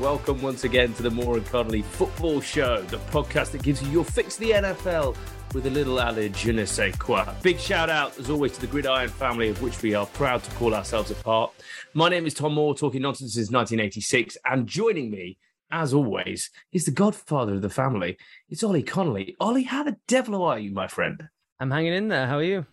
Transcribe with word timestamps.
Welcome 0.00 0.40
once 0.42 0.62
again 0.62 0.92
to 0.94 1.02
the 1.02 1.10
Moore 1.10 1.38
and 1.38 1.46
Connolly 1.46 1.82
Football 1.82 2.40
Show, 2.40 2.82
the 2.82 2.98
podcast 3.10 3.50
that 3.50 3.64
gives 3.64 3.82
you 3.82 3.90
your 3.90 4.04
fix 4.04 4.36
the 4.36 4.50
NFL 4.52 5.16
with 5.52 5.66
a 5.66 5.70
little 5.70 6.00
added 6.00 6.36
je 6.36 6.52
ne 6.52 6.66
sais 6.66 6.96
quoi. 6.96 7.24
Big 7.42 7.58
shout 7.58 7.90
out, 7.90 8.16
as 8.16 8.30
always, 8.30 8.52
to 8.52 8.60
the 8.60 8.68
Gridiron 8.68 9.08
family, 9.08 9.48
of 9.48 9.60
which 9.60 9.82
we 9.82 9.96
are 9.96 10.06
proud 10.06 10.44
to 10.44 10.50
call 10.52 10.72
ourselves 10.72 11.10
a 11.10 11.16
part. 11.16 11.52
My 11.94 12.08
name 12.08 12.26
is 12.26 12.34
Tom 12.34 12.54
Moore, 12.54 12.76
talking 12.76 13.02
nonsense 13.02 13.34
since 13.34 13.50
1986, 13.50 14.36
and 14.44 14.68
joining 14.68 15.10
me, 15.10 15.36
as 15.72 15.92
always, 15.92 16.50
is 16.72 16.84
the 16.84 16.92
godfather 16.92 17.54
of 17.54 17.62
the 17.62 17.68
family. 17.68 18.18
It's 18.48 18.62
Ollie 18.62 18.84
Connolly. 18.84 19.34
Ollie, 19.40 19.64
how 19.64 19.82
the 19.82 19.96
devil 20.06 20.44
are 20.44 20.60
you, 20.60 20.70
my 20.70 20.86
friend? 20.86 21.24
I'm 21.58 21.72
hanging 21.72 21.94
in 21.94 22.06
there. 22.06 22.28
How 22.28 22.36
are 22.36 22.44
you? 22.44 22.66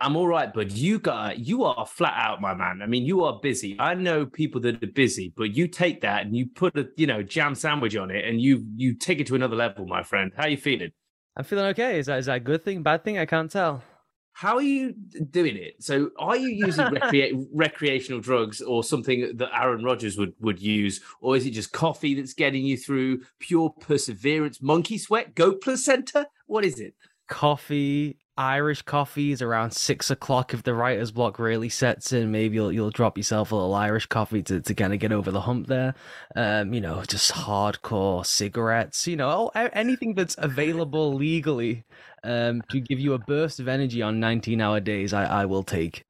I'm 0.00 0.16
all 0.16 0.26
right, 0.26 0.52
but 0.52 0.70
you 0.72 0.98
got 0.98 1.38
you 1.38 1.64
are 1.64 1.86
flat 1.86 2.14
out, 2.16 2.40
my 2.40 2.54
man. 2.54 2.80
I 2.82 2.86
mean, 2.86 3.04
you 3.04 3.24
are 3.24 3.38
busy. 3.40 3.76
I 3.78 3.94
know 3.94 4.26
people 4.26 4.60
that 4.62 4.82
are 4.82 4.86
busy, 4.86 5.32
but 5.36 5.54
you 5.54 5.68
take 5.68 6.00
that 6.02 6.26
and 6.26 6.36
you 6.36 6.46
put 6.46 6.76
a 6.76 6.88
you 6.96 7.06
know 7.06 7.22
jam 7.22 7.54
sandwich 7.54 7.96
on 7.96 8.10
it, 8.10 8.24
and 8.24 8.40
you 8.40 8.64
you 8.76 8.94
take 8.94 9.20
it 9.20 9.26
to 9.28 9.34
another 9.34 9.56
level, 9.56 9.86
my 9.86 10.02
friend. 10.02 10.32
How 10.36 10.46
you 10.46 10.56
feeling? 10.56 10.90
I'm 11.36 11.44
feeling 11.44 11.66
okay. 11.66 11.98
Is 11.98 12.06
that 12.06 12.18
is 12.18 12.26
that 12.26 12.36
a 12.36 12.40
good 12.40 12.64
thing, 12.64 12.82
bad 12.82 13.04
thing? 13.04 13.18
I 13.18 13.26
can't 13.26 13.50
tell. 13.50 13.82
How 14.38 14.54
are 14.54 14.62
you 14.62 14.94
doing 15.32 15.56
it? 15.56 15.82
So, 15.82 16.10
are 16.16 16.36
you 16.36 16.48
using 16.48 16.84
recre- 16.94 17.44
recreational 17.52 18.20
drugs 18.20 18.60
or 18.60 18.84
something 18.84 19.36
that 19.36 19.50
Aaron 19.52 19.82
Rodgers 19.82 20.16
would 20.16 20.34
would 20.38 20.60
use, 20.60 21.00
or 21.20 21.36
is 21.36 21.44
it 21.44 21.50
just 21.50 21.72
coffee 21.72 22.14
that's 22.14 22.34
getting 22.34 22.64
you 22.64 22.76
through? 22.76 23.22
Pure 23.40 23.70
perseverance, 23.80 24.62
monkey 24.62 24.96
sweat, 24.96 25.34
goat 25.34 25.60
placenta. 25.60 26.28
What 26.46 26.64
is 26.64 26.78
it? 26.78 26.94
Coffee, 27.28 28.16
Irish 28.38 28.82
coffees 28.82 29.42
around 29.42 29.72
six 29.72 30.12
o'clock 30.12 30.54
if 30.54 30.62
the 30.62 30.72
writer's 30.72 31.10
block 31.10 31.40
really 31.40 31.68
sets 31.68 32.12
in. 32.12 32.30
Maybe 32.30 32.54
you'll 32.54 32.72
you'll 32.72 32.90
drop 32.90 33.18
yourself 33.18 33.50
a 33.50 33.56
little 33.56 33.74
Irish 33.74 34.06
coffee 34.06 34.44
to, 34.44 34.60
to 34.60 34.74
kind 34.74 34.94
of 34.94 35.00
get 35.00 35.10
over 35.10 35.32
the 35.32 35.40
hump 35.40 35.66
there. 35.66 35.94
Um, 36.36 36.72
you 36.72 36.80
know, 36.80 37.02
just 37.02 37.32
hardcore 37.32 38.24
cigarettes. 38.24 39.08
You 39.08 39.16
know, 39.16 39.50
anything 39.54 40.14
that's 40.14 40.36
available 40.38 41.14
legally 41.14 41.84
um, 42.22 42.62
to 42.70 42.80
give 42.80 43.00
you 43.00 43.14
a 43.14 43.18
burst 43.18 43.58
of 43.58 43.66
energy 43.66 44.02
on 44.02 44.20
19 44.20 44.60
hour 44.60 44.78
days, 44.78 45.12
I, 45.12 45.24
I 45.24 45.44
will 45.44 45.64
take. 45.64 46.04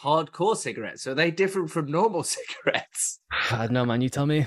Hardcore 0.00 0.56
cigarettes. 0.56 1.06
Are 1.06 1.14
they 1.14 1.30
different 1.30 1.70
from 1.70 1.90
normal 1.90 2.22
cigarettes? 2.24 3.20
I 3.50 3.66
don't 3.66 3.72
know, 3.72 3.84
man. 3.84 4.00
You 4.00 4.08
tell 4.08 4.26
me. 4.26 4.46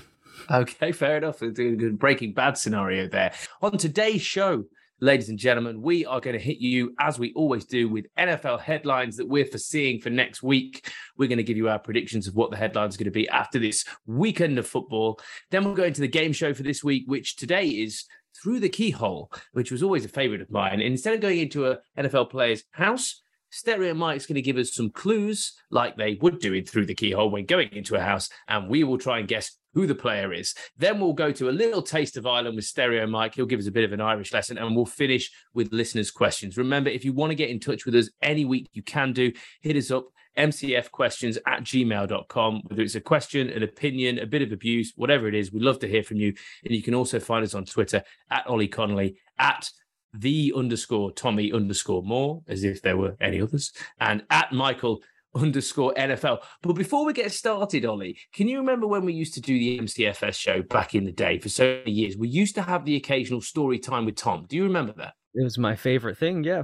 Okay, 0.50 0.92
fair 0.92 1.18
enough. 1.18 1.42
a 1.42 1.50
good 1.50 2.00
Breaking 2.00 2.34
Bad 2.34 2.58
scenario 2.58 3.08
there. 3.08 3.34
On 3.62 3.78
today's 3.78 4.22
show, 4.22 4.66
ladies 5.00 5.30
and 5.30 5.38
gentlemen, 5.38 5.82
we 5.82 6.06
are 6.06 6.20
going 6.20 6.38
to 6.38 6.44
hit 6.44 6.58
you 6.58 6.96
as 7.00 7.20
we 7.20 7.32
always 7.34 7.66
do 7.66 7.88
with 7.88 8.08
NFL 8.18 8.62
headlines 8.62 9.18
that 9.18 9.28
we're 9.28 9.46
foreseeing 9.46 10.00
for 10.00 10.10
next 10.10 10.42
week. 10.42 10.90
We're 11.18 11.28
going 11.28 11.38
to 11.38 11.44
give 11.44 11.58
you 11.58 11.70
our 11.70 11.80
predictions 11.80 12.28
of 12.28 12.36
what 12.36 12.50
the 12.50 12.58
headlines 12.58 12.96
are 12.96 13.00
going 13.00 13.06
to 13.06 13.12
be 13.12 13.30
after 13.30 13.60
this 13.60 13.86
weekend 14.08 14.58
of 14.58 14.68
football. 14.68 15.20
Then 15.52 15.64
we'll 15.64 15.76
go 15.76 15.84
into 15.84 16.02
the 16.02 16.08
game 16.08 16.34
show 16.34 16.54
for 16.54 16.64
this 16.64 16.84
week, 16.84 17.04
which 17.06 17.36
today 17.36 17.68
is 17.68 18.06
through 18.42 18.60
the 18.60 18.70
keyhole, 18.70 19.32
which 19.54 19.72
was 19.72 19.84
always 19.84 20.06
a 20.06 20.10
favorite 20.10 20.42
of 20.42 20.52
mine. 20.52 20.74
And 20.74 20.82
instead 20.82 21.14
of 21.14 21.22
going 21.22 21.40
into 21.40 21.68
a 21.68 21.78
NFL 21.98 22.32
player's 22.32 22.64
house, 22.72 23.22
Stereo 23.50 23.94
Mike's 23.94 24.26
going 24.26 24.36
to 24.36 24.42
give 24.42 24.58
us 24.58 24.74
some 24.74 24.90
clues, 24.90 25.54
like 25.72 25.96
they 25.96 26.18
would 26.22 26.40
do 26.40 26.54
in 26.54 26.66
Through 26.66 26.88
the 26.88 26.96
Keyhole 26.96 27.30
when 27.30 27.46
going 27.46 27.70
into 27.72 27.96
a 27.96 28.02
house, 28.02 28.30
and 28.48 28.70
we 28.70 28.84
will 28.84 28.98
try 28.98 29.20
and 29.20 29.28
guess 29.28 29.52
who 29.78 29.86
the 29.86 29.94
player 29.94 30.34
is. 30.34 30.56
Then 30.76 31.00
we'll 31.00 31.14
go 31.14 31.32
to 31.32 31.50
a 31.50 31.52
little 31.52 31.84
taste 31.84 32.18
of 32.18 32.26
Ireland 32.26 32.56
with 32.56 32.66
Stereo 32.66 33.06
Mike. 33.06 33.36
He'll 33.36 33.46
give 33.46 33.60
us 33.60 33.68
a 33.68 33.72
bit 33.72 33.84
of 33.84 33.94
an 33.94 34.02
Irish 34.02 34.34
lesson, 34.34 34.58
and 34.58 34.76
we'll 34.76 34.88
finish 34.88 35.30
with 35.54 35.72
listeners' 35.72 36.10
questions. 36.10 36.58
Remember, 36.58 36.90
if 36.90 37.06
you 37.06 37.14
want 37.14 37.30
to 37.30 37.36
get 37.36 37.52
in 37.52 37.60
touch 37.60 37.86
with 37.86 37.94
us 37.94 38.10
any 38.24 38.44
week, 38.44 38.68
you 38.74 38.82
can 38.82 39.14
do. 39.14 39.32
Hit 39.62 39.76
us 39.76 39.92
up, 39.92 40.08
mcfquestions 40.36 41.38
at 41.46 41.64
gmail.com. 41.64 42.62
Whether 42.66 42.82
it's 42.82 42.96
a 42.96 43.02
question, 43.02 43.52
an 43.52 43.62
opinion, 43.62 44.18
a 44.18 44.26
bit 44.26 44.42
of 44.42 44.52
abuse, 44.52 44.94
whatever 44.96 45.28
it 45.28 45.36
is, 45.36 45.54
we'd 45.54 45.62
love 45.62 45.78
to 45.82 45.88
hear 45.88 46.02
from 46.02 46.18
you. 46.18 46.34
And 46.66 46.74
you 46.74 46.82
can 46.82 46.96
also 46.96 47.20
find 47.20 47.46
us 47.46 47.54
on 47.54 47.66
Twitter 47.66 48.02
at 48.32 48.48
Ollie 48.48 48.68
Connolly, 48.68 49.18
at 49.38 49.70
the 50.12 50.54
underscore 50.56 51.12
Tommy 51.12 51.54
underscore 51.54 52.02
Moore, 52.02 52.42
as 52.48 52.64
if 52.64 52.82
there 52.82 52.98
were 52.98 53.16
any 53.22 53.40
others, 53.40 53.72
and 54.00 54.24
at 54.32 54.52
Michael 54.52 55.04
underscore 55.38 55.94
NFL. 55.96 56.40
But 56.62 56.74
before 56.74 57.06
we 57.06 57.14
get 57.14 57.32
started, 57.32 57.86
Ollie, 57.86 58.18
can 58.34 58.48
you 58.48 58.58
remember 58.58 58.88
when 58.88 59.06
we 59.06 59.14
used 59.14 59.34
to 59.36 59.42
do 59.42 59.58
the 59.58 59.80
MCFS 59.80 60.36
show 60.36 60.62
back 60.62 60.96
in 60.96 61.06
the 61.06 61.12
day 61.12 61.40
for 61.40 61.50
so 61.50 61.80
many 61.80 61.92
years? 61.92 62.18
We 62.18 62.28
used 62.28 62.56
to 62.56 62.62
have 62.62 62.86
the 62.86 62.96
occasional 62.96 63.42
story 63.42 63.80
time 63.80 64.06
with 64.06 64.16
Tom. 64.16 64.46
Do 64.48 64.56
you 64.56 64.64
remember 64.64 64.94
that? 64.98 65.14
It 65.34 65.44
was 65.44 65.58
my 65.58 65.76
favorite 65.76 66.18
thing, 66.18 66.44
yeah. 66.44 66.64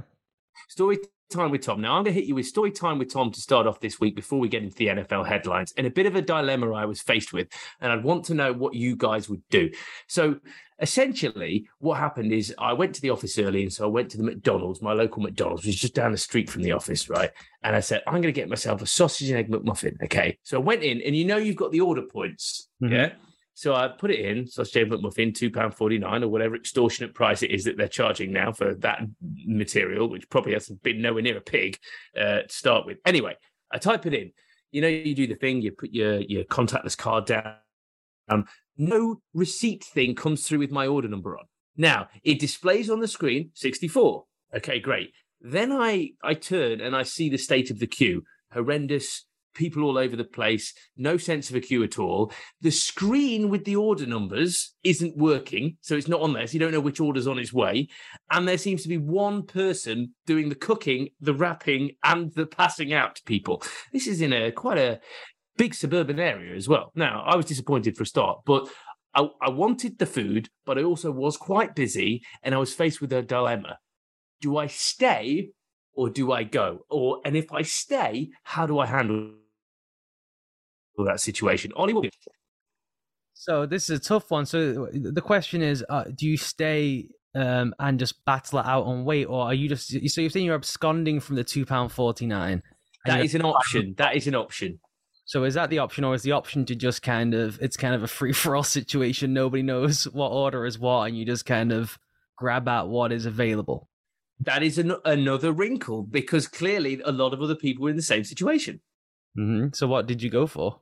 Story 0.68 0.98
time 1.30 1.50
with 1.50 1.62
Tom. 1.62 1.80
Now 1.80 1.96
I'm 1.96 2.04
going 2.04 2.14
to 2.14 2.20
hit 2.20 2.28
you 2.28 2.34
with 2.34 2.46
story 2.46 2.70
time 2.70 2.98
with 2.98 3.12
Tom 3.12 3.30
to 3.32 3.40
start 3.40 3.66
off 3.66 3.80
this 3.80 3.98
week 4.00 4.14
before 4.14 4.38
we 4.38 4.48
get 4.48 4.62
into 4.62 4.76
the 4.76 4.88
NFL 4.88 5.26
headlines 5.26 5.72
and 5.76 5.86
a 5.86 5.90
bit 5.90 6.06
of 6.06 6.14
a 6.16 6.22
dilemma 6.22 6.72
I 6.72 6.84
was 6.84 7.00
faced 7.00 7.32
with, 7.32 7.48
and 7.80 7.92
I'd 7.92 8.04
want 8.04 8.24
to 8.26 8.34
know 8.34 8.52
what 8.52 8.74
you 8.74 8.96
guys 8.96 9.28
would 9.28 9.42
do. 9.50 9.70
So 10.06 10.36
essentially, 10.80 11.68
what 11.78 11.98
happened 11.98 12.32
is 12.32 12.54
I 12.58 12.72
went 12.72 12.94
to 12.96 13.00
the 13.00 13.10
office 13.10 13.38
early, 13.38 13.62
and 13.62 13.72
so 13.72 13.84
I 13.84 13.88
went 13.88 14.10
to 14.10 14.16
the 14.16 14.24
McDonald's, 14.24 14.82
my 14.82 14.92
local 14.92 15.22
McDonald's, 15.22 15.64
which 15.64 15.74
is 15.74 15.80
just 15.80 15.94
down 15.94 16.12
the 16.12 16.18
street 16.18 16.50
from 16.50 16.62
the 16.62 16.72
office, 16.72 17.08
right? 17.08 17.30
And 17.62 17.76
I 17.76 17.80
said 17.80 18.02
I'm 18.06 18.14
going 18.14 18.22
to 18.22 18.32
get 18.32 18.48
myself 18.48 18.82
a 18.82 18.86
sausage 18.86 19.30
and 19.30 19.38
egg 19.38 19.50
McMuffin. 19.50 20.02
Okay, 20.04 20.38
so 20.42 20.58
I 20.58 20.62
went 20.62 20.82
in, 20.82 21.00
and 21.02 21.16
you 21.16 21.24
know 21.24 21.36
you've 21.36 21.56
got 21.56 21.72
the 21.72 21.80
order 21.80 22.02
points, 22.02 22.68
mm-hmm. 22.82 22.94
yeah. 22.94 23.12
So 23.56 23.72
I 23.72 23.86
put 23.86 24.10
it 24.10 24.18
in, 24.18 24.48
sausage 24.48 24.76
egg 24.76 24.90
McMuffin, 24.90 25.32
£2.49 25.32 26.22
or 26.22 26.28
whatever 26.28 26.56
extortionate 26.56 27.14
price 27.14 27.42
it 27.44 27.52
is 27.52 27.64
that 27.64 27.76
they're 27.76 27.86
charging 27.86 28.32
now 28.32 28.50
for 28.50 28.74
that 28.76 29.02
material, 29.22 30.08
which 30.08 30.28
probably 30.28 30.54
hasn't 30.54 30.82
been 30.82 31.00
nowhere 31.00 31.22
near 31.22 31.36
a 31.36 31.40
pig 31.40 31.78
uh, 32.18 32.42
to 32.42 32.48
start 32.48 32.84
with. 32.84 32.98
Anyway, 33.06 33.36
I 33.70 33.78
type 33.78 34.06
it 34.06 34.14
in. 34.14 34.32
You 34.72 34.80
know, 34.80 34.88
you 34.88 35.14
do 35.14 35.28
the 35.28 35.36
thing, 35.36 35.62
you 35.62 35.70
put 35.70 35.92
your, 35.92 36.18
your 36.22 36.42
contactless 36.42 36.98
card 36.98 37.26
down. 37.26 37.54
Um, 38.28 38.44
no 38.76 39.20
receipt 39.32 39.84
thing 39.84 40.14
comes 40.14 40.46
through 40.46 40.58
with 40.58 40.70
my 40.70 40.86
order 40.86 41.08
number 41.08 41.38
on. 41.38 41.44
Now, 41.76 42.08
it 42.22 42.38
displays 42.38 42.88
on 42.88 43.00
the 43.00 43.08
screen 43.08 43.50
64. 43.54 44.24
Okay, 44.56 44.78
great. 44.80 45.10
Then 45.40 45.72
I, 45.72 46.10
I 46.22 46.34
turn 46.34 46.80
and 46.80 46.96
I 46.96 47.02
see 47.02 47.28
the 47.28 47.38
state 47.38 47.70
of 47.70 47.78
the 47.78 47.86
queue. 47.86 48.22
Horrendous, 48.52 49.26
people 49.54 49.84
all 49.84 49.96
over 49.96 50.16
the 50.16 50.24
place, 50.24 50.74
no 50.96 51.16
sense 51.16 51.48
of 51.48 51.56
a 51.56 51.60
queue 51.60 51.82
at 51.82 51.98
all. 51.98 52.32
The 52.60 52.70
screen 52.70 53.48
with 53.48 53.64
the 53.64 53.76
order 53.76 54.06
numbers 54.06 54.74
isn't 54.82 55.16
working, 55.16 55.78
so 55.80 55.96
it's 55.96 56.08
not 56.08 56.20
on 56.20 56.32
there. 56.32 56.46
So 56.46 56.54
you 56.54 56.60
don't 56.60 56.72
know 56.72 56.80
which 56.80 57.00
order's 57.00 57.26
on 57.26 57.38
its 57.38 57.52
way. 57.52 57.88
And 58.30 58.46
there 58.46 58.58
seems 58.58 58.82
to 58.82 58.88
be 58.88 58.98
one 58.98 59.44
person 59.44 60.14
doing 60.26 60.48
the 60.48 60.54
cooking, 60.54 61.08
the 61.20 61.34
wrapping, 61.34 61.92
and 62.04 62.32
the 62.34 62.46
passing 62.46 62.92
out 62.92 63.16
to 63.16 63.22
people. 63.24 63.62
This 63.92 64.06
is 64.06 64.20
in 64.20 64.32
a 64.32 64.50
quite 64.52 64.78
a 64.78 65.00
big 65.56 65.74
suburban 65.74 66.18
area 66.18 66.54
as 66.54 66.68
well. 66.68 66.92
Now, 66.94 67.24
I 67.26 67.36
was 67.36 67.46
disappointed 67.46 67.96
for 67.96 68.02
a 68.02 68.06
start, 68.06 68.40
but 68.44 68.68
I, 69.14 69.28
I 69.40 69.50
wanted 69.50 69.98
the 69.98 70.06
food, 70.06 70.48
but 70.66 70.78
I 70.78 70.82
also 70.82 71.10
was 71.10 71.36
quite 71.36 71.74
busy 71.74 72.22
and 72.42 72.54
I 72.54 72.58
was 72.58 72.74
faced 72.74 73.00
with 73.00 73.12
a 73.12 73.22
dilemma. 73.22 73.78
Do 74.40 74.56
I 74.56 74.66
stay 74.66 75.50
or 75.92 76.10
do 76.10 76.32
I 76.32 76.42
go? 76.42 76.80
Or 76.90 77.20
and 77.24 77.36
if 77.36 77.52
I 77.52 77.62
stay, 77.62 78.30
how 78.42 78.66
do 78.66 78.78
I 78.78 78.86
handle 78.86 79.32
that 80.98 81.20
situation. 81.20 81.72
Ollie, 81.74 82.10
so 83.32 83.66
this 83.66 83.90
is 83.90 83.98
a 83.98 84.02
tough 84.02 84.30
one. 84.30 84.46
So 84.46 84.88
the 84.92 85.20
question 85.20 85.62
is, 85.62 85.84
uh, 85.88 86.04
do 86.14 86.26
you 86.26 86.36
stay 86.36 87.08
um, 87.34 87.74
and 87.78 87.98
just 87.98 88.24
battle 88.24 88.60
it 88.60 88.66
out 88.66 88.84
on 88.84 89.04
weight, 89.04 89.26
or 89.26 89.44
are 89.44 89.54
you 89.54 89.68
just 89.68 89.90
so 89.90 90.20
you're 90.20 90.30
saying 90.30 90.46
you're 90.46 90.54
absconding 90.54 91.20
from 91.20 91.36
the 91.36 91.44
two 91.44 91.66
pound 91.66 91.90
forty 91.92 92.26
nine? 92.26 92.62
That 93.06 93.24
is 93.24 93.34
an 93.34 93.42
option. 93.42 93.94
That 93.98 94.16
is 94.16 94.26
an 94.26 94.34
option. 94.34 94.78
So 95.26 95.44
is 95.44 95.54
that 95.54 95.70
the 95.70 95.78
option, 95.78 96.04
or 96.04 96.14
is 96.14 96.22
the 96.22 96.32
option 96.32 96.66
to 96.66 96.74
just 96.74 97.02
kind 97.02 97.34
of 97.34 97.58
it's 97.60 97.76
kind 97.76 97.94
of 97.94 98.02
a 98.02 98.08
free 98.08 98.32
for 98.32 98.56
all 98.56 98.62
situation? 98.78 99.32
Nobody 99.32 99.62
knows 99.62 100.04
what 100.04 100.28
order 100.28 100.66
is 100.66 100.78
what, 100.78 101.08
and 101.08 101.16
you 101.16 101.24
just 101.24 101.46
kind 101.46 101.72
of 101.72 101.98
grab 102.36 102.68
at 102.68 102.88
what 102.88 103.12
is 103.12 103.26
available. 103.26 103.88
That 104.40 104.62
is 104.62 104.78
an, 104.78 104.94
another 105.04 105.52
wrinkle 105.52 106.02
because 106.02 106.48
clearly 106.48 107.00
a 107.04 107.12
lot 107.12 107.32
of 107.32 107.40
other 107.40 107.54
people 107.54 107.84
were 107.84 107.90
in 107.90 107.96
the 107.96 108.02
same 108.02 108.24
situation. 108.24 108.80
Mm-hmm. 109.38 109.68
So 109.72 109.86
what 109.86 110.06
did 110.06 110.22
you 110.22 110.30
go 110.30 110.46
for? 110.46 110.80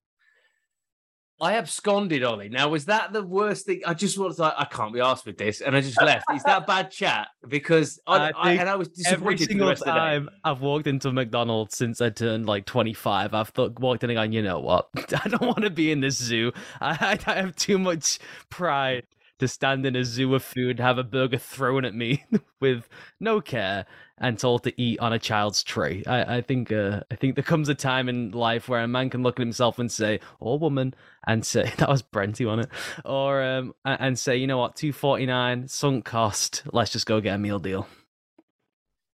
I 1.40 1.54
absconded, 1.54 2.22
Ollie. 2.22 2.48
Now, 2.48 2.68
was 2.68 2.84
that 2.84 3.12
the 3.12 3.22
worst 3.22 3.66
thing? 3.66 3.80
I 3.84 3.94
just 3.94 4.16
was 4.16 4.38
like, 4.38 4.54
I 4.56 4.64
can't 4.64 4.92
be 4.92 5.00
asked 5.00 5.26
with 5.26 5.38
this, 5.38 5.60
and 5.60 5.76
I 5.76 5.80
just 5.80 6.00
left. 6.00 6.24
Is 6.32 6.44
that 6.44 6.66
bad 6.66 6.90
chat? 6.90 7.28
Because 7.48 8.00
I, 8.06 8.16
I, 8.16 8.32
I 8.36 8.52
and 8.52 8.68
I 8.68 8.76
was 8.76 8.88
disappointed. 8.88 9.42
Every 9.42 9.46
single 9.46 9.74
time 9.74 10.30
I've 10.44 10.60
walked 10.60 10.86
into 10.86 11.10
McDonald's 11.10 11.76
since 11.76 12.00
I 12.00 12.10
turned 12.10 12.46
like 12.46 12.66
25, 12.66 13.34
I've 13.34 13.48
thought, 13.48 13.78
walked 13.80 14.04
in 14.04 14.10
and 14.10 14.16
gone, 14.16 14.32
you 14.32 14.42
know 14.42 14.60
what? 14.60 14.88
I 15.24 15.28
don't 15.28 15.42
want 15.42 15.62
to 15.62 15.70
be 15.70 15.90
in 15.90 16.00
this 16.00 16.16
zoo. 16.16 16.52
I, 16.80 17.18
I 17.26 17.34
have 17.34 17.56
too 17.56 17.78
much 17.78 18.20
pride 18.48 19.04
to 19.42 19.48
stand 19.48 19.84
in 19.84 19.96
a 19.96 20.04
zoo 20.04 20.32
of 20.36 20.44
food, 20.44 20.78
have 20.78 20.98
a 20.98 21.02
burger 21.02 21.36
thrown 21.36 21.84
at 21.84 21.96
me 21.96 22.24
with 22.60 22.88
no 23.18 23.40
care, 23.40 23.84
and 24.22 24.38
told 24.38 24.62
to 24.62 24.80
eat 24.80 25.00
on 25.00 25.12
a 25.12 25.18
child's 25.18 25.62
tray. 25.62 26.02
I, 26.06 26.36
I 26.36 26.40
think 26.40 26.72
uh, 26.72 27.00
I 27.10 27.16
think 27.16 27.34
there 27.34 27.44
comes 27.44 27.68
a 27.68 27.74
time 27.74 28.08
in 28.08 28.30
life 28.30 28.68
where 28.68 28.80
a 28.80 28.88
man 28.88 29.10
can 29.10 29.22
look 29.22 29.38
at 29.38 29.42
himself 29.42 29.78
and 29.78 29.90
say, 29.90 30.20
or 30.40 30.58
woman, 30.58 30.94
and 31.26 31.44
say 31.44 31.72
that 31.78 31.88
was 31.88 32.02
Brenty 32.02 32.46
on 32.46 32.60
it, 32.60 32.68
or 33.04 33.42
um, 33.42 33.74
and 33.84 34.18
say, 34.18 34.36
you 34.36 34.46
know 34.46 34.58
what, 34.58 34.76
two 34.76 34.92
forty 34.92 35.26
nine 35.26 35.68
sunk 35.68 36.04
cost. 36.04 36.62
Let's 36.72 36.92
just 36.92 37.04
go 37.04 37.20
get 37.20 37.34
a 37.34 37.38
meal 37.38 37.58
deal. 37.58 37.86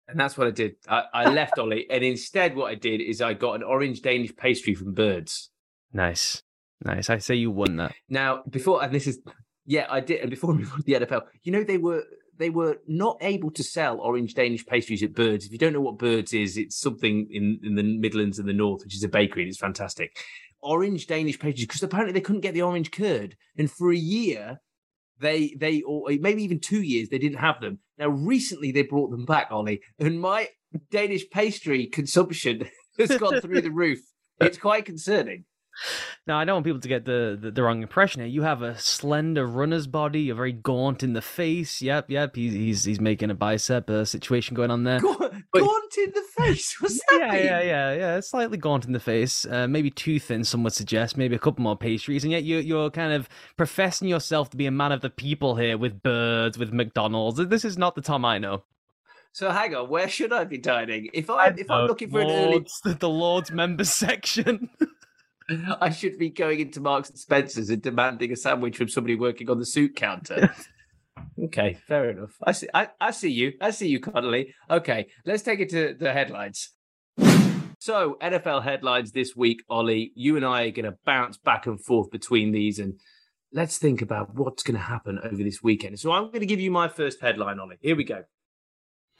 And 0.09 0.19
that's 0.19 0.38
what 0.38 0.48
I 0.48 0.51
did. 0.51 0.75
I, 0.88 1.04
I 1.13 1.30
left 1.33 1.57
Ollie, 1.57 1.89
and 1.89 2.03
instead, 2.03 2.56
what 2.56 2.69
I 2.69 2.75
did 2.75 3.01
is 3.01 3.21
I 3.21 3.33
got 3.33 3.53
an 3.53 3.63
orange 3.63 4.01
Danish 4.01 4.36
pastry 4.36 4.75
from 4.75 4.94
Birds. 4.94 5.50
Nice. 5.94 6.44
Nice. 6.83 7.10
I 7.10 7.18
say 7.18 7.36
you 7.36 7.50
won 7.50 7.77
that. 7.77 7.95
Now, 8.07 8.44
before 8.48 8.83
and 8.83 8.94
this 8.94 9.07
is 9.07 9.19
yeah, 9.65 9.86
I 9.89 10.00
did. 10.00 10.21
And 10.21 10.30
before 10.30 10.53
we 10.53 10.63
on 10.63 10.77
to 10.77 10.83
the 10.83 10.94
NFL, 10.94 11.24
you 11.44 11.51
know 11.51 11.63
they 11.63 11.77
were 11.77 12.03
they 12.38 12.50
were 12.50 12.78
not 12.88 13.18
able 13.22 13.51
to 13.51 13.63
sell 13.63 14.00
orange 14.00 14.34
Danish 14.34 14.66
pastries 14.66 15.04
at 15.04 15.13
Birds. 15.13 15.45
If 15.45 15.51
you 15.51 15.57
don't 15.57 15.74
know 15.74 15.81
what 15.81 15.98
Birds 15.98 16.34
is, 16.34 16.57
it's 16.57 16.80
something 16.80 17.28
in, 17.31 17.60
in 17.63 17.75
the 17.75 17.84
Midlands 17.84 18.39
and 18.39 18.48
the 18.48 18.54
North, 18.54 18.84
which 18.84 18.95
is 18.95 19.04
a 19.04 19.10
bakery, 19.10 19.44
and 19.44 19.50
it's 19.50 19.60
fantastic. 19.60 20.18
Orange 20.62 21.07
Danish 21.07 21.39
pastries, 21.39 21.68
because 21.68 21.84
apparently 21.84 22.13
they 22.13 22.22
couldn't 22.22 22.42
get 22.42 22.54
the 22.54 22.62
orange 22.62 22.92
curd, 22.92 23.36
and 23.57 23.69
for 23.72 23.92
a 23.92 23.98
year, 23.98 24.60
they 25.19 25.56
they 25.60 25.81
or 25.81 26.10
maybe 26.19 26.44
even 26.44 26.60
two 26.60 26.81
years 26.81 27.10
they 27.10 27.18
didn't 27.18 27.39
have 27.39 27.60
them. 27.62 27.80
Now 27.98 28.10
recently 28.10 28.72
they 28.72 28.84
brought 28.84 29.10
them 29.10 29.25
back, 29.25 29.48
Ollie, 29.51 29.81
and 30.00 30.19
my 30.19 30.50
Danish 30.92 31.30
pastry 31.30 31.88
consumption 31.88 32.69
has 33.00 33.18
gone 33.18 33.42
through 33.42 33.62
the 33.62 33.72
roof. 33.72 34.00
It's 34.39 34.57
quite 34.57 34.86
concerning. 34.86 35.45
Now 36.25 36.39
I 36.39 36.45
don't 36.45 36.56
want 36.56 36.65
people 36.65 36.81
to 36.81 36.88
get 36.88 37.06
the, 37.06 37.38
the, 37.39 37.51
the 37.51 37.63
wrong 37.63 37.81
impression 37.81 38.21
here. 38.21 38.29
You 38.29 38.41
have 38.41 38.62
a 38.62 38.77
slender 38.77 39.45
runner's 39.45 39.88
body. 39.88 40.21
You're 40.21 40.35
very 40.35 40.51
gaunt 40.51 41.03
in 41.03 41.13
the 41.13 41.21
face. 41.21 41.81
Yep, 41.81 42.09
yep. 42.09 42.35
He's 42.35 42.53
he's, 42.53 42.83
he's 42.83 43.00
making 43.00 43.29
a 43.29 43.35
bicep 43.35 43.89
uh, 43.89 44.06
situation 44.06 44.56
going 44.56 44.71
on 44.71 44.83
there. 44.83 45.00
Gaunt, 45.00 45.19
gaunt 45.53 45.97
in 45.97 46.12
the 46.13 46.24
face. 46.38 46.75
What's 46.81 47.00
that 47.09 47.19
yeah, 47.19 47.31
mean? 47.31 47.45
yeah, 47.45 47.62
yeah, 47.62 47.94
yeah. 47.94 48.19
Slightly 48.19 48.57
gaunt 48.57 48.85
in 48.85 48.94
the 48.94 49.00
face. 49.00 49.45
Uh, 49.45 49.68
maybe 49.68 49.89
too 49.89 50.19
thin. 50.19 50.44
Some 50.44 50.63
would 50.63 50.74
suggest. 50.74 51.18
Maybe 51.18 51.35
a 51.35 51.39
couple 51.39 51.63
more 51.63 51.77
pastries, 51.77 52.24
and 52.24 52.31
yet 52.31 52.44
you're 52.44 52.62
you're 52.62 52.89
kind 52.89 53.13
of 53.13 53.29
professing 53.56 54.07
yourself 54.07 54.50
to 54.51 54.57
be 54.57 54.65
a 54.65 54.71
man 54.71 54.91
of 54.91 55.01
the 55.01 55.09
people 55.09 55.56
here 55.56 55.77
with 55.77 56.01
birds, 56.01 56.57
with 56.57 56.74
McDonald's. 56.74 57.38
This 57.47 57.65
is 57.65 57.77
not 57.77 57.95
the 57.95 58.01
Tom 58.01 58.25
I 58.25 58.38
know. 58.38 58.63
So 59.38 59.51
hang 59.51 59.75
on, 59.75 59.88
where 59.89 60.09
should 60.09 60.33
I 60.33 60.45
be 60.45 60.57
dining? 60.57 61.09
If 61.13 61.29
I 61.29 61.50
if 61.50 61.69
I'm 61.69 61.85
looking 61.85 62.09
for 62.09 62.21
an 62.21 62.31
early, 62.31 62.65
the, 62.83 62.95
the 62.95 63.09
Lord's 63.09 63.51
members 63.51 63.89
section. 63.94 64.69
I 65.81 65.89
should 65.91 66.17
be 66.17 66.29
going 66.29 66.59
into 66.59 66.79
Marks 66.81 67.09
and 67.09 67.17
Spencers 67.17 67.69
and 67.69 67.81
demanding 67.81 68.31
a 68.31 68.35
sandwich 68.35 68.77
from 68.77 68.89
somebody 68.89 69.15
working 69.15 69.49
on 69.49 69.59
the 69.59 69.65
soup 69.65 69.95
counter. 69.95 70.53
okay, 71.45 71.77
fair 71.88 72.09
enough. 72.09 72.35
I 72.44 72.51
see. 72.51 72.67
I, 72.73 72.89
I 72.99 73.11
see 73.11 73.31
you. 73.31 73.53
I 73.61 73.71
see 73.71 73.88
you, 73.88 73.99
Connolly. 73.99 74.53
Okay, 74.69 75.07
let's 75.25 75.44
take 75.44 75.59
it 75.59 75.69
to 75.69 75.95
the 75.97 76.11
headlines. 76.13 76.71
So, 77.79 78.17
NFL 78.21 78.63
headlines 78.63 79.11
this 79.11 79.35
week, 79.35 79.63
Ollie. 79.69 80.11
You 80.15 80.35
and 80.35 80.45
I 80.45 80.63
are 80.63 80.71
going 80.71 80.85
to 80.91 80.97
bounce 81.05 81.38
back 81.38 81.67
and 81.67 81.79
forth 81.79 82.09
between 82.09 82.51
these, 82.51 82.79
and 82.79 83.00
let's 83.53 83.77
think 83.77 84.01
about 84.01 84.33
what's 84.33 84.63
going 84.63 84.75
to 84.75 84.81
happen 84.83 85.19
over 85.23 85.38
this 85.38 85.61
weekend. 85.61 86.00
So, 86.00 86.11
I'm 86.11 86.25
going 86.25 86.39
to 86.39 86.47
give 86.47 86.59
you 86.59 86.71
my 86.71 86.88
first 86.88 87.21
headline, 87.21 87.59
Ollie. 87.59 87.77
Here 87.79 87.95
we 87.95 88.03
go. 88.03 88.23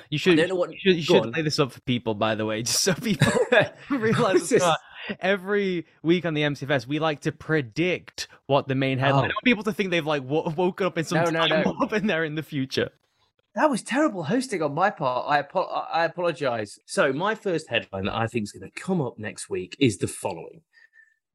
You 0.10 0.18
should, 0.18 0.34
I 0.34 0.36
don't 0.38 0.50
know 0.50 0.56
what- 0.56 0.72
you 0.72 0.80
should, 0.80 0.96
you 0.96 1.02
should 1.04 1.36
lay 1.36 1.44
this 1.44 1.60
up 1.60 1.72
for 1.72 1.82
people, 1.82 2.16
by 2.16 2.36
the 2.36 2.46
way, 2.46 2.64
just 2.64 2.82
so 2.82 2.94
people 2.96 3.32
realize 3.90 4.52
it's 4.52 4.64
not. 4.64 4.80
Every 5.20 5.86
week 6.04 6.26
on 6.26 6.34
the 6.34 6.42
MCFS, 6.42 6.88
we 6.88 7.00
like 7.00 7.22
to 7.22 7.32
predict 7.32 8.28
what 8.48 8.68
the 8.68 8.76
main 8.76 8.98
headline. 9.00 9.16
Oh. 9.16 9.26
I 9.26 9.28
want 9.28 9.34
people 9.46 9.64
to 9.64 9.74
think 9.74 9.92
they've 9.92 10.06
like 10.06 10.24
wo- 10.24 10.54
woken 10.56 10.88
up 10.88 10.98
in 10.98 11.06
some 11.06 11.24
No, 11.24 11.30
no, 11.30 11.48
time 11.48 11.64
no. 11.66 11.76
warp 11.80 11.94
in 11.94 12.08
there 12.08 12.24
in 12.24 12.36
the 12.36 12.44
future. 12.44 12.90
That 13.56 13.70
was 13.70 13.82
terrible 13.82 14.24
hosting 14.24 14.62
on 14.62 14.74
my 14.76 14.90
part. 14.92 15.26
I 15.28 15.40
apo- 15.40 15.66
I 15.66 16.06
apologize. 16.06 16.78
So 16.86 17.12
my 17.12 17.34
first 17.34 17.70
headline 17.70 18.06
that 18.06 18.16
I 18.16 18.28
think 18.28 18.44
is 18.44 18.52
going 18.52 18.70
to 18.70 18.80
come 18.82 19.02
up 19.02 19.18
next 19.18 19.50
week 19.50 19.76
is 19.80 19.98
the 19.98 20.08
following: 20.08 20.62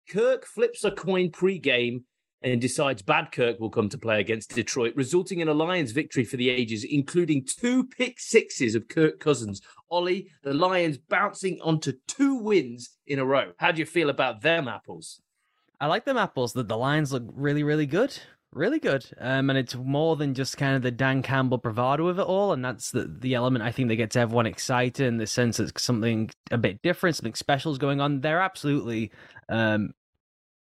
Kirk 0.09 0.47
flips 0.47 0.85
a 0.85 0.91
coin 0.93 1.31
pre-game 1.31 2.05
and 2.43 2.61
decides 2.61 3.03
bad 3.03 3.33
Kirk 3.33 3.61
will 3.61 3.71
come 3.71 3.89
to 3.89 3.99
play 3.99 4.21
against 4.21 4.55
Detroit, 4.55 4.95
resulting 4.97 5.41
in 5.41 5.49
a 5.49 5.55
Lions 5.55 5.93
victory 5.93 6.25
for 6.25 6.37
the 6.37 6.51
ages, 6.51 6.85
including 6.85 7.45
two 7.45 7.85
pick 7.85 8.19
sixes 8.19 8.75
of 8.75 8.89
Kirk 8.89 9.21
Cousins. 9.21 9.61
Ollie, 9.91 10.29
the 10.43 10.55
Lions 10.55 10.99
bouncing 10.99 11.61
onto 11.63 11.93
two 12.09 12.35
wins 12.35 12.91
in 13.07 13.19
a 13.19 13.25
row. 13.25 13.53
How 13.59 13.73
do 13.73 13.79
you 13.79 13.87
feel 13.87 14.11
about 14.11 14.43
them 14.43 14.69
apples? 14.69 15.21
I 15.81 15.87
like 15.87 16.05
them 16.05 16.17
apples. 16.17 16.53
The, 16.53 16.63
the 16.63 16.77
Lions 16.77 17.13
look 17.13 17.25
really, 17.27 17.63
really 17.63 17.87
good. 17.87 18.19
Really 18.53 18.79
good. 18.79 19.07
Um, 19.19 19.49
and 19.49 19.59
it's 19.59 19.75
more 19.75 20.15
than 20.15 20.35
just 20.35 20.59
kind 20.59 20.77
of 20.77 20.83
the 20.83 20.91
Dan 20.91 21.23
Campbell 21.23 21.57
bravado 21.57 22.09
of 22.09 22.19
it 22.19 22.23
all. 22.23 22.53
And 22.53 22.63
that's 22.63 22.91
the, 22.91 23.05
the 23.05 23.35
element 23.35 23.65
I 23.65 23.73
think 23.73 23.89
that 23.89 23.97
gets 23.97 24.15
everyone 24.15 24.45
excited 24.45 25.07
in 25.07 25.17
the 25.17 25.27
sense 25.27 25.57
that 25.57 25.79
something 25.79 26.31
a 26.51 26.59
bit 26.59 26.83
different, 26.83 27.17
something 27.17 27.35
special 27.35 27.73
is 27.73 27.79
going 27.79 28.01
on. 28.01 28.21
They're 28.21 28.43
absolutely 28.43 29.11
um, 29.49 29.95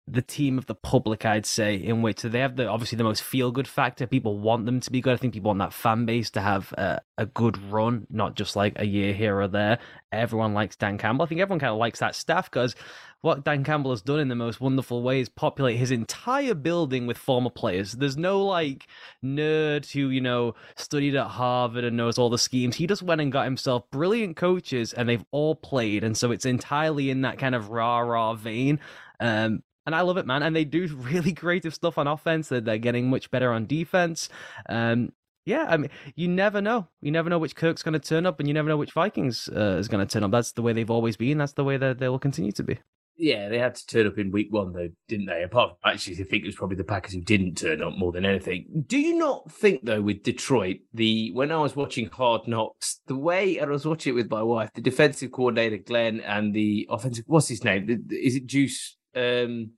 the 0.10 0.22
team 0.22 0.58
of 0.58 0.68
the 0.68 0.76
public, 0.76 1.26
I'd 1.26 1.46
say, 1.46 1.76
in 1.76 2.02
which 2.02 2.22
they 2.22 2.40
have 2.40 2.56
the 2.56 2.68
obviously 2.68 2.98
the 2.98 3.04
most 3.04 3.22
feel 3.22 3.52
good 3.52 3.68
factor. 3.68 4.08
People 4.08 4.40
want 4.40 4.66
them 4.66 4.80
to 4.80 4.90
be 4.90 5.02
good. 5.02 5.14
I 5.14 5.18
think 5.18 5.34
people 5.34 5.50
want 5.50 5.60
that 5.60 5.74
fan 5.74 6.06
base 6.06 6.30
to 6.32 6.42
have 6.42 6.72
a, 6.78 7.02
a 7.18 7.26
good 7.26 7.58
run, 7.70 8.08
not 8.10 8.36
just 8.36 8.56
like 8.56 8.80
a 8.80 8.86
year 8.86 9.14
here 9.14 9.38
or 9.40 9.50
there. 9.50 9.80
Everyone 10.14 10.54
likes 10.54 10.78
Dan 10.78 10.98
Campbell. 10.98 11.26
I 11.26 11.28
think 11.28 11.42
everyone 11.42 11.60
kind 11.60 11.74
of 11.74 11.78
likes 11.78 12.00
that 12.00 12.16
staff 12.16 12.50
because 12.50 12.74
what 13.20 13.44
Dan 13.44 13.66
Campbell 13.66 13.92
has 13.92 14.02
done 14.02 14.20
in 14.20 14.30
the 14.30 14.36
most 14.36 14.62
wonderful 14.62 15.04
way 15.04 15.20
is 15.20 15.28
populate 15.28 15.78
his 15.78 15.92
entire 15.92 16.54
building 16.54 17.06
with 17.06 17.18
former 17.18 17.50
players. 17.50 17.92
There's 17.92 18.16
no 18.16 18.46
like 18.46 18.88
nerd 19.26 19.92
who, 19.92 20.10
you 20.10 20.22
know, 20.22 20.56
studied 20.78 21.16
at 21.16 21.28
Harvard 21.28 21.84
and 21.84 21.98
knows 21.98 22.18
all 22.18 22.30
the 22.30 22.38
schemes. 22.38 22.78
He 22.78 22.88
just 22.88 23.04
went 23.04 23.20
and 23.20 23.32
got 23.32 23.44
himself 23.44 23.90
brilliant 23.92 24.38
coaches 24.38 24.94
and 24.94 25.10
they've 25.10 25.26
all 25.32 25.56
played. 25.56 26.06
And 26.06 26.16
so 26.16 26.32
it's 26.32 26.46
entirely 26.46 27.10
in 27.10 27.22
that 27.24 27.40
kind 27.40 27.56
of 27.56 27.70
rah 27.70 28.00
rah 28.00 28.36
vein. 28.36 28.80
Um, 29.20 29.64
and 29.88 29.96
I 29.96 30.02
love 30.02 30.18
it, 30.18 30.28
man. 30.28 30.44
And 30.44 30.56
they 30.56 30.66
do 30.66 30.86
really 30.98 31.34
creative 31.34 31.74
stuff 31.74 31.98
on 31.98 32.08
offense. 32.08 32.50
They're, 32.50 32.62
they're 32.62 32.78
getting 32.78 33.10
much 33.10 33.32
better 33.32 33.52
on 33.52 33.66
defense. 33.66 34.30
Um, 34.70 35.14
yeah, 35.46 35.66
I 35.70 35.78
mean, 35.78 35.90
you 36.16 36.28
never 36.28 36.62
know. 36.62 36.88
You 37.02 37.10
never 37.10 37.30
know 37.30 37.40
which 37.40 37.56
Kirk's 37.56 37.82
going 37.82 37.94
to 37.94 38.00
turn 38.00 38.26
up, 38.26 38.40
and 38.40 38.50
you 38.50 38.54
never 38.54 38.68
know 38.68 38.76
which 38.76 38.92
Vikings 38.92 39.48
uh, 39.48 39.78
is 39.80 39.88
going 39.88 40.06
to 40.06 40.12
turn 40.12 40.26
up. 40.26 40.32
That's 40.32 40.52
the 40.52 40.62
way 40.62 40.74
they've 40.74 40.92
always 40.92 41.16
been. 41.16 41.38
That's 41.38 41.54
the 41.54 41.64
way 41.64 41.78
that 41.78 42.00
they 42.00 42.10
will 42.10 42.20
continue 42.20 42.52
to 42.52 42.64
be. 42.64 42.80
Yeah, 43.16 43.48
they 43.48 43.58
had 43.58 43.76
to 43.76 43.88
turn 43.88 44.08
up 44.08 44.18
in 44.18 44.30
week 44.30 44.52
one, 44.52 44.74
though, 44.74 44.90
didn't 45.08 45.28
they? 45.28 45.42
Apart 45.42 45.78
from 45.82 45.92
actually, 45.92 46.16
I 46.16 46.24
think 46.24 46.44
it 46.44 46.48
was 46.48 46.56
probably 46.56 46.76
the 46.76 46.84
Packers 46.84 47.14
who 47.14 47.22
didn't 47.22 47.56
turn 47.58 47.82
up 47.82 47.94
more 47.98 48.12
than 48.12 48.26
anything. 48.26 48.84
Do 48.86 49.00
you 49.00 49.18
not 49.18 49.50
think, 49.50 49.86
though, 49.86 50.02
with 50.02 50.22
Detroit, 50.22 50.80
the 50.94 51.32
when 51.32 51.52
I 51.52 51.58
was 51.58 51.78
watching 51.78 52.10
Hard 52.10 52.46
Knocks, 52.46 53.00
the 53.08 53.16
way 53.16 53.60
I 53.60 53.66
was 53.66 53.88
watching 53.88 54.12
it 54.12 54.16
with 54.16 54.30
my 54.30 54.44
wife, 54.44 54.70
the 54.76 54.82
defensive 54.82 55.32
coordinator 55.32 55.78
Glenn 55.78 56.20
and 56.20 56.54
the 56.54 56.88
offensive, 56.92 57.24
what's 57.26 57.48
his 57.48 57.64
name? 57.64 58.06
Is 58.12 58.36
it 58.36 58.46
Juice? 58.46 58.98
Um, 59.18 59.72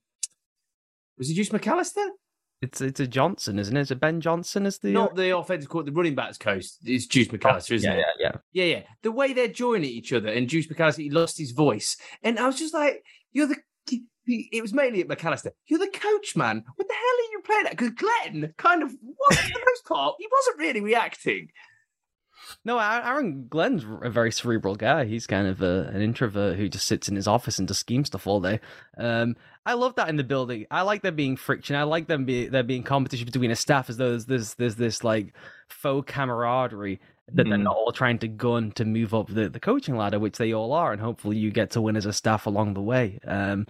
was 1.18 1.30
it 1.30 1.36
Juice 1.36 1.50
McAllister? 1.50 2.07
It's 2.62 2.81
it's 2.81 3.00
a 3.00 3.07
Johnson, 3.07 3.57
isn't 3.57 3.75
it? 3.75 3.80
it? 3.80 3.83
Is 3.83 3.91
a 3.91 3.95
Ben 3.95 4.19
Johnson? 4.19 4.65
Is 4.65 4.80
the 4.80 4.91
Not 4.91 5.15
the 5.15 5.38
offensive 5.38 5.69
court, 5.69 5.86
the 5.86 5.94
running 5.94 6.15
backs 6.15 6.38
coach. 6.38 6.65
It's 6.83 7.07
Juice 7.07 7.30
McAllister, 7.30 7.71
isn't 7.71 7.89
yeah, 7.89 8.00
it? 8.00 8.06
yeah, 8.19 8.31
yeah. 8.53 8.65
Yeah, 8.65 8.75
yeah. 8.77 8.83
The 9.01 9.12
way 9.13 9.31
they're 9.31 9.47
joining 9.47 9.89
each 9.89 10.12
other, 10.12 10.27
and 10.27 10.50
Juice 10.50 10.68
McAllister, 10.68 11.03
he 11.03 11.09
lost 11.09 11.38
his 11.38 11.51
voice, 11.51 11.95
and 12.21 12.38
I 12.38 12.47
was 12.47 12.59
just 12.59 12.74
like, 12.74 13.03
"You're 13.31 13.47
the." 13.47 13.57
It 14.31 14.62
was 14.62 14.74
mainly 14.74 15.01
at 15.01 15.07
McAllister. 15.07 15.50
You're 15.65 15.80
the 15.80 15.88
coach, 15.88 16.35
man. 16.35 16.63
What 16.75 16.87
the 16.87 16.94
hell 16.94 17.02
are 17.02 17.31
you 17.31 17.42
playing 17.44 17.66
at? 17.66 17.71
Because 17.71 17.90
Glenn 17.90 18.54
kind 18.57 18.83
of 18.83 18.92
was 18.92 19.37
for 19.37 19.47
the 19.47 19.59
most 19.66 19.85
part. 19.87 20.16
He 20.19 20.28
wasn't 20.31 20.59
really 20.59 20.81
reacting. 20.81 21.47
No, 22.65 22.77
Aaron 22.79 23.47
Glenn's 23.49 23.85
a 24.01 24.09
very 24.09 24.31
cerebral 24.31 24.75
guy. 24.75 25.06
He's 25.06 25.27
kind 25.27 25.47
of 25.47 25.61
a, 25.61 25.89
an 25.94 26.01
introvert 26.01 26.57
who 26.57 26.69
just 26.69 26.87
sits 26.87 27.07
in 27.07 27.15
his 27.15 27.27
office 27.27 27.59
and 27.59 27.68
just 27.68 27.79
schemes 27.79 28.07
stuff 28.07 28.27
all 28.27 28.39
day. 28.41 28.59
Um, 28.97 29.35
I 29.65 29.73
love 29.73 29.95
that 29.95 30.09
in 30.09 30.15
the 30.15 30.23
building. 30.23 30.65
I 30.71 30.81
like 30.81 31.01
there 31.01 31.11
being 31.11 31.35
friction. 31.37 31.75
I 31.75 31.83
like 31.83 32.07
them 32.07 32.25
be 32.25 32.47
there 32.47 32.63
being 32.63 32.83
competition 32.83 33.25
between 33.25 33.51
a 33.51 33.56
staff 33.56 33.89
as 33.89 33.97
though 33.97 34.09
there's 34.09 34.25
there's, 34.25 34.53
there's 34.56 34.75
this 34.75 35.03
like 35.03 35.33
faux 35.68 36.11
camaraderie 36.11 36.99
that 37.33 37.44
they're 37.47 37.57
Mhm. 37.59 37.63
not 37.63 37.75
all 37.75 37.91
trying 37.91 38.18
to 38.19 38.27
gun 38.27 38.71
to 38.71 38.85
move 38.85 39.13
up 39.13 39.27
the, 39.27 39.49
the 39.49 39.59
coaching 39.59 39.95
ladder, 39.95 40.18
which 40.19 40.37
they 40.37 40.51
all 40.53 40.73
are, 40.73 40.91
and 40.91 41.01
hopefully 41.01 41.37
you 41.37 41.51
get 41.51 41.69
to 41.71 41.81
win 41.81 41.95
as 41.95 42.07
a 42.07 42.13
staff 42.13 42.45
along 42.47 42.73
the 42.73 42.81
way. 42.81 43.19
Um, 43.27 43.68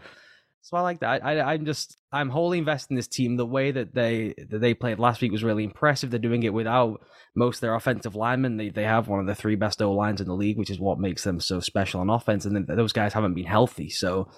so 0.62 0.78
I 0.78 0.82
like 0.82 1.00
that. 1.00 1.25
I, 1.25 1.39
I'm 1.54 1.66
just 1.66 1.98
I'm 2.12 2.30
wholly 2.30 2.58
invested 2.58 2.92
in 2.92 2.96
this 2.96 3.08
team. 3.08 3.38
The 3.38 3.46
way 3.46 3.72
that 3.72 3.94
they 3.94 4.34
that 4.50 4.60
they 4.60 4.74
played 4.74 5.00
last 5.00 5.22
week 5.22 5.32
was 5.32 5.44
really 5.44 5.63
impressive. 5.63 6.12
They're 6.12 6.20
doing 6.20 6.44
it 6.44 6.54
without 6.54 7.01
most 7.36 7.58
of 7.58 7.62
their 7.62 7.75
offensive 7.75 8.16
linemen. 8.16 8.58
They 8.58 8.70
they 8.70 8.84
have 8.84 9.08
one 9.08 9.20
of 9.20 9.25
the 9.25 9.36
three 9.36 9.56
best 9.56 9.82
O 9.82 9.92
lines 9.94 10.22
in 10.22 10.28
the 10.28 10.34
league, 10.36 10.58
which 10.58 10.70
is 10.70 10.80
what 10.80 11.00
makes 11.00 11.24
them 11.24 11.39
so 11.39 11.60
special 11.60 12.01
on 12.01 12.10
offense. 12.10 12.46
And 12.46 12.56
then 12.56 12.66
those 12.75 12.94
guys 12.94 13.13
haven't 13.13 13.36
been 13.36 13.46
healthy, 13.46 13.89
so 13.89 14.30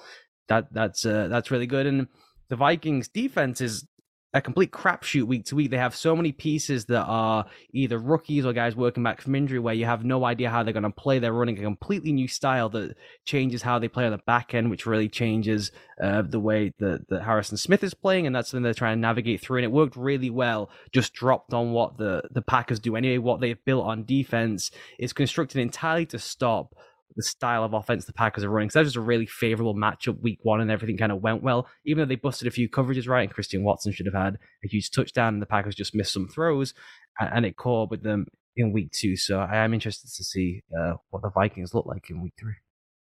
that 0.48 0.68
that's 0.72 1.06
uh, 1.06 1.28
that's 1.28 1.52
really 1.52 1.68
good. 1.68 1.86
And 1.88 2.08
the 2.50 2.56
Vikings 2.56 3.08
defense 3.08 3.62
is 3.62 3.88
a 4.34 4.42
complete 4.42 4.72
crapshoot 4.72 5.24
week 5.24 5.46
to 5.46 5.56
week. 5.56 5.72
They 5.72 5.78
have 5.78 5.96
so 5.96 6.16
many 6.16 6.32
pieces 6.32 6.86
that 6.86 7.04
are 7.04 7.46
either 7.74 7.98
rookies 7.98 8.46
or 8.46 8.54
guys 8.54 8.76
working 8.76 9.04
back 9.04 9.22
from 9.22 9.36
injury 9.36 9.60
where 9.60 9.74
you 9.74 9.86
have 9.86 10.06
no 10.06 10.24
idea 10.24 10.50
how 10.50 10.64
they're 10.64 10.74
going 10.74 10.84
to 10.84 10.90
play. 10.90 11.20
They're 11.20 11.34
running 11.34 11.60
a 11.60 11.64
completely 11.64 12.14
new 12.14 12.28
style 12.28 12.70
that 12.70 12.96
changes 13.26 13.62
how 13.62 13.78
they 13.78 13.90
play 13.90 14.06
on 14.06 14.12
the 14.12 14.20
back 14.20 14.54
end, 14.54 14.70
which 14.70 14.86
really 14.86 15.10
changes 15.10 15.72
uh, 16.02 16.22
the 16.22 16.40
way 16.40 16.74
that, 16.80 17.10
that 17.10 17.24
Harrison 17.24 17.58
Smith 17.58 17.84
is 17.84 17.94
playing. 17.94 18.26
And 18.26 18.36
that's 18.36 18.50
something 18.50 18.64
they're 18.64 18.74
trying 18.74 18.98
to 18.98 19.02
navigate 19.02 19.42
through. 19.42 19.58
And 19.58 19.66
it 19.66 19.72
worked 19.72 19.98
really 19.98 20.30
well, 20.30 20.70
just 20.94 21.14
dropped 21.14 21.54
on 21.54 21.74
what 21.74 21.98
the, 21.98 22.24
the 22.32 22.42
Packers 22.42 22.80
do 22.80 22.96
anyway. 22.96 23.18
What 23.18 23.42
they've 23.42 23.64
built 23.66 23.86
on 23.86 24.06
defense 24.06 24.72
is 24.98 25.12
constructed 25.12 25.60
entirely 25.60 26.06
to 26.08 26.20
stop 26.20 26.76
the 27.16 27.24
style 27.24 27.64
of 27.64 27.74
offense 27.74 28.06
the 28.06 28.14
Packers 28.14 28.44
are 28.44 28.50
running. 28.50 28.70
So 28.70 28.80
that 28.80 28.84
was 28.84 28.94
just 28.94 28.98
a 28.98 29.02
really 29.02 29.26
favorable 29.26 29.76
matchup 29.76 30.20
week 30.22 30.40
one, 30.44 30.62
and 30.62 30.72
everything 30.72 30.98
kind 30.98 31.12
of 31.12 31.22
went 31.22 31.44
well. 31.44 31.68
Even 31.86 32.02
though 32.02 32.10
they 32.10 32.16
busted 32.16 32.48
a 32.48 32.52
few 32.52 32.70
coverages 32.70 33.08
right, 33.08 33.24
and 33.24 33.34
Christian 33.34 33.64
Watson 33.64 33.92
should 33.92 34.06
have 34.06 34.16
had 34.16 34.38
a 34.64 34.68
huge 34.68 34.92
touchdown, 34.92 35.34
and 35.34 35.42
the 35.42 35.48
Packers 35.48 35.76
just 35.76 35.96
missed 35.96 36.14
some 36.14 36.28
throws, 36.28 36.74
and 37.20 37.46
it 37.46 37.58
caught 37.58 37.90
with 37.90 38.04
them 38.04 38.28
in 38.56 38.72
week 38.72 38.92
two. 38.92 39.16
So 39.16 39.40
I 39.40 39.58
am 39.58 39.74
interested 39.74 40.12
to 40.16 40.24
see 40.24 40.64
uh, 40.78 40.94
what 41.10 41.22
the 41.22 41.30
Vikings 41.30 41.74
look 41.74 41.86
like 41.86 42.10
in 42.10 42.22
week 42.22 42.34
three. 42.40 42.56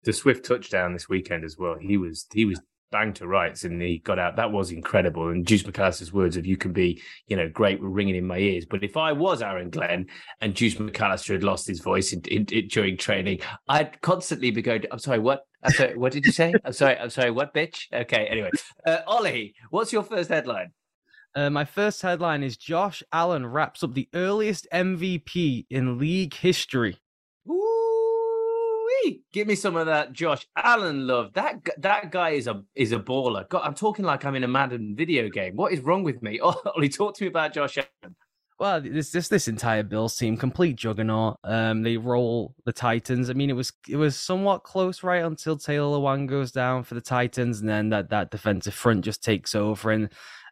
The 0.03 0.13
Swift 0.13 0.45
touchdown 0.45 0.93
this 0.93 1.07
weekend 1.07 1.43
as 1.43 1.57
well. 1.57 1.75
He 1.79 1.97
was 1.97 2.25
he 2.33 2.45
was 2.45 2.59
bang 2.91 3.13
to 3.13 3.27
rights 3.27 3.63
and 3.63 3.81
he 3.81 3.99
got 3.99 4.19
out. 4.19 4.35
That 4.35 4.51
was 4.51 4.71
incredible. 4.71 5.29
And 5.29 5.47
Juice 5.47 5.63
McAllister's 5.63 6.13
words 6.13 6.37
of 6.37 6.45
you 6.45 6.57
can 6.57 6.73
be, 6.73 7.01
you 7.27 7.37
know, 7.37 7.49
great 7.49 7.81
were 7.81 7.89
ringing 7.89 8.15
in 8.15 8.27
my 8.27 8.37
ears. 8.37 8.65
But 8.65 8.83
if 8.83 8.97
I 8.97 9.11
was 9.11 9.41
Aaron 9.41 9.69
Glenn 9.69 10.07
and 10.41 10.55
Juice 10.55 10.75
McAllister 10.75 11.33
had 11.33 11.43
lost 11.43 11.67
his 11.67 11.79
voice 11.79 12.13
in, 12.13 12.21
in, 12.29 12.45
in, 12.51 12.67
during 12.67 12.97
training, 12.97 13.39
I'd 13.67 13.99
constantly 14.01 14.51
be 14.51 14.61
going, 14.61 14.83
I'm 14.91 14.99
sorry, 14.99 15.19
what? 15.19 15.45
I'm 15.63 15.71
sorry, 15.71 15.97
what 15.97 16.11
did 16.11 16.25
you 16.25 16.31
say? 16.31 16.53
I'm 16.65 16.73
sorry, 16.73 16.97
I'm 16.97 17.09
sorry, 17.09 17.31
what 17.31 17.53
bitch? 17.53 17.85
Okay, 17.93 18.27
anyway. 18.27 18.49
Uh, 18.85 18.97
Ollie, 19.07 19.55
what's 19.69 19.93
your 19.93 20.03
first 20.03 20.29
headline? 20.29 20.71
Uh, 21.33 21.49
my 21.49 21.63
first 21.63 22.01
headline 22.01 22.43
is 22.43 22.57
Josh 22.57 23.01
Allen 23.13 23.45
wraps 23.45 23.83
up 23.83 23.93
the 23.93 24.09
earliest 24.13 24.67
MVP 24.73 25.65
in 25.69 25.97
league 25.97 26.33
history. 26.33 26.97
Give 29.33 29.47
me 29.47 29.55
some 29.55 29.75
of 29.75 29.87
that 29.87 30.13
Josh 30.13 30.47
Allen 30.55 31.07
love. 31.07 31.33
That 31.33 31.65
that 31.77 32.11
guy 32.11 32.31
is 32.31 32.47
a 32.47 32.63
is 32.75 32.91
a 32.91 32.99
baller. 32.99 33.47
God, 33.49 33.61
I'm 33.63 33.73
talking 33.73 34.05
like 34.05 34.25
I'm 34.25 34.35
in 34.35 34.43
a 34.43 34.47
Madden 34.47 34.95
video 34.95 35.29
game. 35.29 35.55
What 35.55 35.73
is 35.73 35.79
wrong 35.79 36.03
with 36.03 36.21
me? 36.21 36.39
Oh, 36.41 36.59
Ollie, 36.75 36.89
talk 36.89 37.15
to 37.17 37.23
me 37.23 37.27
about 37.27 37.53
Josh 37.53 37.77
Allen. 37.77 38.15
Well, 38.59 38.79
this 38.79 39.11
this 39.11 39.27
this 39.27 39.47
entire 39.47 39.81
Bills 39.81 40.15
team, 40.15 40.37
complete 40.37 40.75
juggernaut. 40.75 41.39
Um, 41.43 41.81
they 41.81 41.97
roll 41.97 42.53
the 42.65 42.71
Titans. 42.71 43.29
I 43.29 43.33
mean, 43.33 43.49
it 43.49 43.55
was 43.55 43.73
it 43.89 43.95
was 43.95 44.15
somewhat 44.15 44.63
close 44.63 45.01
right 45.01 45.23
until 45.23 45.57
Taylor 45.57 45.97
Lewan 45.97 46.27
goes 46.27 46.51
down 46.51 46.83
for 46.83 46.93
the 46.93 47.01
Titans, 47.01 47.61
and 47.61 47.69
then 47.69 47.89
that 47.89 48.11
that 48.11 48.29
defensive 48.29 48.75
front 48.75 49.03
just 49.03 49.23
takes 49.23 49.55
over. 49.55 49.89
And 49.89 50.09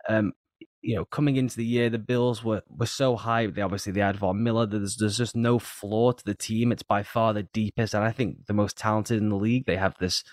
um, 0.08 0.34
you 0.82 0.96
know, 0.96 1.06
coming 1.06 1.36
into 1.36 1.58
the 1.58 1.66
year, 1.66 1.90
the 1.90 2.00
Bills 2.00 2.44
were 2.44 2.62
were 2.70 2.86
so 2.86 3.16
high. 3.16 3.48
They 3.48 3.62
obviously 3.62 3.92
they 3.92 4.02
had 4.02 4.18
Von 4.18 4.44
Miller. 4.44 4.66
There's 4.66 4.96
there's 4.98 5.18
just 5.18 5.36
no 5.36 5.60
flaw 5.60 6.12
to 6.12 6.24
the 6.24 6.36
team. 6.36 6.72
It's 6.72 6.84
by 6.84 7.04
far 7.04 7.34
the 7.34 7.44
deepest, 7.44 7.94
and 7.94 8.04
I 8.04 8.12
think 8.12 8.46
the 8.48 8.54
most 8.54 8.78
talented 8.78 9.18
in 9.18 9.30
the 9.30 9.36
league. 9.36 9.66
They 9.66 9.78
have 9.78 9.96
this 10.00 10.24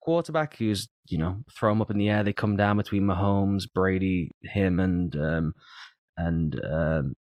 quarterback 0.00 0.56
who's 0.56 0.88
you 1.08 1.18
know 1.18 1.42
throw 1.52 1.72
them 1.72 1.82
up 1.82 1.90
in 1.90 1.98
the 1.98 2.08
air. 2.08 2.22
They 2.22 2.32
come 2.32 2.56
down 2.56 2.76
between 2.76 3.02
Mahomes, 3.02 3.64
Brady, 3.72 4.32
him, 4.42 4.78
and 4.78 5.16
um, 5.16 5.54
and 6.16 6.60
um, 6.64 7.14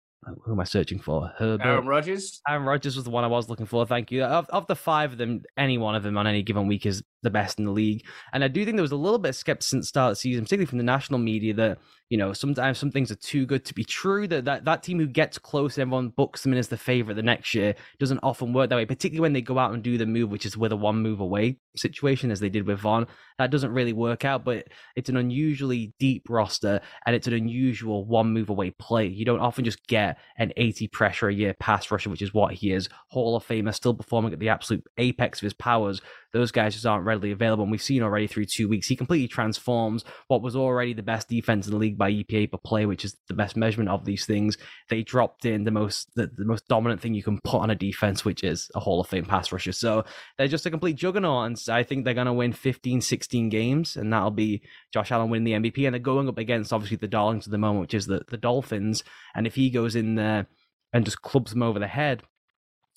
who 0.45 0.53
am 0.53 0.61
I 0.61 0.65
searching 0.65 1.01
for? 1.01 1.33
Herbert. 1.37 1.67
Aaron 1.67 1.87
Rodgers. 1.87 2.41
Aaron 2.49 2.65
Rodgers 2.65 2.95
was 2.95 3.05
the 3.05 3.11
one 3.11 3.25
I 3.25 3.29
was 3.29 3.49
looking 3.49 3.67
for. 3.67 3.85
Thank 3.87 4.13
you. 4.13 4.23
Of, 4.23 4.49
of 4.51 4.67
the 4.69 4.77
five 4.77 5.13
of 5.13 5.19
them, 5.19 5.43
any 5.57 5.79
one 5.79 5.97
of 5.97 6.05
them 6.05 6.17
on 6.17 6.27
any 6.27 6.43
given 6.43 6.69
week 6.69 6.87
is 6.87 7.03
the 7.23 7.31
best 7.31 7.59
in 7.59 7.65
the 7.65 7.73
league. 7.73 8.05
And 8.33 8.45
I 8.45 8.49
do 8.49 8.65
think 8.65 8.77
there 8.77 8.83
was 8.83 8.93
a 8.93 8.97
little 8.97 9.19
bit 9.19 9.31
of 9.31 9.37
skepticism 9.37 9.83
start 9.83 10.13
of 10.13 10.17
the 10.17 10.21
season, 10.21 10.45
particularly 10.45 10.67
from 10.67 10.79
the 10.79 10.85
national 10.85 11.19
media, 11.19 11.55
that 11.55 11.79
you 12.13 12.19
know 12.19 12.35
sometimes 12.35 12.77
some 12.77 12.91
things 12.91 13.11
are 13.11 13.15
too 13.15 13.47
good 13.47 13.65
to 13.65 13.73
be 13.73 13.85
true. 13.85 14.29
That 14.29 14.45
that, 14.45 14.67
that 14.67 14.83
team 14.83 14.99
who 14.99 15.07
gets 15.07 15.39
close, 15.39 15.79
and 15.79 15.83
everyone 15.83 16.11
books 16.11 16.43
them 16.43 16.53
in 16.53 16.59
as 16.59 16.69
the 16.69 16.77
favorite 16.77 17.15
the 17.15 17.23
next 17.23 17.55
year, 17.55 17.75
doesn't 17.99 18.21
often 18.23 18.53
work 18.53 18.69
that 18.69 18.77
way. 18.77 18.85
Particularly 18.85 19.23
when 19.23 19.33
they 19.33 19.41
go 19.41 19.59
out 19.59 19.73
and 19.73 19.83
do 19.83 19.97
the 19.97 20.05
move, 20.05 20.31
which 20.31 20.45
is 20.45 20.55
with 20.55 20.73
a 20.73 20.77
one 20.77 21.01
move 21.01 21.21
away 21.21 21.57
situation, 21.75 22.31
as 22.31 22.39
they 22.39 22.51
did 22.51 22.67
with 22.67 22.81
Von. 22.81 23.07
That 23.39 23.51
doesn't 23.51 23.73
really 23.73 23.95
work 23.95 24.27
out, 24.27 24.45
but 24.45 24.69
it's 24.95 25.09
an 25.09 25.17
unusually 25.17 25.95
deep 25.99 26.29
roster 26.29 26.83
and 27.07 27.17
it's 27.17 27.27
an 27.27 27.33
unusual 27.33 28.05
one 28.05 28.31
move 28.35 28.51
away 28.51 28.73
play. 28.73 29.07
You 29.07 29.25
don't 29.25 29.41
often 29.41 29.65
just 29.65 29.87
get 29.87 30.19
an 30.37 30.53
80 30.59 30.89
pressure 30.89 31.29
a 31.29 31.35
year 31.35 31.55
pass 31.55 31.91
rusher, 31.91 32.11
which 32.11 32.21
is 32.21 32.35
what 32.35 32.53
he 32.53 32.73
is. 32.73 32.91
Hall 33.09 33.37
of 33.37 33.47
Famer, 33.47 33.75
still 33.75 33.95
performing 33.95 34.35
at 34.35 34.39
the 34.39 34.51
absolute 34.51 34.85
apex 34.99 35.39
of 35.39 35.45
his 35.45 35.55
powers 35.55 36.03
those 36.33 36.51
guys 36.51 36.75
just 36.75 36.87
aren't 36.87 37.05
readily 37.05 37.31
available. 37.31 37.63
And 37.63 37.71
we've 37.71 37.83
seen 37.83 38.03
already 38.03 38.27
through 38.27 38.47
two 38.47 38.69
weeks, 38.69 38.89
he 38.89 38.97
completely 38.97 39.29
transforms 39.29 40.05
what 40.29 40.43
was 40.43 40.57
already 40.57 40.95
the 40.95 41.03
best 41.03 41.29
defense 41.29 41.67
in 41.67 41.73
the 41.73 41.79
league 41.79 41.99
by 42.03 42.11
EPA 42.11 42.51
per 42.51 42.59
play, 42.59 42.85
which 42.85 43.05
is 43.05 43.17
the 43.29 43.35
best 43.35 43.57
measurement 43.57 43.89
of 43.89 44.05
these 44.05 44.27
things. 44.27 44.59
They 44.89 45.05
dropped 45.05 45.45
in 45.45 45.63
the 45.63 45.71
most 45.71 46.13
the, 46.17 46.27
the 46.37 46.45
most 46.45 46.67
dominant 46.67 47.01
thing 47.01 47.15
you 47.15 47.23
can 47.23 47.39
put 47.45 47.61
on 47.61 47.71
a 47.71 47.77
defense, 47.77 48.25
which 48.25 48.43
is 48.43 48.69
a 48.75 48.81
Hall 48.81 49.01
of 49.01 49.07
Fame 49.07 49.25
pass 49.25 49.53
rusher. 49.53 49.71
So 49.71 50.05
they're 50.37 50.49
just 50.49 50.67
a 50.67 50.71
complete 50.71 50.97
juggernaut. 50.97 51.47
And 51.47 51.57
I 51.69 51.85
think 51.85 52.05
they're 52.05 52.13
going 52.13 52.27
to 52.27 52.33
win 52.33 52.53
15, 52.53 53.03
16 53.03 53.49
games, 53.51 53.97
and 53.97 54.13
that'll 54.13 54.33
be 54.33 54.63
Josh 54.93 55.13
Allen 55.13 55.31
winning 55.31 55.63
the 55.63 55.71
MVP. 55.71 55.87
And 55.87 55.95
they're 55.95 56.01
going 56.01 56.29
up 56.29 56.39
against 56.39 56.73
obviously 56.73 56.97
the 56.97 57.07
darlings 57.07 57.47
of 57.47 57.53
the 57.53 57.59
moment, 57.59 57.83
which 57.83 57.95
is 57.95 58.07
the, 58.07 58.23
the 58.29 58.37
Dolphins. 58.37 59.05
And 59.37 59.47
if 59.47 59.55
he 59.55 59.71
goes 59.71 59.95
in 59.95 60.17
there 60.17 60.49
and 60.93 61.05
just 61.05 61.23
clubs 61.23 61.53
them 61.53 61.63
over 61.63 61.79
the 61.79 61.87
head, 61.87 62.25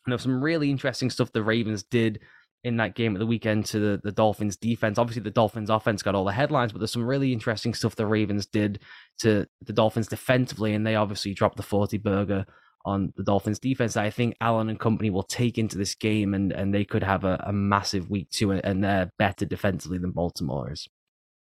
and 0.07 0.13
there's 0.13 0.23
some 0.23 0.43
really 0.43 0.71
interesting 0.71 1.11
stuff 1.11 1.31
the 1.31 1.43
Ravens 1.43 1.83
did 1.83 2.21
in 2.65 2.77
that 2.77 2.95
game 2.95 3.15
at 3.15 3.19
the 3.19 3.27
weekend 3.27 3.63
to 3.63 3.79
the, 3.79 4.01
the 4.03 4.11
Dolphins 4.11 4.57
defense. 4.57 4.97
Obviously, 4.97 5.21
the 5.21 5.29
Dolphins 5.29 5.69
offense 5.69 6.01
got 6.01 6.15
all 6.15 6.25
the 6.25 6.31
headlines, 6.31 6.71
but 6.71 6.79
there's 6.79 6.91
some 6.91 7.05
really 7.05 7.31
interesting 7.31 7.75
stuff 7.75 7.95
the 7.95 8.07
Ravens 8.07 8.47
did 8.47 8.79
to 9.19 9.45
the 9.61 9.71
Dolphins 9.71 10.07
defensively, 10.07 10.73
and 10.73 10.85
they 10.85 10.95
obviously 10.95 11.35
dropped 11.35 11.57
the 11.57 11.63
40 11.63 11.99
burger 11.99 12.43
on 12.83 13.13
the 13.17 13.23
Dolphins 13.23 13.59
defense. 13.59 13.95
I 13.95 14.09
think 14.09 14.35
Allen 14.41 14.69
and 14.69 14.79
company 14.79 15.11
will 15.11 15.23
take 15.23 15.59
into 15.59 15.77
this 15.77 15.93
game, 15.93 16.33
and, 16.33 16.51
and 16.51 16.73
they 16.73 16.85
could 16.85 17.03
have 17.03 17.23
a, 17.23 17.39
a 17.45 17.53
massive 17.53 18.09
week 18.09 18.31
two, 18.31 18.51
and 18.51 18.83
they're 18.83 19.11
better 19.19 19.45
defensively 19.45 19.99
than 19.99 20.09
Baltimore 20.11 20.71
is. 20.71 20.87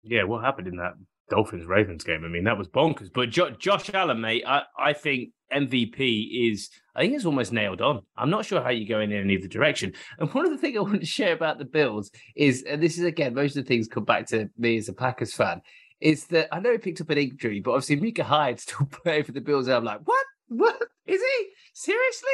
Yeah, 0.01 0.23
what 0.23 0.43
happened 0.43 0.67
in 0.67 0.77
that 0.77 0.93
Dolphins 1.29 1.67
Ravens 1.67 2.03
game? 2.03 2.25
I 2.25 2.29
mean, 2.29 2.45
that 2.45 2.57
was 2.57 2.67
bonkers. 2.67 3.13
But 3.13 3.29
jo- 3.29 3.51
Josh 3.51 3.93
Allen, 3.93 4.21
mate, 4.21 4.43
I, 4.47 4.63
I 4.75 4.93
think 4.93 5.29
MVP 5.51 6.51
is, 6.51 6.69
I 6.95 7.01
think 7.01 7.13
it's 7.13 7.25
almost 7.25 7.51
nailed 7.51 7.81
on. 7.81 8.01
I'm 8.17 8.29
not 8.29 8.45
sure 8.45 8.61
how 8.61 8.69
you 8.69 8.87
go 8.87 8.99
in 8.99 9.11
either 9.11 9.47
direction. 9.47 9.93
And 10.19 10.33
one 10.33 10.45
of 10.45 10.51
the 10.51 10.57
things 10.57 10.77
I 10.77 10.81
want 10.81 10.99
to 10.99 11.05
share 11.05 11.33
about 11.33 11.57
the 11.57 11.65
Bills 11.65 12.11
is, 12.35 12.63
and 12.63 12.81
this 12.81 12.97
is 12.97 13.05
again, 13.05 13.33
most 13.33 13.55
of 13.55 13.63
the 13.63 13.67
things 13.67 13.87
come 13.87 14.05
back 14.05 14.27
to 14.27 14.49
me 14.57 14.77
as 14.77 14.89
a 14.89 14.93
Packers 14.93 15.33
fan, 15.33 15.61
is 15.99 16.25
that 16.27 16.47
I 16.51 16.59
know 16.59 16.71
he 16.71 16.77
picked 16.77 17.01
up 17.01 17.09
an 17.09 17.17
injury, 17.17 17.59
but 17.59 17.71
obviously 17.71 17.97
Micah 17.97 18.23
Hyde 18.23 18.59
still 18.59 18.85
playing 18.85 19.23
for 19.23 19.31
the 19.31 19.41
Bills. 19.41 19.67
And 19.67 19.75
I'm 19.75 19.83
like, 19.85 20.01
what? 20.05 20.25
What 20.47 20.81
is 21.05 21.21
he 21.21 21.47
seriously? 21.73 22.29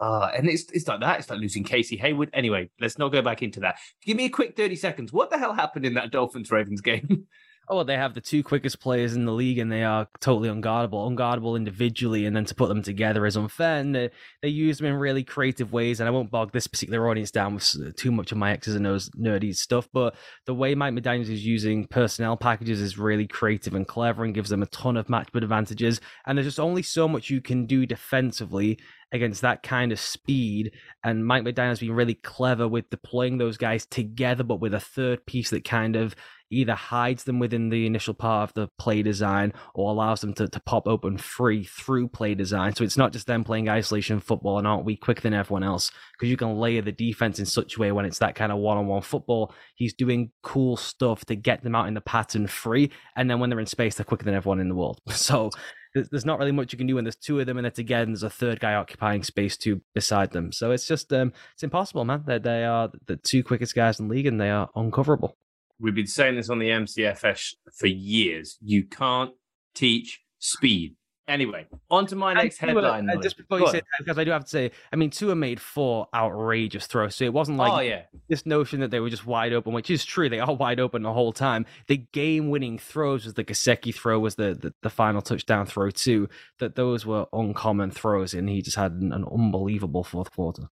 Uh, 0.00 0.30
and 0.34 0.48
it's 0.48 0.70
it's 0.72 0.88
like 0.88 1.00
that. 1.00 1.18
It's 1.18 1.28
like 1.28 1.38
losing 1.38 1.64
Casey 1.64 1.98
Hayward. 1.98 2.30
Anyway, 2.32 2.70
let's 2.80 2.96
not 2.96 3.12
go 3.12 3.20
back 3.20 3.42
into 3.42 3.60
that. 3.60 3.76
Give 4.06 4.16
me 4.16 4.24
a 4.24 4.30
quick 4.30 4.56
thirty 4.56 4.74
seconds. 4.74 5.12
What 5.12 5.28
the 5.28 5.36
hell 5.36 5.52
happened 5.52 5.84
in 5.84 5.92
that 5.94 6.10
Dolphins 6.10 6.50
Ravens 6.50 6.80
game? 6.80 7.26
oh, 7.70 7.76
well, 7.76 7.84
they 7.84 7.96
have 7.96 8.14
the 8.14 8.20
two 8.20 8.42
quickest 8.42 8.80
players 8.80 9.14
in 9.14 9.24
the 9.24 9.32
league 9.32 9.58
and 9.58 9.70
they 9.70 9.84
are 9.84 10.08
totally 10.20 10.48
unguardable, 10.48 11.10
unguardable 11.10 11.56
individually, 11.56 12.24
and 12.26 12.34
then 12.34 12.44
to 12.46 12.54
put 12.54 12.68
them 12.68 12.82
together 12.82 13.26
is 13.26 13.36
unfair. 13.36 13.76
And 13.76 13.94
they, 13.94 14.10
they 14.42 14.48
use 14.48 14.78
them 14.78 14.86
in 14.86 14.94
really 14.94 15.22
creative 15.24 15.72
ways. 15.72 16.00
And 16.00 16.08
I 16.08 16.10
won't 16.10 16.30
bog 16.30 16.52
this 16.52 16.66
particular 16.66 17.08
audience 17.08 17.30
down 17.30 17.54
with 17.54 17.76
uh, 17.80 17.90
too 17.96 18.10
much 18.10 18.32
of 18.32 18.38
my 18.38 18.52
X's 18.52 18.74
and 18.74 18.86
O's 18.86 19.10
nerdy 19.10 19.54
stuff, 19.54 19.88
but 19.92 20.14
the 20.46 20.54
way 20.54 20.74
Mike 20.74 20.94
McDaniels 20.94 21.28
is 21.28 21.44
using 21.44 21.86
personnel 21.86 22.36
packages 22.36 22.80
is 22.80 22.98
really 22.98 23.26
creative 23.26 23.74
and 23.74 23.86
clever 23.86 24.24
and 24.24 24.34
gives 24.34 24.50
them 24.50 24.62
a 24.62 24.66
ton 24.66 24.96
of 24.96 25.06
matchup 25.06 25.36
advantages. 25.36 26.00
And 26.26 26.38
there's 26.38 26.46
just 26.46 26.60
only 26.60 26.82
so 26.82 27.06
much 27.06 27.30
you 27.30 27.40
can 27.40 27.66
do 27.66 27.86
defensively 27.86 28.78
against 29.12 29.42
that 29.42 29.62
kind 29.62 29.92
of 29.92 30.00
speed. 30.00 30.72
And 31.04 31.26
Mike 31.26 31.44
McDaniel's 31.44 31.80
been 31.80 31.92
really 31.92 32.14
clever 32.14 32.68
with 32.68 32.90
deploying 32.90 33.38
those 33.38 33.56
guys 33.56 33.86
together, 33.86 34.44
but 34.44 34.60
with 34.60 34.74
a 34.74 34.80
third 34.80 35.24
piece 35.26 35.50
that 35.50 35.64
kind 35.64 35.96
of 35.96 36.14
either 36.50 36.74
hides 36.74 37.24
them 37.24 37.38
within 37.38 37.68
the 37.68 37.86
initial 37.86 38.14
part 38.14 38.48
of 38.48 38.54
the 38.54 38.68
play 38.78 39.02
design 39.02 39.52
or 39.74 39.90
allows 39.90 40.20
them 40.20 40.32
to, 40.34 40.48
to 40.48 40.60
pop 40.60 40.86
open 40.86 41.18
free 41.18 41.64
through 41.64 42.08
play 42.08 42.34
design. 42.34 42.74
So 42.74 42.84
it's 42.84 42.96
not 42.96 43.12
just 43.12 43.26
them 43.26 43.44
playing 43.44 43.68
isolation 43.68 44.20
football 44.20 44.58
and 44.58 44.66
aren't 44.66 44.84
we 44.84 44.96
quicker 44.96 45.22
than 45.22 45.34
everyone 45.34 45.62
else 45.62 45.90
because 46.12 46.30
you 46.30 46.36
can 46.36 46.56
layer 46.56 46.82
the 46.82 46.92
defense 46.92 47.38
in 47.38 47.46
such 47.46 47.76
a 47.76 47.80
way 47.80 47.92
when 47.92 48.04
it's 48.04 48.18
that 48.18 48.34
kind 48.34 48.52
of 48.52 48.58
one 48.58 48.78
on 48.78 48.86
one 48.86 49.02
football. 49.02 49.52
He's 49.74 49.94
doing 49.94 50.30
cool 50.42 50.76
stuff 50.76 51.24
to 51.26 51.36
get 51.36 51.62
them 51.62 51.74
out 51.74 51.88
in 51.88 51.94
the 51.94 52.00
pattern 52.00 52.46
free. 52.46 52.90
And 53.16 53.30
then 53.30 53.40
when 53.40 53.50
they're 53.50 53.60
in 53.60 53.66
space, 53.66 53.96
they're 53.96 54.04
quicker 54.04 54.24
than 54.24 54.34
everyone 54.34 54.60
in 54.60 54.68
the 54.68 54.74
world. 54.74 55.00
So 55.28 55.50
there's 55.94 56.24
not 56.24 56.38
really 56.38 56.52
much 56.52 56.72
you 56.72 56.78
can 56.78 56.86
do 56.86 56.94
when 56.94 57.04
there's 57.04 57.16
two 57.16 57.40
of 57.40 57.46
them 57.46 57.58
and 57.58 57.66
it's 57.66 57.78
again 57.78 58.08
there's 58.08 58.22
a 58.22 58.30
third 58.30 58.60
guy 58.60 58.74
occupying 58.74 59.22
space 59.22 59.56
two 59.56 59.82
beside 59.94 60.30
them. 60.30 60.52
So 60.52 60.70
it's 60.70 60.86
just 60.86 61.12
um 61.12 61.32
it's 61.54 61.62
impossible, 61.62 62.04
man. 62.04 62.24
They 62.26 62.38
they 62.38 62.64
are 62.64 62.90
the 63.06 63.16
two 63.16 63.42
quickest 63.42 63.74
guys 63.74 63.98
in 63.98 64.08
the 64.08 64.14
league 64.14 64.26
and 64.26 64.40
they 64.40 64.50
are 64.50 64.70
uncoverable. 64.76 65.36
We've 65.80 65.94
been 65.94 66.06
saying 66.06 66.36
this 66.36 66.50
on 66.50 66.58
the 66.58 66.70
MCFS 66.70 67.54
for 67.76 67.86
years. 67.86 68.58
You 68.60 68.84
can't 68.84 69.32
teach 69.74 70.20
speed. 70.38 70.96
Anyway, 71.28 71.66
on 71.90 72.06
to 72.06 72.16
my 72.16 72.32
next 72.32 72.58
Tua, 72.58 72.68
headline. 72.68 73.08
Uh, 73.10 73.20
just 73.20 73.36
before 73.36 73.58
Go 73.58 73.66
you 73.66 73.70
say 73.70 73.78
that, 73.78 73.84
because 73.98 74.18
I 74.18 74.24
do 74.24 74.30
have 74.30 74.44
to 74.44 74.48
say, 74.48 74.70
I 74.90 74.96
mean, 74.96 75.10
Tua 75.10 75.34
made 75.34 75.60
four 75.60 76.08
outrageous 76.14 76.86
throws. 76.86 77.16
So 77.16 77.26
it 77.26 77.34
wasn't 77.34 77.58
like 77.58 77.70
oh, 77.70 77.80
yeah. 77.80 78.04
this 78.30 78.46
notion 78.46 78.80
that 78.80 78.90
they 78.90 78.98
were 78.98 79.10
just 79.10 79.26
wide 79.26 79.52
open, 79.52 79.74
which 79.74 79.90
is 79.90 80.06
true. 80.06 80.30
They 80.30 80.40
are 80.40 80.54
wide 80.56 80.80
open 80.80 81.02
the 81.02 81.12
whole 81.12 81.34
time. 81.34 81.66
The 81.86 81.98
game 81.98 82.48
winning 82.48 82.78
throws 82.78 83.26
was 83.26 83.34
the 83.34 83.44
Gesicki 83.44 83.94
throw, 83.94 84.18
was 84.18 84.36
the, 84.36 84.54
the, 84.54 84.72
the, 84.82 84.88
final 84.88 85.20
touchdown 85.20 85.66
throw, 85.66 85.90
too. 85.90 86.30
That 86.60 86.76
those 86.76 87.04
were 87.04 87.26
uncommon 87.34 87.90
throws, 87.90 88.32
and 88.32 88.48
he 88.48 88.62
just 88.62 88.78
had 88.78 88.92
an, 88.92 89.12
an 89.12 89.26
unbelievable 89.30 90.04
fourth 90.04 90.32
quarter 90.32 90.70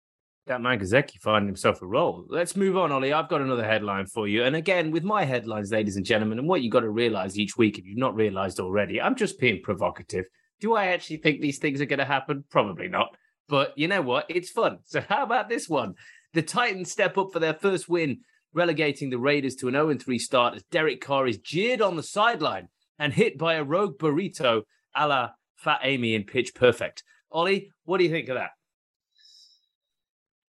that 0.47 0.61
man 0.61 0.79
Gesicki 0.79 1.19
finding 1.21 1.49
himself 1.49 1.81
a 1.81 1.87
role. 1.87 2.27
Let's 2.29 2.57
move 2.57 2.77
on, 2.77 2.93
Ollie. 2.93 3.13
I've 3.13 3.29
got 3.29 3.41
another 3.41 3.65
headline 3.65 4.07
for 4.07 4.29
you. 4.29 4.45
And 4.45 4.55
again, 4.55 4.91
with 4.91 5.05
my 5.05 5.25
headlines, 5.25 5.73
ladies 5.73 5.97
and 5.97 6.05
gentlemen, 6.05 6.39
and 6.39 6.47
what 6.49 6.63
you've 6.63 6.73
got 6.73 6.81
to 6.81 6.91
realize 6.91 7.39
each 7.39 7.57
week, 7.57 7.79
if 7.79 7.87
you've 7.87 7.99
not 7.99 8.15
realized 8.15 8.61
already, 8.61 9.01
I'm 9.01 9.17
just 9.17 9.39
being 9.39 9.63
provocative. 9.63 10.27
Do 10.61 10.75
I 10.75 10.89
actually 10.89 11.19
think 11.19 11.41
these 11.41 11.59
things 11.59 11.81
are 11.81 11.87
going 11.87 11.99
to 11.99 12.05
happen? 12.05 12.45
Probably 12.51 12.89
not. 12.89 13.17
But 13.49 13.77
you 13.77 13.89
know 13.89 14.03
what? 14.03 14.27
It's 14.29 14.51
fun. 14.51 14.79
So 14.85 15.03
how 15.09 15.23
about 15.23 15.49
this 15.49 15.69
one? 15.69 15.95
The 16.35 16.43
Titans 16.43 16.91
step 16.91 17.17
up 17.17 17.33
for 17.33 17.39
their 17.39 17.55
first 17.55 17.89
win, 17.89 18.21
relegating 18.53 19.11
the 19.11 19.19
Raiders 19.19 19.55
to 19.57 19.69
an 19.69 19.75
0 19.75 19.95
3 19.95 20.19
start 20.19 20.55
as 20.55 20.63
Derek 20.71 21.01
Carr 21.01 21.27
is 21.27 21.39
jeered 21.39 21.81
on 21.81 21.97
the 21.97 22.03
sideline 22.03 22.69
and 22.99 23.13
hit 23.13 23.39
by 23.39 23.55
a 23.55 23.65
rogue 23.65 23.99
burrito 23.99 24.63
a 24.95 25.09
la 25.09 25.31
Fat 25.57 25.81
Amy 25.83 26.15
in 26.15 26.25
Pitch 26.25 26.55
Perfect. 26.55 27.03
Ollie, 27.31 27.71
what 27.85 27.99
do 27.99 28.05
you 28.05 28.11
think 28.11 28.29
of 28.29 28.37
that? 28.37 28.51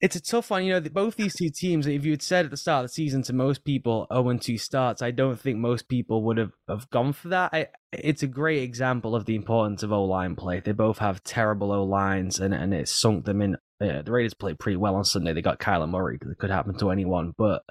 It's 0.02 0.16
a 0.16 0.22
tough 0.22 0.52
one. 0.52 0.66
You 0.66 0.74
know, 0.74 0.90
both 0.90 1.16
these 1.16 1.36
two 1.36 1.50
teams, 1.50 1.88
if 1.88 2.06
you 2.06 2.12
had 2.12 2.22
said 2.22 2.46
at 2.46 2.52
the 2.52 2.58
start 2.58 2.84
of 2.84 2.92
the 2.92 2.94
season 2.94 3.24
to 3.24 3.34
most 3.34 3.64
people, 3.64 4.08
0 4.14 4.38
2 4.38 4.58
starts, 4.58 5.02
I 5.02 5.12
don't 5.12 5.40
think 5.40 5.58
most 5.58 5.88
people 5.88 6.24
would 6.24 6.38
have, 6.38 6.52
have 6.68 6.90
gone 6.90 7.14
for 7.14 7.30
that. 7.30 7.54
I, 7.54 7.68
it's 7.92 8.24
a 8.24 8.28
great 8.28 8.64
example 8.64 9.16
of 9.16 9.25
the 9.25 9.36
importance 9.36 9.84
of 9.84 9.94
O 9.94 10.04
line 10.04 10.36
play. 10.36 10.60
They 10.60 10.74
both 10.74 10.98
have 10.98 11.24
terrible 11.24 11.72
O 11.72 11.84
lines, 11.84 12.40
and, 12.40 12.54
and 12.54 12.74
it 12.74 12.90
sunk 12.90 13.25
them 13.25 13.42
in. 13.42 13.58
Yeah, 13.80 14.02
the 14.02 14.12
Raiders 14.12 14.34
played 14.34 14.60
pretty 14.60 14.78
well 14.78 14.96
on 14.96 15.06
Sunday. 15.06 15.34
They 15.34 15.42
got 15.42 15.60
Kyler 15.60 15.90
Murray. 15.90 16.18
It 16.22 16.38
could 16.38 16.50
happen 16.50 16.78
to 16.78 16.92
anyone, 16.92 17.34
but 17.38 17.64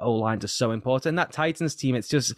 O 0.00 0.12
lines 0.12 0.44
are 0.44 0.48
so 0.48 0.70
important. 0.70 1.10
And 1.10 1.18
that 1.18 1.32
Titans 1.32 1.74
team, 1.74 1.94
it's 1.94 2.08
just 2.08 2.34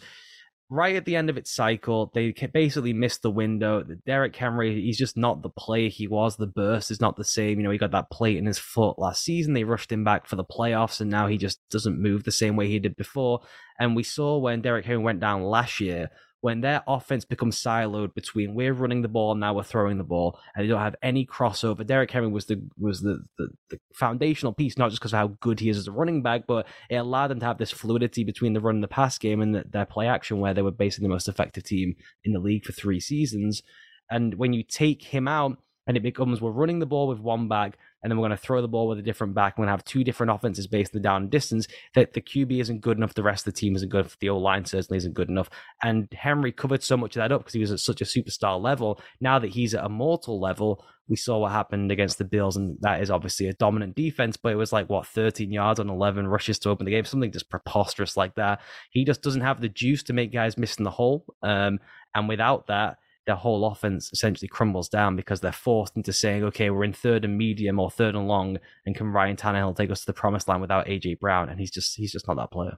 right 0.69 0.95
at 0.95 1.05
the 1.05 1.15
end 1.15 1.29
of 1.29 1.37
its 1.37 1.53
cycle, 1.53 2.11
they 2.13 2.31
basically 2.31 2.93
missed 2.93 3.21
the 3.21 3.31
window. 3.31 3.83
Derrick 4.05 4.35
Henry, 4.35 4.81
he's 4.81 4.97
just 4.97 5.15
not 5.15 5.41
the 5.41 5.49
player 5.49 5.89
he 5.89 6.07
was. 6.07 6.35
The 6.35 6.47
burst 6.47 6.91
is 6.91 6.99
not 6.99 7.15
the 7.15 7.23
same. 7.23 7.59
You 7.59 7.65
know, 7.65 7.71
he 7.71 7.77
got 7.77 7.91
that 7.91 8.09
plate 8.09 8.37
in 8.37 8.45
his 8.45 8.59
foot 8.59 8.99
last 8.99 9.23
season. 9.23 9.53
They 9.53 9.63
rushed 9.63 9.91
him 9.91 10.03
back 10.03 10.27
for 10.27 10.35
the 10.35 10.43
playoffs, 10.43 10.99
and 10.99 11.09
now 11.09 11.27
he 11.27 11.37
just 11.37 11.59
doesn't 11.69 12.01
move 12.01 12.23
the 12.23 12.31
same 12.31 12.55
way 12.55 12.67
he 12.67 12.79
did 12.79 12.95
before. 12.95 13.41
And 13.79 13.95
we 13.95 14.03
saw 14.03 14.37
when 14.37 14.61
Derrick 14.61 14.85
Henry 14.85 15.03
went 15.03 15.19
down 15.19 15.43
last 15.43 15.79
year, 15.79 16.09
when 16.41 16.61
their 16.61 16.83
offense 16.87 17.25
becomes 17.25 17.61
siloed 17.61 18.13
between 18.13 18.53
we're 18.53 18.73
running 18.73 19.01
the 19.01 19.07
ball 19.07 19.33
now 19.35 19.53
we're 19.53 19.63
throwing 19.63 19.97
the 19.97 20.03
ball 20.03 20.39
and 20.55 20.63
they 20.63 20.69
don't 20.69 20.81
have 20.81 20.95
any 21.01 21.25
crossover. 21.25 21.85
Derrick 21.85 22.11
Henry 22.11 22.29
was 22.29 22.45
the 22.45 22.61
was 22.77 23.01
the, 23.01 23.23
the, 23.37 23.49
the 23.69 23.79
foundational 23.93 24.53
piece, 24.53 24.77
not 24.77 24.89
just 24.89 25.01
because 25.01 25.13
of 25.13 25.19
how 25.19 25.27
good 25.39 25.59
he 25.59 25.69
is 25.69 25.77
as 25.77 25.87
a 25.87 25.91
running 25.91 26.21
back, 26.21 26.45
but 26.47 26.67
it 26.89 26.95
allowed 26.95 27.27
them 27.27 27.39
to 27.39 27.45
have 27.45 27.57
this 27.57 27.71
fluidity 27.71 28.23
between 28.23 28.53
the 28.53 28.61
run 28.61 28.75
and 28.75 28.83
the 28.83 28.87
pass 28.87 29.17
game 29.17 29.41
and 29.41 29.55
the, 29.55 29.65
their 29.69 29.85
play 29.85 30.07
action, 30.07 30.39
where 30.39 30.53
they 30.53 30.61
were 30.61 30.71
basically 30.71 31.07
the 31.07 31.13
most 31.13 31.27
effective 31.27 31.63
team 31.63 31.95
in 32.23 32.33
the 32.33 32.39
league 32.39 32.65
for 32.65 32.71
three 32.71 32.99
seasons. 32.99 33.63
And 34.09 34.35
when 34.35 34.53
you 34.53 34.63
take 34.63 35.03
him 35.03 35.27
out, 35.27 35.57
and 35.87 35.97
it 35.97 36.03
becomes 36.03 36.41
we're 36.41 36.51
running 36.51 36.79
the 36.79 36.85
ball 36.85 37.07
with 37.07 37.19
one 37.19 37.47
back 37.47 37.77
and 38.07 38.11
then 38.11 38.19
we're 38.19 38.29
going 38.29 38.37
to 38.37 38.41
throw 38.41 38.61
the 38.61 38.69
ball 38.69 38.87
with 38.87 38.99
a 38.99 39.01
different 39.01 39.33
back. 39.33 39.57
We're 39.57 39.63
going 39.63 39.67
to 39.67 39.73
have 39.73 39.83
two 39.83 40.05
different 40.05 40.31
offenses 40.31 40.65
based 40.65 40.95
on 40.95 41.01
the 41.01 41.03
down 41.03 41.27
distance. 41.27 41.67
That 41.93 42.13
the 42.13 42.21
QB 42.21 42.61
isn't 42.61 42.79
good 42.79 42.95
enough, 42.95 43.13
the 43.13 43.21
rest 43.21 43.45
of 43.45 43.53
the 43.53 43.59
team 43.59 43.75
isn't 43.75 43.89
good. 43.89 44.05
Enough. 44.05 44.17
The 44.21 44.29
O 44.29 44.37
line 44.37 44.63
certainly 44.63 44.95
isn't 44.95 45.13
good 45.13 45.27
enough. 45.27 45.49
And 45.83 46.07
Henry 46.13 46.53
covered 46.53 46.83
so 46.83 46.95
much 46.95 47.17
of 47.17 47.19
that 47.19 47.33
up 47.33 47.41
because 47.41 47.53
he 47.53 47.59
was 47.59 47.73
at 47.73 47.81
such 47.81 47.99
a 47.99 48.05
superstar 48.05 48.61
level. 48.61 49.01
Now 49.19 49.39
that 49.39 49.49
he's 49.49 49.75
at 49.75 49.83
a 49.83 49.89
mortal 49.89 50.39
level, 50.39 50.85
we 51.09 51.17
saw 51.17 51.39
what 51.39 51.51
happened 51.51 51.91
against 51.91 52.17
the 52.17 52.23
Bills, 52.23 52.55
and 52.55 52.77
that 52.79 53.01
is 53.01 53.11
obviously 53.11 53.47
a 53.47 53.53
dominant 53.53 53.93
defense. 53.93 54.37
But 54.37 54.53
it 54.53 54.57
was 54.57 54.71
like 54.71 54.89
what 54.89 55.05
13 55.05 55.51
yards 55.51 55.81
on 55.81 55.89
11 55.89 56.29
rushes 56.29 56.59
to 56.59 56.69
open 56.69 56.85
the 56.85 56.91
game, 56.91 57.03
something 57.03 57.31
just 57.33 57.49
preposterous 57.49 58.15
like 58.15 58.35
that. 58.35 58.61
He 58.89 59.03
just 59.03 59.21
doesn't 59.21 59.41
have 59.41 59.59
the 59.59 59.67
juice 59.67 60.03
to 60.03 60.13
make 60.13 60.31
guys 60.31 60.57
miss 60.57 60.77
in 60.77 60.85
the 60.85 60.91
hole. 60.91 61.25
Um, 61.43 61.79
and 62.15 62.29
without 62.29 62.67
that, 62.67 62.99
their 63.27 63.35
whole 63.35 63.67
offense 63.67 64.09
essentially 64.11 64.47
crumbles 64.47 64.89
down 64.89 65.15
because 65.15 65.41
they're 65.41 65.51
forced 65.51 65.95
into 65.95 66.13
saying, 66.13 66.43
okay, 66.45 66.69
we're 66.69 66.85
in 66.85 66.93
third 66.93 67.25
and 67.25 67.37
medium 67.37 67.79
or 67.79 67.91
third 67.91 68.15
and 68.15 68.27
long, 68.27 68.57
and 68.85 68.95
can 68.95 69.07
Ryan 69.07 69.35
Tannehill 69.35 69.75
take 69.75 69.91
us 69.91 69.99
to 69.99 70.05
the 70.07 70.13
promised 70.13 70.47
land 70.47 70.61
without 70.61 70.87
AJ 70.87 71.19
Brown? 71.19 71.49
And 71.49 71.59
he's 71.59 71.69
just 71.69 71.95
he's 71.95 72.11
just 72.11 72.27
not 72.27 72.37
that 72.37 72.51
player. 72.51 72.77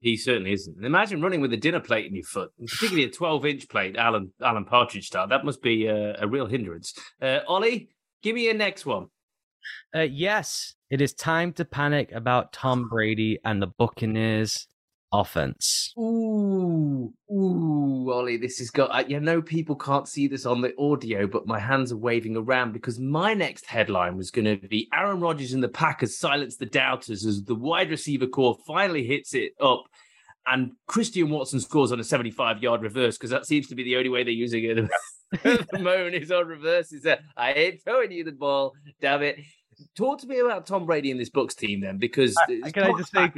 He 0.00 0.16
certainly 0.16 0.52
isn't. 0.52 0.76
And 0.76 0.84
imagine 0.84 1.22
running 1.22 1.40
with 1.40 1.52
a 1.52 1.56
dinner 1.56 1.80
plate 1.80 2.06
in 2.06 2.14
your 2.14 2.24
foot, 2.24 2.52
particularly 2.58 3.04
a 3.04 3.10
12 3.10 3.46
inch 3.46 3.68
plate, 3.68 3.96
Alan 3.96 4.32
Alan 4.42 4.64
Partridge 4.64 5.06
style. 5.06 5.28
That 5.28 5.44
must 5.44 5.62
be 5.62 5.86
a, 5.86 6.20
a 6.20 6.26
real 6.26 6.46
hindrance. 6.46 6.92
Uh, 7.22 7.38
Ollie, 7.48 7.88
give 8.22 8.34
me 8.34 8.44
your 8.44 8.54
next 8.54 8.84
one. 8.84 9.06
Uh, 9.94 10.00
yes, 10.00 10.74
it 10.90 11.00
is 11.00 11.12
time 11.12 11.52
to 11.52 11.64
panic 11.64 12.10
about 12.12 12.52
Tom 12.52 12.88
Brady 12.88 13.38
and 13.44 13.62
the 13.62 13.66
Buccaneers 13.66 14.66
offense. 15.12 15.92
Ooh, 15.98 17.12
ooh, 17.30 18.12
Ollie, 18.12 18.36
this 18.36 18.58
has 18.58 18.70
got. 18.70 18.90
Uh, 18.90 19.04
you 19.06 19.20
know, 19.20 19.40
people 19.40 19.76
can't 19.76 20.08
see 20.08 20.28
this 20.28 20.46
on 20.46 20.60
the 20.60 20.74
audio, 20.78 21.26
but 21.26 21.46
my 21.46 21.58
hands 21.58 21.92
are 21.92 21.96
waving 21.96 22.36
around 22.36 22.72
because 22.72 22.98
my 22.98 23.34
next 23.34 23.66
headline 23.66 24.16
was 24.16 24.30
going 24.30 24.44
to 24.44 24.68
be 24.68 24.88
Aaron 24.92 25.20
Rodgers 25.20 25.52
and 25.52 25.62
the 25.62 25.68
Packers 25.68 26.18
silence 26.18 26.56
the 26.56 26.66
doubters 26.66 27.24
as 27.24 27.42
the 27.44 27.54
wide 27.54 27.90
receiver 27.90 28.26
corps 28.26 28.58
finally 28.66 29.04
hits 29.06 29.34
it 29.34 29.52
up. 29.60 29.84
And 30.46 30.72
Christian 30.86 31.28
Watson 31.28 31.60
scores 31.60 31.92
on 31.92 32.00
a 32.00 32.04
75 32.04 32.62
yard 32.62 32.82
reverse 32.82 33.18
because 33.18 33.30
that 33.30 33.46
seems 33.46 33.68
to 33.68 33.74
be 33.74 33.84
the 33.84 33.96
only 33.96 34.08
way 34.08 34.24
they're 34.24 34.32
using 34.32 34.64
it 34.64 34.78
at 35.44 35.70
the 35.70 35.78
moment 35.80 36.14
is 36.14 36.30
on 36.30 36.46
reverse. 36.46 36.92
Is 36.92 37.02
that 37.02 37.20
I 37.36 37.52
ain't 37.52 37.82
throwing 37.82 38.12
you 38.12 38.24
the 38.24 38.32
ball, 38.32 38.72
damn 39.00 39.22
it. 39.22 39.38
Talk 39.96 40.20
to 40.20 40.26
me 40.26 40.38
about 40.40 40.66
Tom 40.66 40.86
Brady 40.86 41.10
and 41.10 41.20
this 41.20 41.30
Bucs 41.30 41.54
team 41.54 41.80
then, 41.80 41.98
because 41.98 42.36
I, 42.64 42.70
can 42.70 42.84
I 42.84 42.92
just 42.98 43.12
say 43.12 43.30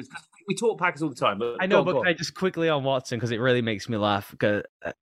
we 0.49 0.55
talk 0.55 0.79
Packers 0.79 1.03
all 1.03 1.09
the 1.09 1.15
time. 1.15 1.39
But 1.39 1.57
I 1.61 1.67
know, 1.67 1.81
on, 1.81 1.85
but 1.85 1.99
can 1.99 2.07
I 2.07 2.13
just 2.13 2.35
quickly 2.35 2.69
on 2.69 2.85
Watson 2.85 3.19
because 3.19 3.31
it 3.31 3.39
really 3.39 3.63
makes 3.63 3.89
me 3.89 3.97
laugh 3.97 4.31
because 4.31 4.63
uh, 4.85 4.93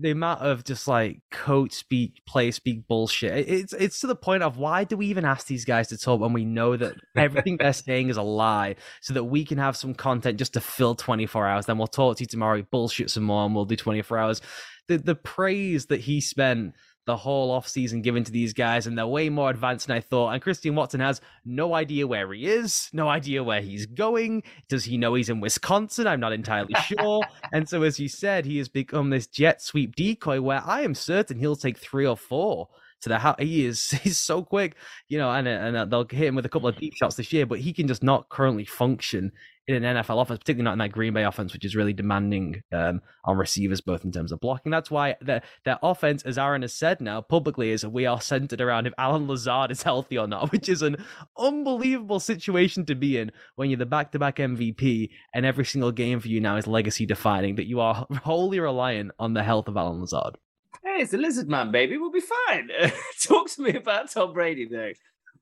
the 0.00 0.10
amount 0.10 0.40
of 0.40 0.64
just 0.64 0.88
like 0.88 1.20
coach 1.30 1.72
speak, 1.72 2.22
play 2.26 2.50
speak 2.50 2.86
bullshit. 2.88 3.48
It's 3.48 3.72
it's 3.72 4.00
to 4.00 4.06
the 4.06 4.16
point 4.16 4.42
of 4.42 4.56
why 4.56 4.84
do 4.84 4.96
we 4.96 5.06
even 5.06 5.24
ask 5.24 5.46
these 5.46 5.64
guys 5.64 5.88
to 5.88 5.98
talk 5.98 6.20
when 6.20 6.32
we 6.32 6.44
know 6.44 6.76
that 6.76 6.94
everything 7.16 7.56
they're 7.58 7.72
saying 7.72 8.08
is 8.08 8.16
a 8.16 8.22
lie, 8.22 8.76
so 9.00 9.14
that 9.14 9.24
we 9.24 9.44
can 9.44 9.58
have 9.58 9.76
some 9.76 9.94
content 9.94 10.38
just 10.38 10.54
to 10.54 10.60
fill 10.60 10.94
24 10.94 11.46
hours. 11.46 11.66
Then 11.66 11.78
we'll 11.78 11.86
talk 11.86 12.16
to 12.16 12.22
you 12.22 12.26
tomorrow, 12.26 12.62
bullshit 12.70 13.10
some 13.10 13.24
more, 13.24 13.44
and 13.44 13.54
we'll 13.54 13.64
do 13.64 13.76
24 13.76 14.18
hours. 14.18 14.42
The 14.88 14.98
the 14.98 15.14
praise 15.14 15.86
that 15.86 16.00
he 16.00 16.20
spent 16.20 16.74
the 17.10 17.16
whole 17.16 17.60
offseason 17.60 18.04
given 18.04 18.22
to 18.22 18.30
these 18.30 18.52
guys, 18.52 18.86
and 18.86 18.96
they're 18.96 19.04
way 19.04 19.28
more 19.28 19.50
advanced 19.50 19.88
than 19.88 19.96
I 19.96 20.00
thought. 20.00 20.30
And 20.30 20.40
Christian 20.40 20.76
Watson 20.76 21.00
has 21.00 21.20
no 21.44 21.74
idea 21.74 22.06
where 22.06 22.32
he 22.32 22.46
is, 22.46 22.88
no 22.92 23.08
idea 23.08 23.42
where 23.42 23.60
he's 23.60 23.84
going. 23.84 24.44
Does 24.68 24.84
he 24.84 24.96
know 24.96 25.14
he's 25.14 25.28
in 25.28 25.40
Wisconsin? 25.40 26.06
I'm 26.06 26.20
not 26.20 26.32
entirely 26.32 26.74
sure. 26.84 27.24
and 27.52 27.68
so, 27.68 27.82
as 27.82 27.98
you 27.98 28.08
said, 28.08 28.46
he 28.46 28.58
has 28.58 28.68
become 28.68 29.10
this 29.10 29.26
jet 29.26 29.60
sweep 29.60 29.96
decoy 29.96 30.40
where 30.40 30.62
I 30.64 30.82
am 30.82 30.94
certain 30.94 31.40
he'll 31.40 31.56
take 31.56 31.78
three 31.78 32.06
or 32.06 32.16
four 32.16 32.68
to 33.00 33.08
the 33.08 33.18
house. 33.18 33.36
He 33.40 33.66
is 33.66 33.90
he's 34.02 34.18
so 34.18 34.44
quick, 34.44 34.76
you 35.08 35.18
know, 35.18 35.32
and 35.32 35.48
and 35.48 35.76
uh, 35.76 35.84
they'll 35.86 36.06
hit 36.08 36.28
him 36.28 36.36
with 36.36 36.46
a 36.46 36.50
couple 36.50 36.68
of 36.68 36.76
deep 36.76 36.94
shots 36.94 37.16
this 37.16 37.32
year, 37.32 37.44
but 37.44 37.58
he 37.58 37.72
can 37.72 37.88
just 37.88 38.04
not 38.04 38.28
currently 38.28 38.64
function 38.64 39.32
in 39.70 39.84
an 39.84 39.96
NFL 39.96 40.22
offense, 40.22 40.38
particularly 40.38 40.64
not 40.64 40.72
in 40.72 40.78
that 40.78 40.92
Green 40.92 41.12
Bay 41.12 41.24
offense, 41.24 41.52
which 41.52 41.64
is 41.64 41.76
really 41.76 41.92
demanding 41.92 42.62
um, 42.72 43.00
on 43.24 43.36
receivers, 43.36 43.80
both 43.80 44.04
in 44.04 44.12
terms 44.12 44.32
of 44.32 44.40
blocking. 44.40 44.70
That's 44.70 44.90
why 44.90 45.16
their, 45.20 45.42
their 45.64 45.78
offense, 45.82 46.22
as 46.22 46.38
Aaron 46.38 46.62
has 46.62 46.74
said 46.74 47.00
now 47.00 47.20
publicly, 47.20 47.70
is 47.70 47.86
we 47.86 48.06
are 48.06 48.20
centered 48.20 48.60
around 48.60 48.86
if 48.86 48.94
Allen 48.98 49.26
Lazard 49.26 49.70
is 49.70 49.82
healthy 49.82 50.18
or 50.18 50.26
not, 50.26 50.52
which 50.52 50.68
is 50.68 50.82
an 50.82 51.04
unbelievable 51.38 52.20
situation 52.20 52.84
to 52.86 52.94
be 52.94 53.18
in 53.18 53.30
when 53.56 53.70
you're 53.70 53.78
the 53.78 53.86
back 53.86 54.12
to 54.12 54.18
back 54.18 54.36
MVP 54.36 55.10
and 55.34 55.46
every 55.46 55.64
single 55.64 55.92
game 55.92 56.20
for 56.20 56.28
you 56.28 56.40
now 56.40 56.56
is 56.56 56.66
legacy 56.66 57.06
defining, 57.06 57.56
that 57.56 57.66
you 57.66 57.80
are 57.80 58.06
wholly 58.22 58.60
reliant 58.60 59.12
on 59.18 59.34
the 59.34 59.42
health 59.42 59.68
of 59.68 59.76
Allen 59.76 60.00
Lazard. 60.00 60.36
Hey, 60.82 61.02
it's 61.02 61.10
the 61.10 61.18
lizard 61.18 61.48
man, 61.48 61.70
baby. 61.70 61.98
We'll 61.98 62.10
be 62.10 62.20
fine. 62.20 62.70
Talk 63.22 63.50
to 63.50 63.62
me 63.62 63.74
about 63.74 64.10
Tom 64.10 64.32
Brady, 64.32 64.66
though. 64.70 64.92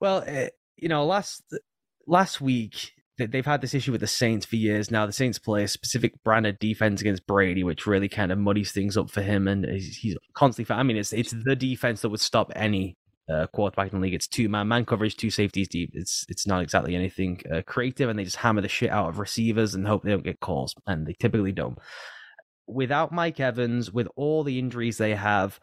Well, 0.01 0.25
uh, 0.27 0.49
you 0.77 0.89
know, 0.89 1.05
last 1.07 1.43
last 2.07 2.41
week 2.41 2.93
they've 3.19 3.45
had 3.45 3.61
this 3.61 3.75
issue 3.75 3.93
with 3.93 4.01
the 4.01 4.07
Saints 4.07 4.47
for 4.47 4.57
years 4.57 4.91
now. 4.91 5.05
The 5.07 5.13
Saints 5.13 5.39
play 5.39 5.65
a 5.65 5.69
specific 5.69 6.23
brand 6.25 6.47
of 6.47 6.59
defense 6.59 7.01
against 7.01 7.27
Brady, 7.27 7.65
which 7.65 7.87
really 7.87 8.09
kind 8.09 8.31
of 8.31 8.39
muddies 8.39 8.73
things 8.73 8.97
up 8.97 9.11
for 9.11 9.23
him, 9.23 9.49
and 9.49 9.65
he's, 9.65 10.17
constantly. 10.35 10.75
I 10.75 10.83
mean, 10.83 10.97
it's 10.97 11.13
it's 11.13 11.35
the 11.45 11.57
defense 11.57 12.03
that 12.03 12.11
would 12.11 12.21
stop 12.21 12.53
any 12.55 12.97
uh, 13.29 13.47
quarterback 13.49 13.93
in 13.93 13.99
the 13.99 14.03
league. 14.03 14.15
It's 14.15 14.29
two 14.29 14.49
man 14.49 14.69
man 14.69 14.85
coverage, 14.85 15.17
two 15.17 15.31
safeties 15.31 15.69
deep. 15.69 15.91
It's 15.95 16.25
it's 16.29 16.47
not 16.47 16.63
exactly 16.63 16.95
anything 16.95 17.43
uh, 17.53 17.63
creative, 17.67 18.09
and 18.09 18.19
they 18.19 18.25
just 18.25 18.37
hammer 18.37 18.61
the 18.61 18.69
shit 18.69 18.91
out 18.91 19.09
of 19.09 19.19
receivers 19.19 19.75
and 19.75 19.87
hope 19.87 20.05
they 20.05 20.11
don't 20.11 20.25
get 20.25 20.41
calls, 20.41 20.75
and 20.87 21.07
they 21.07 21.15
typically 21.19 21.53
don't. 21.53 21.79
Without 22.67 23.13
Mike 23.13 23.41
Evans, 23.41 23.93
with 23.93 24.09
all 24.15 24.45
the 24.45 24.59
injuries 24.59 24.99
they 24.99 25.15
have, 25.15 25.59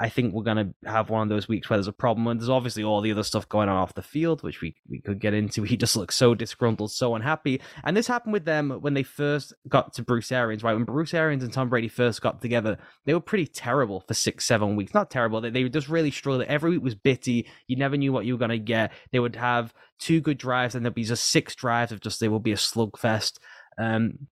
I 0.00 0.08
think 0.08 0.32
we're 0.32 0.42
going 0.42 0.74
to 0.82 0.90
have 0.90 1.10
one 1.10 1.22
of 1.22 1.28
those 1.28 1.48
weeks 1.48 1.68
where 1.68 1.76
there's 1.76 1.86
a 1.86 1.92
problem. 1.92 2.26
And 2.26 2.40
there's 2.40 2.48
obviously 2.48 2.82
all 2.82 3.02
the 3.02 3.12
other 3.12 3.22
stuff 3.22 3.46
going 3.46 3.68
on 3.68 3.76
off 3.76 3.92
the 3.92 4.02
field, 4.02 4.42
which 4.42 4.62
we, 4.62 4.74
we 4.88 5.00
could 5.00 5.18
get 5.18 5.34
into. 5.34 5.62
He 5.66 5.76
just 5.76 5.96
looks 5.96 6.14
so 6.14 6.34
disgruntled, 6.34 6.92
so 6.92 7.14
unhappy. 7.14 7.60
And 7.84 7.94
this 7.94 8.06
happened 8.06 8.32
with 8.32 8.46
them 8.46 8.70
when 8.70 8.94
they 8.94 9.02
first 9.02 9.52
got 9.68 9.92
to 9.94 10.02
Bruce 10.02 10.32
Arians, 10.32 10.62
right? 10.62 10.72
When 10.72 10.84
Bruce 10.84 11.12
Arians 11.12 11.42
and 11.42 11.52
Tom 11.52 11.68
Brady 11.68 11.88
first 11.88 12.22
got 12.22 12.40
together, 12.40 12.78
they 13.04 13.12
were 13.12 13.20
pretty 13.20 13.46
terrible 13.46 14.00
for 14.00 14.14
six, 14.14 14.46
seven 14.46 14.76
weeks. 14.76 14.94
Not 14.94 15.10
terrible. 15.10 15.42
They, 15.42 15.50
they 15.50 15.68
just 15.68 15.88
really 15.90 16.10
struggled. 16.10 16.44
Every 16.44 16.70
week 16.70 16.82
was 16.82 16.94
bitty. 16.94 17.46
You 17.66 17.76
never 17.76 17.98
knew 17.98 18.12
what 18.12 18.24
you 18.24 18.34
were 18.34 18.38
going 18.38 18.50
to 18.50 18.58
get. 18.58 18.92
They 19.12 19.18
would 19.18 19.36
have 19.36 19.74
two 19.98 20.20
good 20.20 20.38
drives, 20.38 20.74
and 20.74 20.84
there'd 20.84 20.94
be 20.94 21.04
just 21.04 21.24
six 21.26 21.54
drives 21.54 21.92
of 21.92 22.00
just, 22.00 22.20
they 22.20 22.28
will 22.28 22.40
be 22.40 22.52
a 22.52 22.56
slugfest. 22.56 23.38
Um, 23.76 24.28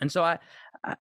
and 0.00 0.10
so 0.10 0.24
I, 0.24 0.40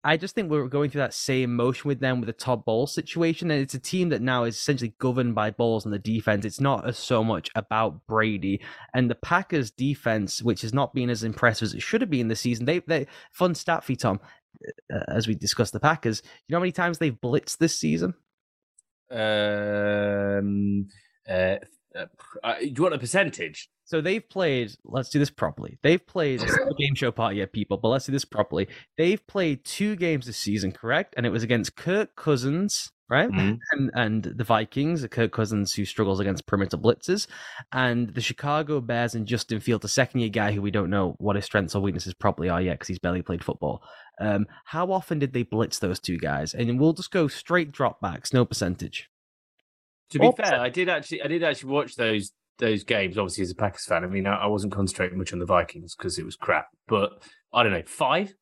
I 0.03 0.15
just 0.15 0.35
think 0.35 0.51
we're 0.51 0.67
going 0.67 0.91
through 0.91 1.01
that 1.01 1.13
same 1.13 1.55
motion 1.55 1.87
with 1.87 1.99
them 1.99 2.19
with 2.19 2.27
the 2.27 2.33
Todd 2.33 2.65
Bowles 2.65 2.93
situation. 2.93 3.49
And 3.49 3.61
it's 3.61 3.73
a 3.73 3.79
team 3.79 4.09
that 4.09 4.21
now 4.21 4.43
is 4.43 4.55
essentially 4.55 4.93
governed 4.99 5.33
by 5.33 5.49
Bowles 5.49 5.85
and 5.85 5.93
the 5.93 5.99
defense. 5.99 6.45
It's 6.45 6.59
not 6.59 6.95
so 6.95 7.23
much 7.23 7.49
about 7.55 8.05
Brady. 8.05 8.61
And 8.93 9.09
the 9.09 9.15
Packers 9.15 9.71
defense, 9.71 10.43
which 10.43 10.61
has 10.61 10.73
not 10.73 10.93
been 10.93 11.09
as 11.09 11.23
impressive 11.23 11.67
as 11.67 11.73
it 11.73 11.81
should 11.81 12.01
have 12.01 12.11
been 12.11 12.27
this 12.27 12.41
season, 12.41 12.65
they, 12.65 12.79
they 12.79 13.07
fun 13.31 13.55
stat 13.55 13.83
for 13.83 13.93
you, 13.93 13.95
Tom, 13.95 14.19
uh, 14.93 14.99
as 15.07 15.27
we 15.27 15.33
discussed 15.33 15.73
the 15.73 15.79
Packers. 15.79 16.21
You 16.47 16.53
know 16.53 16.59
how 16.59 16.61
many 16.61 16.71
times 16.71 16.99
they've 16.99 17.19
blitzed 17.19 17.57
this 17.57 17.75
season? 17.75 18.13
Um, 19.09 20.89
uh, 21.27 21.55
Uh, 21.97 22.05
uh, 22.43 22.55
do 22.59 22.67
you 22.67 22.81
want 22.83 22.95
a 22.95 22.99
percentage? 22.99 23.69
So 23.85 23.99
they've 23.99 24.27
played. 24.27 24.71
Let's 24.85 25.09
do 25.09 25.19
this 25.19 25.29
properly. 25.29 25.77
They've 25.83 26.05
played. 26.05 26.41
It's 26.41 26.57
not 26.57 26.71
a 26.71 26.75
game 26.75 26.95
show 26.95 27.11
part 27.11 27.35
yet, 27.35 27.51
people. 27.51 27.77
But 27.77 27.89
let's 27.89 28.05
do 28.05 28.11
this 28.13 28.25
properly. 28.25 28.67
They've 28.97 29.25
played 29.27 29.65
two 29.65 29.95
games 29.97 30.25
this 30.25 30.37
season, 30.37 30.71
correct? 30.71 31.13
And 31.17 31.25
it 31.25 31.29
was 31.31 31.43
against 31.43 31.75
Kirk 31.75 32.15
Cousins, 32.15 32.91
right? 33.09 33.29
Mhm. 33.29 33.59
And 33.73 33.91
and 33.93 34.23
the 34.23 34.45
Vikings, 34.45 35.05
Kirk 35.11 35.33
Cousins, 35.33 35.73
who 35.73 35.83
struggles 35.83 36.21
against 36.21 36.47
perimeter 36.47 36.77
blitzes, 36.77 37.27
and 37.73 38.13
the 38.13 38.21
Chicago 38.21 38.79
Bears 38.79 39.13
and 39.13 39.27
Justin 39.27 39.59
Fields, 39.59 39.83
a 39.83 39.89
second 39.89 40.21
year 40.21 40.29
guy 40.29 40.53
who 40.53 40.61
we 40.61 40.71
don't 40.71 40.89
know 40.89 41.15
what 41.17 41.35
his 41.35 41.43
strengths 41.43 41.75
or 41.75 41.81
weaknesses 41.81 42.13
probably 42.13 42.47
are 42.47 42.61
yet 42.61 42.75
because 42.75 42.87
he's 42.87 42.99
barely 42.99 43.21
played 43.21 43.43
football. 43.43 43.83
Um, 44.21 44.45
how 44.65 44.91
often 44.93 45.19
did 45.19 45.33
they 45.33 45.43
blitz 45.43 45.79
those 45.79 45.99
two 45.99 46.17
guys? 46.17 46.53
And 46.53 46.79
we'll 46.79 46.93
just 46.93 47.11
go 47.11 47.27
straight 47.27 47.73
dropbacks, 47.73 48.33
no 48.33 48.45
percentage. 48.45 49.09
To 50.11 50.19
be 50.19 50.27
Oh, 50.27 50.31
fair, 50.31 50.59
I 50.59 50.69
did 50.69 50.89
actually, 50.89 51.21
I 51.21 51.27
did 51.27 51.43
actually 51.43 51.71
watch 51.71 51.95
those 51.95 52.31
those 52.57 52.83
games. 52.83 53.17
Obviously, 53.17 53.43
as 53.43 53.51
a 53.51 53.55
Packers 53.55 53.85
fan, 53.85 54.03
I 54.03 54.07
mean, 54.07 54.27
I, 54.27 54.35
I 54.43 54.45
wasn't 54.47 54.73
concentrating 54.73 55.17
much 55.17 55.33
on 55.33 55.39
the 55.39 55.45
Vikings 55.45 55.95
because 55.95 56.19
it 56.19 56.25
was 56.25 56.35
crap. 56.35 56.67
But 56.87 57.23
I 57.53 57.63
don't 57.63 57.71
know, 57.71 57.83
five, 57.85 58.35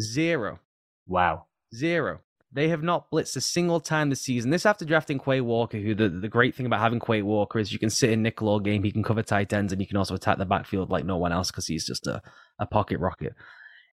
zero, 0.00 0.60
Wow. 1.06 1.46
Zero. 1.74 2.20
They 2.52 2.68
have 2.68 2.82
not 2.82 3.10
blitzed 3.10 3.36
a 3.36 3.40
single 3.40 3.80
time 3.80 4.08
this 4.08 4.22
season. 4.22 4.50
This 4.50 4.64
after 4.64 4.84
drafting 4.84 5.18
Quay 5.18 5.40
Walker, 5.40 5.78
who 5.78 5.94
the, 5.94 6.08
the 6.08 6.28
great 6.28 6.54
thing 6.54 6.64
about 6.64 6.80
having 6.80 7.00
Quay 7.00 7.22
Walker 7.22 7.58
is 7.58 7.72
you 7.72 7.78
can 7.78 7.90
sit 7.90 8.10
in 8.10 8.22
nickel 8.22 8.48
all 8.48 8.60
game, 8.60 8.82
he 8.82 8.92
can 8.92 9.02
cover 9.02 9.22
tight 9.22 9.52
ends, 9.52 9.72
and 9.72 9.80
you 9.82 9.86
can 9.86 9.96
also 9.96 10.14
attack 10.14 10.38
the 10.38 10.46
backfield 10.46 10.88
like 10.90 11.04
no 11.04 11.16
one 11.16 11.32
else 11.32 11.50
because 11.50 11.66
he's 11.66 11.84
just 11.86 12.06
a, 12.06 12.22
a 12.58 12.64
pocket 12.66 12.98
rocket. 12.98 13.34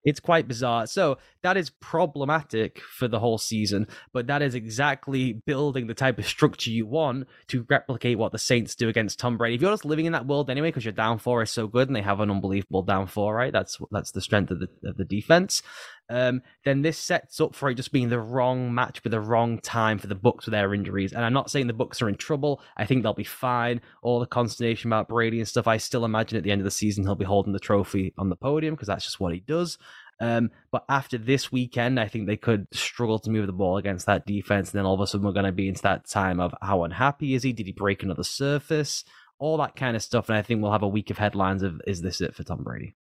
It's 0.03 0.19
quite 0.19 0.47
bizarre. 0.47 0.87
So 0.87 1.17
that 1.43 1.57
is 1.57 1.69
problematic 1.69 2.79
for 2.81 3.07
the 3.07 3.19
whole 3.19 3.37
season, 3.37 3.87
but 4.11 4.27
that 4.27 4.41
is 4.41 4.55
exactly 4.55 5.33
building 5.33 5.87
the 5.87 5.93
type 5.93 6.19
of 6.19 6.27
structure 6.27 6.71
you 6.71 6.85
want 6.85 7.27
to 7.47 7.65
replicate 7.69 8.17
what 8.17 8.31
the 8.31 8.39
Saints 8.39 8.75
do 8.75 8.89
against 8.89 9.19
Tom 9.19 9.37
Brady. 9.37 9.55
If 9.55 9.61
you're 9.61 9.71
just 9.71 9.85
living 9.85 10.05
in 10.05 10.13
that 10.13 10.27
world 10.27 10.49
anyway, 10.49 10.69
because 10.69 10.85
your 10.85 10.91
down 10.93 11.19
four 11.19 11.41
is 11.41 11.51
so 11.51 11.67
good 11.67 11.87
and 11.87 11.95
they 11.95 12.01
have 12.01 12.19
an 12.19 12.31
unbelievable 12.31 12.83
down 12.83 13.07
four, 13.07 13.33
right? 13.35 13.53
That's 13.53 13.77
that's 13.91 14.11
the 14.11 14.21
strength 14.21 14.51
of 14.51 14.59
the 14.59 14.67
of 14.85 14.97
the 14.97 15.05
defense. 15.05 15.63
Um, 16.09 16.41
then 16.65 16.81
this 16.81 16.97
sets 16.97 17.39
up 17.39 17.55
for 17.55 17.69
it 17.69 17.75
just 17.75 17.91
being 17.91 18.09
the 18.09 18.19
wrong 18.19 18.73
match 18.73 19.03
with 19.03 19.11
the 19.11 19.21
wrong 19.21 19.59
time 19.59 19.97
for 19.97 20.07
the 20.07 20.15
Bucs 20.15 20.45
with 20.45 20.51
their 20.51 20.73
injuries. 20.73 21.13
And 21.13 21.23
I'm 21.23 21.33
not 21.33 21.49
saying 21.49 21.67
the 21.67 21.73
Bucs 21.73 22.01
are 22.01 22.09
in 22.09 22.15
trouble. 22.15 22.61
I 22.77 22.85
think 22.85 23.03
they'll 23.03 23.13
be 23.13 23.23
fine. 23.23 23.81
All 24.01 24.19
the 24.19 24.25
consternation 24.25 24.89
about 24.89 25.07
Brady 25.07 25.39
and 25.39 25.47
stuff, 25.47 25.67
I 25.67 25.77
still 25.77 26.05
imagine 26.05 26.37
at 26.37 26.43
the 26.43 26.51
end 26.51 26.61
of 26.61 26.65
the 26.65 26.71
season 26.71 27.03
he'll 27.03 27.15
be 27.15 27.25
holding 27.25 27.53
the 27.53 27.59
trophy 27.59 28.13
on 28.17 28.29
the 28.29 28.35
podium 28.35 28.75
because 28.75 28.87
that's 28.87 29.05
just 29.05 29.19
what 29.19 29.33
he 29.33 29.39
does. 29.39 29.77
Um, 30.19 30.51
but 30.71 30.85
after 30.89 31.17
this 31.17 31.51
weekend, 31.51 31.99
I 31.99 32.07
think 32.07 32.27
they 32.27 32.37
could 32.37 32.67
struggle 32.71 33.19
to 33.19 33.29
move 33.29 33.47
the 33.47 33.53
ball 33.53 33.77
against 33.77 34.05
that 34.05 34.25
defense. 34.25 34.71
And 34.71 34.79
then 34.79 34.85
all 34.85 34.93
of 34.93 35.01
a 35.01 35.07
sudden, 35.07 35.25
we're 35.25 35.33
going 35.33 35.45
to 35.45 35.51
be 35.51 35.67
into 35.67 35.81
that 35.83 36.07
time 36.07 36.39
of 36.39 36.53
how 36.61 36.83
unhappy 36.83 37.33
is 37.33 37.43
he? 37.43 37.53
Did 37.53 37.65
he 37.65 37.71
break 37.71 38.03
another 38.03 38.23
surface? 38.23 39.03
All 39.39 39.57
that 39.57 39.75
kind 39.75 39.95
of 39.95 40.03
stuff. 40.03 40.29
And 40.29 40.37
I 40.37 40.41
think 40.41 40.61
we'll 40.61 40.71
have 40.71 40.83
a 40.83 40.87
week 40.87 41.09
of 41.09 41.17
headlines 41.17 41.63
of 41.63 41.81
is 41.87 42.01
this 42.01 42.21
it 42.21 42.35
for 42.35 42.43
Tom 42.43 42.63
Brady? 42.63 42.95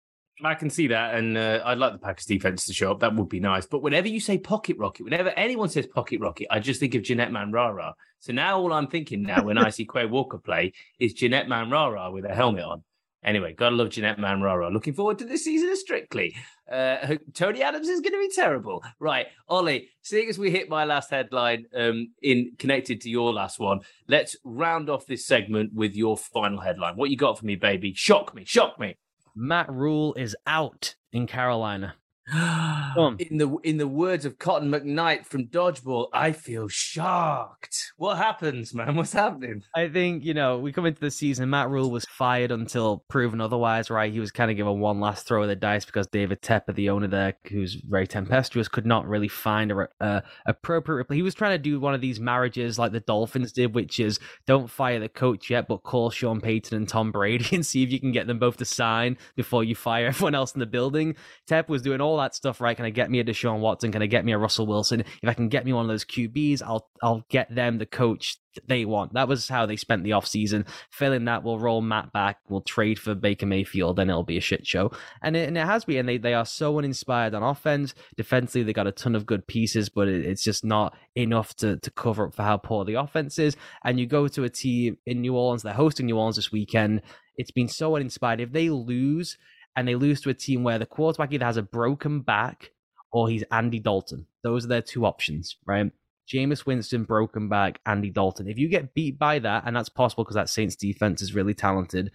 I 0.45 0.55
can 0.55 0.71
see 0.71 0.87
that, 0.89 1.15
and 1.15 1.37
uh, 1.37 1.61
I'd 1.65 1.79
like 1.79 1.93
the 1.93 1.99
Packers 1.99 2.25
defense 2.25 2.65
to 2.67 2.73
show 2.73 2.93
up. 2.93 3.01
That 3.01 3.15
would 3.17 3.29
be 3.29 3.41
nice. 3.41 3.67
But 3.67 3.83
whenever 3.83 4.09
you 4.09 4.21
say 4.21 4.39
pocket 4.39 4.77
rocket, 4.79 5.03
whenever 5.03 5.31
anyone 5.31 5.69
says 5.69 5.87
pocket 5.87 6.21
rocket, 6.21 6.47
I 6.51 6.61
just 6.61 6.79
think 6.79 6.95
of 6.95 7.03
Janette 7.03 7.33
Manrara. 7.33 7.95
So 8.21 8.33
now 8.33 8.61
all 8.61 8.73
I'm 8.73 8.87
thinking 8.87 9.23
now 9.23 9.43
when 9.43 9.59
I 9.59 9.71
see 9.71 9.87
Quay 9.93 10.07
Walker 10.07 10.39
play 10.39 10.73
is 11.01 11.13
Janette 11.13 11.49
Manrara 11.49 12.11
with 12.11 12.25
a 12.25 12.35
helmet 12.35 12.65
on. 12.65 12.85
Anyway, 13.25 13.53
gotta 13.53 13.75
love 13.75 13.91
Janette 13.91 14.21
Manrara. 14.21 14.71
Looking 14.71 14.95
forward 14.95 15.19
to 15.19 15.25
this 15.25 15.45
season 15.45 15.71
of 15.71 15.79
Strictly. 15.79 16.37
Uh, 16.71 17.17
Tony 17.35 17.63
Adams 17.63 17.89
is 17.89 18.01
going 18.01 18.13
to 18.13 18.19
be 18.19 18.31
terrible, 18.33 18.85
right? 19.01 19.27
Ollie, 19.49 19.89
seeing 20.03 20.29
as 20.29 20.39
we 20.39 20.53
hit 20.53 20.69
my 20.69 20.85
last 20.85 21.11
headline, 21.11 21.65
um, 21.75 22.13
in 22.23 22.53
connected 22.59 23.01
to 23.01 23.11
your 23.11 23.33
last 23.33 23.59
one, 23.59 23.81
let's 24.07 24.37
round 24.45 24.89
off 24.89 25.07
this 25.07 25.27
segment 25.27 25.73
with 25.75 25.97
your 25.97 26.17
final 26.17 26.61
headline. 26.61 26.95
What 26.95 27.11
you 27.11 27.17
got 27.17 27.39
for 27.39 27.47
me, 27.47 27.57
baby? 27.57 27.93
Shock 27.93 28.35
me, 28.35 28.45
shock 28.45 28.79
me. 28.79 28.97
Matt 29.41 29.71
Rhule 29.71 30.15
is 30.15 30.35
out 30.49 30.97
in 31.13 31.29
Carolina. 31.29 31.95
in 33.19 33.39
the 33.39 33.57
in 33.65 33.79
the 33.79 33.89
words 33.89 34.27
of 34.27 34.39
Cotton 34.39 34.71
McKnight 34.71 35.25
from 35.25 35.47
Dodgeball, 35.47 36.09
I 36.13 36.33
feel 36.33 36.69
shocked. 36.69 37.93
What 37.97 38.19
happens, 38.19 38.75
man? 38.75 38.97
What's 38.97 39.15
happening? 39.15 39.63
I 39.75 39.89
think, 39.89 40.25
you 40.25 40.35
know, 40.35 40.59
we 40.59 40.73
come 40.73 40.85
into 40.85 41.01
the 41.01 41.11
season, 41.11 41.49
Matt 41.49 41.71
Rhule 41.71 41.91
was 41.91 42.05
fired 42.05 42.51
until 42.51 43.05
proven 43.09 43.41
otherwise, 43.41 43.89
right? 43.89 44.13
He 44.13 44.21
was 44.21 44.31
kind 44.31 44.51
of 44.51 44.59
given 44.59 44.79
one 44.79 45.01
last 45.01 45.27
throw 45.27 45.43
of 45.43 45.49
the 45.49 45.57
dice 45.57 45.87
because 45.87 46.07
David 46.07 46.43
Tepper, 46.43 46.75
the 46.75 46.91
owner 46.91 47.07
there, 47.07 47.35
who's 47.49 47.75
very 47.75 48.07
tempestuous, 48.07 48.69
could 48.69 48.87
not 48.87 49.09
really 49.09 49.29
find 49.29 49.73
a 49.73 49.89
uh, 50.01 50.21
appropriate. 50.45 51.11
He 51.11 51.23
was 51.23 51.35
trying 51.35 51.53
to 51.53 51.59
do 51.59 51.81
one 51.81 51.95
of 51.95 52.03
these 52.03 52.21
marriages 52.21 52.79
like 52.79 52.93
the 52.93 53.01
Dolphins 53.01 53.53
did, 53.53 53.75
which 53.75 53.99
is 53.99 54.21
don't 54.47 54.69
fire 54.69 55.01
the 55.01 55.09
coach 55.09 55.49
yet, 55.49 55.67
but 55.67 55.83
call 55.83 56.11
Sean 56.11 56.41
Payton 56.43 56.77
and 56.77 56.89
Tom 56.89 57.11
Brady 57.11 57.49
and 57.57 57.65
see 57.65 57.83
if 57.83 57.91
you 57.91 58.01
can 58.01 58.13
get 58.13 58.27
them 58.27 58.39
both 58.39 58.59
to 58.59 58.67
sign 58.67 59.17
before 59.35 59.65
you 59.65 59.75
fire 59.75 60.07
everyone 60.09 60.35
else 60.35 60.53
in 60.53 60.61
the 60.61 60.67
building. 60.67 61.17
Tepper 61.49 61.69
was 61.69 61.83
doing 61.83 62.01
all 62.01 62.18
that 62.19 62.35
stuff 62.35 62.61
right. 62.61 62.77
Can 62.77 62.85
I 62.85 62.91
get 62.91 63.11
me 63.11 63.21
a 63.21 63.25
Deshaun 63.25 63.61
Watson? 63.61 63.93
Can 63.93 64.03
I 64.03 64.07
get 64.07 64.25
me 64.25 64.33
a 64.33 64.39
Russell 64.39 64.67
Wilson? 64.67 65.01
If 65.01 65.29
I 65.29 65.35
can 65.35 65.49
get 65.49 65.65
me 65.65 65.73
one 65.73 65.85
of 65.85 65.89
those 65.89 66.05
QBs, 66.05 66.63
I'll 66.63 66.89
I'll 67.03 67.25
get 67.31 67.55
them 67.55 67.79
the 67.79 67.87
coach 67.87 68.37
they 68.67 68.85
want. 68.85 69.13
That 69.15 69.29
was 69.29 69.49
how 69.49 69.67
they 69.67 69.77
spent 69.77 70.05
the 70.05 70.11
offseason. 70.11 70.67
Failing 70.91 71.25
that, 71.27 71.43
we'll 71.45 71.59
roll 71.59 71.81
Matt 71.81 72.13
back, 72.13 72.39
we'll 72.49 72.63
trade 72.63 72.99
for 72.99 73.15
Baker 73.15 73.47
Mayfield, 73.47 73.99
and 73.99 74.11
it'll 74.11 74.25
be 74.25 74.37
a 74.37 74.43
shit 74.43 74.67
show. 74.67 74.91
And 75.23 75.37
it, 75.37 75.49
and 75.49 75.57
it 75.57 75.67
has 75.67 75.85
been. 75.85 75.99
And 75.99 76.09
they, 76.09 76.19
they 76.19 76.35
are 76.35 76.47
so 76.47 76.79
uninspired 76.79 77.35
on 77.35 77.43
offense. 77.43 77.95
Defensively, 78.17 78.63
they 78.63 78.73
got 78.73 78.87
a 78.87 78.93
ton 78.93 79.15
of 79.15 79.27
good 79.27 79.47
pieces, 79.47 79.89
but 79.89 80.09
it, 80.09 80.25
it's 80.25 80.43
just 80.43 80.65
not 80.65 80.97
enough 81.15 81.55
to, 81.57 81.77
to 81.79 81.91
cover 81.91 82.27
up 82.27 82.35
for 82.35 82.43
how 82.43 82.57
poor 82.57 82.85
the 82.85 82.95
offense 82.95 83.39
is. 83.39 83.57
And 83.85 83.99
you 83.99 84.07
go 84.07 84.29
to 84.29 84.45
a 84.45 84.51
team 84.51 84.99
in 85.07 85.21
New 85.21 85.37
Orleans, 85.37 85.63
they're 85.63 85.73
hosting 85.73 86.07
New 86.07 86.17
Orleans 86.17 86.37
this 86.37 86.53
weekend. 86.53 87.03
It's 87.37 87.51
been 87.53 87.69
so 87.69 87.95
uninspired. 87.97 88.41
If 88.41 88.53
they 88.53 88.69
lose, 88.71 89.39
and 89.77 89.87
they 89.87 89.95
lose 89.95 90.21
to 90.23 90.31
a 90.31 90.35
team 90.35 90.63
where 90.65 90.79
the 90.79 90.87
quarterback 90.87 91.33
either 91.33 91.45
has 91.45 91.57
a 91.57 91.63
broken 91.63 92.21
back 92.21 92.73
or 93.13 93.29
he's 93.29 93.45
Andy 93.51 93.79
Dalton. 93.79 94.27
Those 94.43 94.65
are 94.65 94.69
their 94.69 94.83
two 94.83 95.07
options, 95.07 95.57
right? 95.67 95.91
Jameis 96.33 96.67
Winston, 96.67 97.05
broken 97.05 97.49
back, 97.49 97.81
Andy 97.87 98.11
Dalton. 98.11 98.49
If 98.49 98.59
you 98.59 98.69
get 98.69 98.95
beat 98.95 99.19
by 99.19 99.39
that, 99.39 99.63
and 99.67 99.75
that's 99.75 99.89
possible 99.89 100.25
because 100.25 100.35
that 100.35 100.51
Saints 100.51 100.77
defense 100.77 101.23
is 101.23 101.35
really 101.35 101.55
talented. 101.55 102.13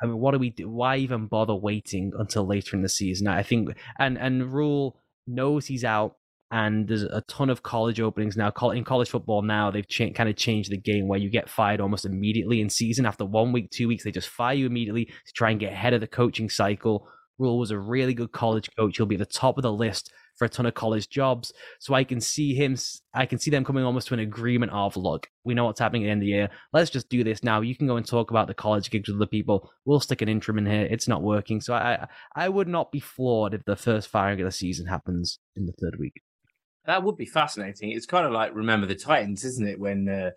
I 0.00 0.06
mean, 0.06 0.18
what 0.18 0.32
do 0.32 0.38
we 0.38 0.50
do? 0.50 0.68
Why 0.68 0.96
even 0.96 1.26
bother 1.26 1.54
waiting 1.54 2.12
until 2.16 2.46
later 2.46 2.76
in 2.76 2.82
the 2.82 2.88
season? 2.88 3.26
I 3.26 3.42
think, 3.42 3.76
and 3.98 4.16
and 4.16 4.52
Rhule 4.52 4.98
knows 5.26 5.66
he's 5.66 5.84
out, 5.84 6.16
and 6.50 6.88
there's 6.88 7.02
a 7.02 7.22
ton 7.28 7.48
of 7.48 7.62
college 7.62 8.00
openings 8.00 8.36
now. 8.36 8.52
In 8.72 8.84
college 8.84 9.08
football 9.08 9.42
now, 9.42 9.70
they've 9.70 9.86
cha- 9.86 10.10
kind 10.10 10.28
of 10.28 10.36
changed 10.36 10.70
the 10.70 10.76
game 10.76 11.06
where 11.06 11.18
you 11.18 11.30
get 11.30 11.48
fired 11.48 11.80
almost 11.80 12.04
immediately 12.04 12.60
in 12.60 12.68
season. 12.68 13.06
After 13.06 13.24
one 13.24 13.52
week, 13.52 13.70
two 13.70 13.86
weeks, 13.86 14.04
they 14.04 14.10
just 14.10 14.28
fire 14.28 14.54
you 14.54 14.66
immediately 14.66 15.04
to 15.04 15.32
try 15.34 15.50
and 15.50 15.60
get 15.60 15.72
ahead 15.72 15.94
of 15.94 16.00
the 16.00 16.08
coaching 16.08 16.50
cycle. 16.50 17.06
Rhule 17.38 17.58
was 17.58 17.70
a 17.70 17.78
really 17.78 18.14
good 18.14 18.32
college 18.32 18.68
coach. 18.76 18.96
He'll 18.96 19.06
be 19.06 19.14
at 19.14 19.20
the 19.20 19.26
top 19.26 19.58
of 19.58 19.62
the 19.62 19.72
list 19.72 20.12
for 20.36 20.44
a 20.44 20.48
ton 20.48 20.66
of 20.66 20.74
college 20.74 21.08
jobs. 21.08 21.52
So 21.78 21.94
I 21.94 22.02
can 22.02 22.20
see 22.20 22.54
him, 22.54 22.76
I 23.14 23.26
can 23.26 23.38
see 23.38 23.50
them 23.50 23.64
coming 23.64 23.84
almost 23.84 24.08
to 24.08 24.14
an 24.14 24.20
agreement 24.20 24.72
of, 24.72 24.96
look, 24.96 25.28
we 25.44 25.54
know 25.54 25.66
what's 25.66 25.80
happening 25.80 26.02
at 26.02 26.06
the 26.06 26.10
end 26.10 26.22
of 26.22 26.26
the 26.26 26.32
year. 26.32 26.50
Let's 26.72 26.90
just 26.90 27.08
do 27.08 27.22
this 27.22 27.44
now. 27.44 27.60
You 27.60 27.76
can 27.76 27.86
go 27.86 27.96
and 27.96 28.06
talk 28.06 28.30
about 28.30 28.46
the 28.46 28.54
college 28.54 28.90
gigs 28.90 29.08
with 29.08 29.18
the 29.18 29.26
people. 29.26 29.70
We'll 29.84 30.00
stick 30.00 30.22
an 30.22 30.28
interim 30.28 30.58
in 30.58 30.66
here. 30.66 30.88
It's 30.90 31.08
not 31.08 31.22
working. 31.22 31.60
So 31.60 31.74
I, 31.74 32.06
I 32.34 32.48
would 32.48 32.68
not 32.68 32.90
be 32.90 33.00
floored 33.00 33.54
if 33.54 33.64
the 33.64 33.76
first 33.76 34.08
firing 34.08 34.40
of 34.40 34.46
the 34.46 34.52
season 34.52 34.86
happens 34.86 35.38
in 35.56 35.66
the 35.66 35.74
third 35.80 35.96
week. 36.00 36.22
That 36.86 37.02
would 37.02 37.16
be 37.16 37.26
fascinating. 37.26 37.90
It's 37.90 38.06
kind 38.06 38.26
of 38.26 38.32
like 38.32 38.54
remember 38.54 38.86
the 38.86 38.94
Titans, 38.94 39.44
isn't 39.44 39.68
it? 39.68 39.78
When 39.78 40.08
uh, 40.08 40.30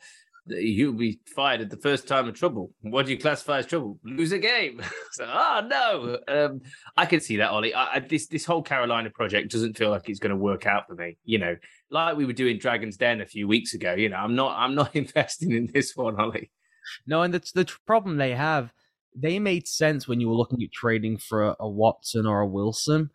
you'll 0.46 0.94
be 0.94 1.20
fired 1.36 1.62
at 1.62 1.70
the 1.70 1.78
first 1.78 2.08
time 2.08 2.28
of 2.28 2.36
trouble. 2.36 2.72
What 2.82 3.06
do 3.06 3.14
you 3.14 3.18
classify 3.18 3.60
as 3.60 3.66
trouble? 3.66 4.00
Lose 4.04 4.32
a 4.32 4.40
game. 4.40 4.82
so, 5.12 5.26
oh 5.26 5.62
no, 5.66 6.18
um, 6.28 6.62
I 6.98 7.06
can 7.06 7.22
see 7.22 7.38
that, 7.38 7.50
Ollie. 7.50 7.74
I, 7.74 7.96
I, 7.96 8.00
this 8.00 8.28
this 8.28 8.46
whole 8.46 8.62
Carolina 8.62 9.10
project 9.10 9.52
doesn't 9.52 9.78
feel 9.78 9.90
like 9.90 10.10
it's 10.10 10.20
going 10.20 10.32
to 10.32 10.36
work 10.36 10.66
out 10.66 10.88
for 10.88 10.96
me. 10.96 11.18
You 11.24 11.40
know, 11.40 11.56
like 11.90 12.18
we 12.18 12.26
were 12.26 12.34
doing 12.34 12.58
Dragon's 12.58 12.98
Den 12.98 13.22
a 13.22 13.26
few 13.26 13.48
weeks 13.48 13.74
ago. 13.74 13.94
You 13.94 14.10
know, 14.10 14.18
I'm 14.18 14.36
not 14.36 14.58
I'm 14.58 14.76
not 14.76 14.96
investing 14.96 15.52
in 15.52 15.70
this 15.74 15.96
one, 15.96 16.20
Ollie. 16.20 16.52
No, 17.08 17.22
and 17.22 17.34
that's 17.34 17.52
the 17.52 17.72
problem 17.86 18.18
they 18.18 18.36
have. 18.36 18.74
They 19.16 19.40
made 19.40 19.68
sense 19.68 20.08
when 20.08 20.20
you 20.20 20.28
were 20.28 20.36
looking 20.36 20.62
at 20.64 20.72
trading 20.72 21.18
for 21.18 21.50
a, 21.50 21.56
a 21.60 21.70
Watson 21.70 22.26
or 22.26 22.42
a 22.42 22.48
Wilson. 22.48 23.12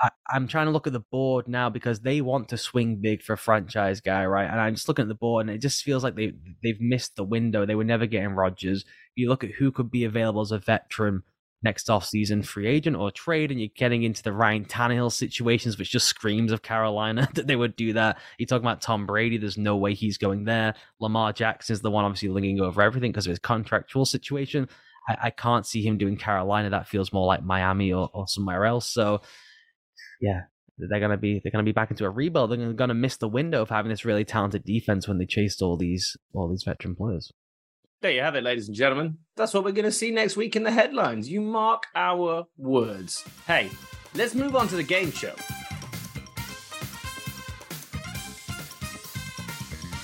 I, 0.00 0.10
am 0.36 0.46
trying 0.46 0.66
to 0.66 0.72
look 0.72 0.86
at 0.86 0.92
the 0.92 1.00
board 1.00 1.48
now 1.48 1.70
because 1.70 2.00
they 2.00 2.20
want 2.20 2.48
to 2.50 2.56
swing 2.56 2.96
big 3.00 3.22
for 3.22 3.36
franchise 3.36 4.00
guy, 4.00 4.24
right? 4.26 4.48
And 4.48 4.60
I'm 4.60 4.74
just 4.74 4.88
looking 4.88 5.04
at 5.04 5.08
the 5.08 5.14
board, 5.14 5.46
and 5.46 5.54
it 5.54 5.60
just 5.60 5.82
feels 5.82 6.04
like 6.04 6.14
they 6.14 6.32
they've 6.62 6.80
missed 6.80 7.16
the 7.16 7.24
window. 7.24 7.66
They 7.66 7.74
were 7.74 7.84
never 7.84 8.06
getting 8.06 8.30
Rodgers. 8.30 8.84
You 9.14 9.28
look 9.28 9.44
at 9.44 9.52
who 9.52 9.72
could 9.72 9.90
be 9.90 10.04
available 10.04 10.40
as 10.40 10.52
a 10.52 10.58
veteran 10.58 11.22
next 11.62 11.88
offseason 11.88 12.46
free 12.46 12.66
agent 12.68 12.96
or 12.96 13.10
trade, 13.10 13.50
and 13.50 13.60
you're 13.60 13.70
getting 13.74 14.04
into 14.04 14.22
the 14.22 14.32
Ryan 14.32 14.64
Tannehill 14.64 15.12
situations, 15.12 15.76
which 15.78 15.90
just 15.90 16.06
screams 16.06 16.52
of 16.52 16.62
Carolina 16.62 17.28
that 17.34 17.46
they 17.46 17.56
would 17.56 17.74
do 17.76 17.94
that. 17.94 18.18
You're 18.38 18.46
talking 18.46 18.64
about 18.64 18.80
Tom 18.80 19.06
Brady. 19.06 19.38
There's 19.38 19.58
no 19.58 19.76
way 19.76 19.94
he's 19.94 20.18
going 20.18 20.44
there. 20.44 20.74
Lamar 21.00 21.32
Jackson 21.32 21.74
is 21.74 21.80
the 21.80 21.90
one 21.90 22.04
obviously 22.04 22.28
linking 22.28 22.60
over 22.60 22.82
everything 22.82 23.10
because 23.10 23.26
of 23.26 23.30
his 23.30 23.40
contractual 23.40 24.04
situation. 24.04 24.68
I, 25.08 25.16
I, 25.24 25.30
can't 25.30 25.66
see 25.66 25.82
him 25.82 25.96
doing 25.96 26.16
Carolina. 26.16 26.70
That 26.70 26.86
feels 26.86 27.12
more 27.12 27.26
like 27.26 27.42
Miami 27.42 27.92
or, 27.92 28.10
or 28.12 28.28
somewhere 28.28 28.66
else. 28.66 28.86
So 28.86 29.22
yeah, 30.20 30.42
they're 30.78 31.00
gonna 31.00 31.16
be 31.16 31.40
they're 31.42 31.52
gonna 31.52 31.64
be 31.64 31.72
back 31.72 31.90
into 31.90 32.04
a 32.04 32.10
rebuild. 32.10 32.52
They're 32.52 32.72
gonna 32.72 32.94
miss 32.94 33.16
the 33.16 33.28
window 33.28 33.62
of 33.62 33.70
having 33.70 33.90
this 33.90 34.04
really 34.04 34.24
talented 34.24 34.64
defense 34.64 35.08
when 35.08 35.18
they 35.18 35.26
chased 35.26 35.62
all 35.62 35.76
these 35.76 36.16
all 36.32 36.48
these 36.48 36.62
veteran 36.64 36.94
players. 36.94 37.32
There 38.00 38.12
you 38.12 38.20
have 38.20 38.36
it, 38.36 38.44
ladies 38.44 38.68
and 38.68 38.76
gentlemen. 38.76 39.18
That's 39.34 39.52
what 39.52 39.64
we're 39.64 39.72
going 39.72 39.84
to 39.84 39.90
see 39.90 40.12
next 40.12 40.36
week 40.36 40.54
in 40.54 40.62
the 40.62 40.70
headlines. 40.70 41.28
You 41.28 41.40
mark 41.40 41.82
our 41.96 42.46
words. 42.56 43.24
Hey, 43.44 43.70
let's 44.14 44.36
move 44.36 44.54
on 44.54 44.68
to 44.68 44.76
the 44.76 44.84
game 44.84 45.10
show. 45.10 45.34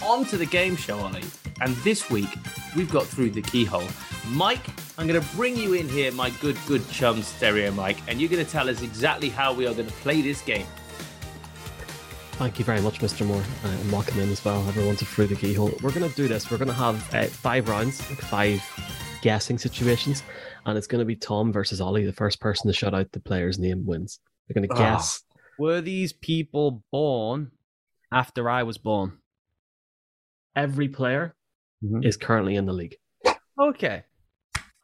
On 0.05 0.25
to 0.25 0.37
the 0.37 0.45
game 0.45 0.75
show, 0.75 0.99
Ollie. 0.99 1.23
And 1.61 1.77
this 1.77 2.11
week, 2.11 2.29
we've 2.75 2.91
got 2.91 3.07
through 3.07 3.31
the 3.31 3.43
keyhole. 3.43 3.87
Mike, 4.29 4.67
I'm 4.99 5.07
going 5.07 5.21
to 5.21 5.37
bring 5.37 5.57
you 5.57 5.75
in 5.75 5.89
here, 5.89 6.11
my 6.13 6.31
good, 6.41 6.57
good 6.67 6.89
chum, 6.91 7.23
Stereo 7.23 7.71
Mike, 7.73 7.99
and 8.09 8.21
you're 8.21 8.31
going 8.31 8.45
to 8.45 8.51
tell 8.51 8.71
us 8.71 8.81
exactly 8.83 9.29
how 9.29 9.53
we 9.53 9.67
are 9.67 9.75
going 9.75 9.87
to 9.87 9.93
play 9.97 10.23
this 10.23 10.41
game. 10.41 10.67
Thank 12.33 12.59
you 12.59 12.65
very 12.65 12.81
much, 12.81 13.01
Mr. 13.01 13.25
Moore, 13.27 13.43
uh, 13.65 13.69
and 13.69 13.93
welcome 13.93 14.19
in 14.19 14.31
as 14.31 14.45
well, 14.45 14.67
everyone 14.67 14.97
to 14.97 15.05
Through 15.05 15.27
the 15.29 15.37
Keyhole. 15.37 15.73
We're 15.83 15.93
going 15.93 16.09
to 16.09 16.17
do 16.17 16.27
this. 16.27 16.51
We're 16.51 16.57
going 16.57 16.69
to 16.69 16.75
have 16.75 17.15
uh, 17.15 17.25
five 17.27 17.69
rounds, 17.69 18.01
like 18.11 18.21
five 18.21 18.63
guessing 19.23 19.59
situations, 19.59 20.23
and 20.67 20.77
it's 20.79 20.87
going 20.87 20.99
to 21.01 21.05
be 21.05 21.17
Tom 21.17 21.53
versus 21.53 21.81
Ollie. 21.81 22.05
The 22.07 22.13
first 22.13 22.41
person 22.41 22.67
to 22.69 22.73
shout 22.73 22.95
out 22.95 23.13
the 23.13 23.21
player's 23.21 23.59
name 23.59 23.85
wins. 23.87 24.21
They're 24.49 24.61
going 24.61 24.69
to 24.69 24.75
Ah. 24.75 24.95
guess. 24.97 25.23
Were 25.59 25.81
these 25.81 26.13
people 26.13 26.83
born 26.91 27.53
after 28.11 28.49
I 28.51 28.63
was 28.65 28.79
born? 28.79 29.19
Every 30.57 30.89
player 30.89 31.35
Mhm. 31.85 32.05
is 32.05 32.17
currently 32.17 32.57
in 32.57 32.67
the 32.67 32.73
league. 32.73 32.97
Okay. 33.61 34.03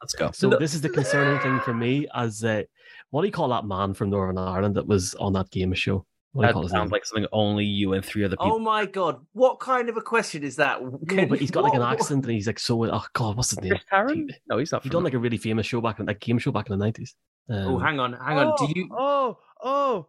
Let's 0.01 0.13
go. 0.13 0.31
So 0.31 0.49
this 0.49 0.73
is 0.73 0.81
the 0.81 0.89
concerning 0.89 1.39
thing 1.41 1.59
for 1.61 1.73
me 1.73 2.07
as 2.13 2.43
uh, 2.43 2.63
what 3.11 3.21
do 3.21 3.27
you 3.27 3.31
call 3.33 3.49
that 3.49 3.65
man 3.65 3.93
from 3.93 4.09
Northern 4.09 4.37
Ireland 4.37 4.75
that 4.75 4.87
was 4.87 5.13
on 5.15 5.33
that 5.33 5.49
game 5.51 5.73
show? 5.73 6.05
What 6.33 6.43
That 6.47 6.53
sounds 6.53 6.71
name? 6.73 6.87
like 6.89 7.05
something 7.05 7.27
only 7.33 7.65
you 7.65 7.91
and 7.93 8.05
three 8.05 8.23
other 8.23 8.37
people. 8.37 8.53
Oh 8.53 8.59
my 8.59 8.85
God. 8.85 9.19
What 9.33 9.59
kind 9.59 9.89
of 9.89 9.97
a 9.97 10.01
question 10.01 10.43
is 10.43 10.55
that? 10.55 10.81
No, 10.81 11.25
but 11.25 11.39
he's 11.39 11.51
got 11.51 11.63
like 11.65 11.73
an 11.73 11.81
what- 11.81 11.91
accent 11.91 12.23
and 12.25 12.33
he's 12.33 12.47
like 12.47 12.57
so. 12.57 12.85
Oh 12.85 13.03
God, 13.13 13.35
what's 13.35 13.49
his 13.49 13.59
name? 13.59 13.71
Chris 13.71 13.83
Tarrant? 13.89 14.31
He, 14.31 14.37
No, 14.47 14.57
he's 14.57 14.71
not. 14.71 14.81
he 14.83 14.89
done 14.89 15.03
like 15.03 15.13
a 15.13 15.19
really 15.19 15.35
famous 15.37 15.65
show 15.65 15.81
back 15.81 15.99
in 15.99 16.05
like 16.05 16.21
game 16.21 16.39
show 16.39 16.51
back 16.51 16.69
in 16.69 16.79
the 16.79 16.83
nineties. 16.83 17.15
Um, 17.49 17.57
Oh, 17.67 17.79
hang 17.79 17.99
on, 17.99 18.13
hang 18.13 18.37
on. 18.37 18.53
Oh, 18.57 18.65
Do 18.65 18.73
you. 18.79 18.87
Oh, 18.97 19.37
oh, 19.61 20.07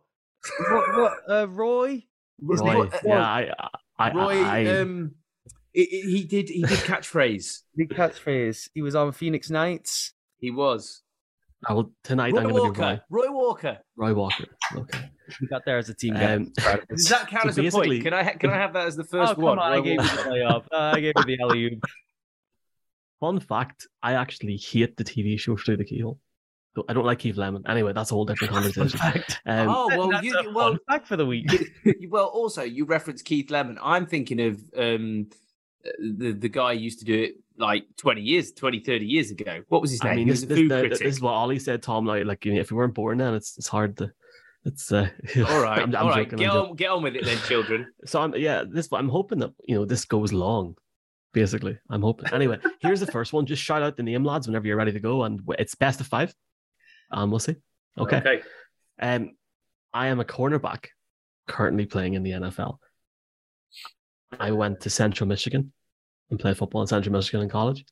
what, 0.71 0.97
what, 0.97 1.13
uh, 1.29 1.49
Roy? 1.49 2.05
His 2.51 2.61
Roy, 2.61 2.67
name- 2.67 2.77
Roy- 2.83 2.91
yeah, 3.05 3.21
I, 3.25 3.51
I, 3.99 4.09
I, 4.09 4.13
Roy, 4.13 4.43
I, 4.45 4.67
um, 4.81 5.15
i- 5.77 5.81
i- 5.81 6.07
he 6.09 6.25
did 6.25 6.49
he 6.49 6.63
did 6.63 6.79
catchphrase. 6.81 7.61
Big 7.77 7.91
catchphrase. 7.91 8.69
He 8.75 8.83
was 8.83 8.95
on 8.95 9.13
Phoenix 9.13 9.51
Nights. 9.51 10.13
He 10.39 10.51
was. 10.51 11.03
I 11.67 11.75
will 11.75 11.93
tonight. 12.03 12.33
Roy 12.33 12.41
I'm 12.41 12.49
going 12.49 12.55
to 12.57 12.61
be 12.73 12.81
Walker. 12.81 13.03
Roy, 13.09 13.27
Roy 13.27 13.33
Walker. 13.33 13.79
Roy 13.97 14.15
Walker. 14.15 14.45
Okay. 14.77 15.11
We 15.41 15.47
got 15.47 15.63
there 15.65 15.79
as 15.79 15.89
a 15.89 15.95
team. 15.95 16.15
guy. 16.15 16.35
Um, 16.35 16.53
Does 16.91 17.09
that 17.09 17.29
count 17.29 17.45
So 17.45 17.49
as 17.51 17.59
a 17.59 17.63
basically- 17.63 17.89
point? 17.89 18.03
Can 18.05 18.13
I 18.15 18.23
ha- 18.25 18.33
can 18.39 18.51
I 18.51 18.57
have 18.57 18.73
that 18.73 18.87
as 18.89 18.97
the 18.97 19.05
oh, 19.05 19.07
first 19.07 19.35
come 19.37 19.45
one? 19.45 19.59
on. 19.61 19.73
I 19.73 19.81
gave 19.81 19.93
you 19.95 19.99
the 20.01 20.07
layup. 20.29 20.65
Uh, 20.73 20.77
I 20.97 21.01
gave 21.01 21.13
you 21.17 21.25
the 21.25 21.39
alley. 21.43 21.81
Fun 23.21 23.39
fact: 23.39 23.87
I 24.03 24.15
actually 24.15 24.57
hate 24.57 24.97
the 24.97 25.05
TV 25.05 25.39
show 25.39 25.57
Through 25.57 25.77
the 25.77 25.85
Keyhole. 25.85 26.19
So 26.75 26.85
I 26.89 26.95
don't 26.95 27.05
like 27.05 27.19
Keith 27.21 27.37
Lemon. 27.37 27.63
Anyway, 27.69 27.93
that's 27.93 28.11
a 28.11 28.15
whole 28.15 28.25
different 28.25 28.53
Fun 28.53 28.63
conversation. 28.63 28.99
fact. 28.99 29.41
Um, 29.47 29.69
oh 29.69 29.89
well, 29.97 30.25
you, 30.25 30.35
well, 30.55 30.71
fun 30.71 30.79
fact 30.89 31.07
for 31.07 31.17
the 31.17 31.27
week. 31.27 31.47
you- 31.85 32.09
well. 32.11 32.27
Also, 32.27 32.63
you 32.63 32.85
referenced 32.87 33.25
Keith 33.25 33.51
Lemon. 33.51 33.79
I'm 33.81 34.07
thinking 34.07 34.41
of 34.41 34.61
um, 34.77 35.29
the 35.99 36.33
the 36.33 36.49
guy 36.49 36.73
used 36.73 36.99
to 37.01 37.05
do 37.05 37.23
it 37.23 37.35
like 37.59 37.85
20 37.99 38.21
years, 38.21 38.53
20, 38.53 38.81
30 38.81 39.05
years 39.05 39.31
ago. 39.31 39.63
What 39.69 39.83
was 39.83 39.91
his 39.91 40.03
name? 40.03 40.13
I 40.13 40.17
mean, 40.17 40.29
this, 40.29 40.43
this, 40.43 40.59
food 40.59 40.71
the- 40.71 40.81
critic. 40.81 40.99
this 40.99 41.17
is 41.17 41.21
what 41.21 41.33
Ollie 41.33 41.59
said. 41.59 41.83
Tom, 41.83 42.07
like, 42.07 42.25
like 42.25 42.45
you 42.45 42.55
know, 42.55 42.61
if 42.61 42.71
we 42.71 42.77
weren't 42.77 42.95
born 42.95 43.19
then, 43.19 43.35
it's 43.35 43.57
it's 43.59 43.69
hard 43.69 43.97
to. 43.99 44.13
It's 44.65 44.93
uh, 44.93 45.09
all 45.49 45.61
right, 45.61 45.81
I'm, 45.83 45.95
I'm 45.97 46.05
all 46.05 46.11
right. 46.11 46.25
joking, 46.25 46.39
Get 46.39 46.51
I'm 46.51 46.55
joking. 46.57 46.71
on, 46.71 46.77
get 46.77 46.91
on 46.91 47.03
with 47.03 47.17
it 47.17 47.25
then, 47.25 47.39
children. 47.49 47.87
So 48.07 48.21
I'm 48.23 48.35
yeah, 48.37 48.63
this 48.69 48.89
I'm 48.93 49.09
hoping 49.09 49.41
that 49.41 49.53
you 49.67 49.75
know 49.75 49.85
this 49.85 50.05
goes 50.05 50.33
long. 50.33 50.77
Basically, 51.33 51.79
I'm 51.91 52.03
hoping. 52.03 52.33
Anyway, 52.33 52.59
here's 52.81 53.01
the 53.01 53.11
first 53.11 53.33
one. 53.33 53.47
Just 53.47 53.63
shout 53.63 53.83
out 53.83 53.97
the 53.97 54.03
name, 54.03 54.23
lads, 54.25 54.47
whenever 54.47 54.67
you're 54.67 54.77
ready 54.77 54.93
to 54.93 55.01
go, 55.01 55.25
and 55.25 55.41
it's 55.59 55.75
best 55.75 56.01
of 56.01 56.07
five. 56.07 56.33
Um, 57.11 57.31
we'll 57.31 57.41
see. 57.41 57.57
Okay. 57.99 58.19
Okay. 58.19 58.43
Um, 59.01 59.31
I 59.93 60.09
am 60.09 60.21
a 60.21 60.25
cornerback 60.25 60.87
currently 61.49 61.87
playing 61.87 62.15
in 62.15 62.23
the 62.23 62.31
NFL. 62.31 62.79
I 64.39 64.51
went 64.53 64.81
to 64.83 64.91
Central 64.91 65.29
Michigan 65.29 65.73
and 66.31 66.39
played 66.39 66.57
football 66.57 66.81
in 66.81 66.87
Central 66.87 67.13
Michigan 67.13 67.43
in 67.43 67.49
college. 67.49 67.85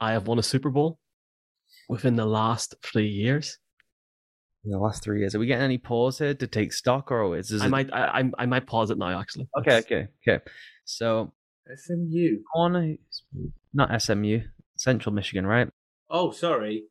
I 0.00 0.12
have 0.12 0.26
won 0.26 0.38
a 0.38 0.42
Super 0.42 0.70
Bowl 0.70 0.98
within 1.88 2.16
the 2.16 2.26
last 2.26 2.74
three 2.82 3.08
years. 3.08 3.58
In 4.64 4.70
the 4.70 4.78
last 4.78 5.02
three 5.02 5.18
years, 5.20 5.34
are 5.34 5.40
we 5.40 5.46
getting 5.46 5.64
any 5.64 5.78
pause 5.78 6.18
here 6.18 6.34
to 6.34 6.46
take 6.46 6.72
stock, 6.72 7.10
or 7.10 7.36
is, 7.36 7.50
is 7.50 7.62
I 7.62 7.66
it... 7.66 7.68
might, 7.70 7.92
I, 7.92 8.20
I, 8.20 8.30
I 8.38 8.46
might 8.46 8.66
pause 8.66 8.90
it 8.90 8.98
now. 8.98 9.18
Actually, 9.18 9.48
Okay, 9.58 9.70
Let's- 9.72 9.86
okay, 9.86 10.08
okay. 10.28 10.44
So 10.84 11.32
SMU. 11.76 12.42
corner, 12.52 12.94
not 13.74 14.00
SMU, 14.02 14.40
Central 14.76 15.12
Michigan, 15.14 15.46
right? 15.46 15.68
Oh, 16.08 16.30
sorry. 16.30 16.84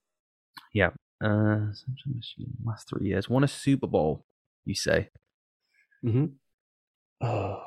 Yeah, 0.73 0.87
uh, 1.23 1.71
Central 1.71 2.13
Michigan, 2.15 2.53
last 2.65 2.89
three 2.89 3.07
years, 3.07 3.29
won 3.29 3.43
a 3.45 3.47
Super 3.47 3.87
Bowl. 3.87 4.25
You 4.65 4.75
say? 4.75 5.09
Mhm. 6.03 6.33
Oh, 7.21 7.63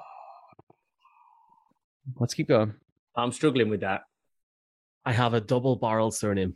let's 2.19 2.35
keep 2.35 2.49
going. 2.49 2.75
I'm 3.17 3.33
struggling 3.33 3.69
with 3.71 3.81
that. 3.81 4.03
I 5.05 5.12
have 5.12 5.35
a 5.35 5.40
double-barreled 5.40 6.14
surname. 6.14 6.55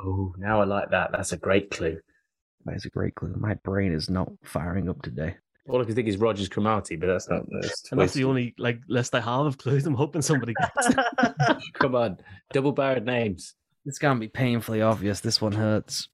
Oh, 0.00 0.34
now 0.38 0.60
I 0.60 0.64
like 0.64 0.90
that. 0.90 1.12
That's 1.12 1.32
a 1.32 1.36
great 1.36 1.70
clue. 1.70 1.98
That 2.64 2.76
is 2.76 2.84
a 2.84 2.90
great 2.90 3.14
clue. 3.14 3.34
My 3.38 3.54
brain 3.54 3.92
is 3.92 4.10
not 4.10 4.30
firing 4.42 4.88
up 4.88 5.00
today. 5.02 5.36
All 5.68 5.80
I 5.80 5.84
can 5.84 5.94
think 5.94 6.08
is 6.08 6.16
Rodgers-Cromartie, 6.16 6.96
but 6.96 7.06
that's 7.06 7.28
not. 7.28 7.42
That's 7.60 7.84
And 7.90 8.00
that's 8.00 8.14
the 8.14 8.24
only 8.24 8.54
like 8.58 8.80
list 8.88 9.14
I 9.14 9.20
have 9.20 9.46
of 9.46 9.58
clues. 9.58 9.86
I'm 9.86 9.94
hoping 9.94 10.22
somebody 10.22 10.54
gets. 10.54 10.94
Come 11.74 11.94
on, 11.94 12.18
double 12.52 12.72
barreled 12.72 13.04
names. 13.04 13.54
This 13.84 13.98
can't 13.98 14.20
be 14.20 14.28
painfully 14.28 14.82
obvious. 14.82 15.20
This 15.20 15.40
one 15.40 15.52
hurts. 15.52 16.08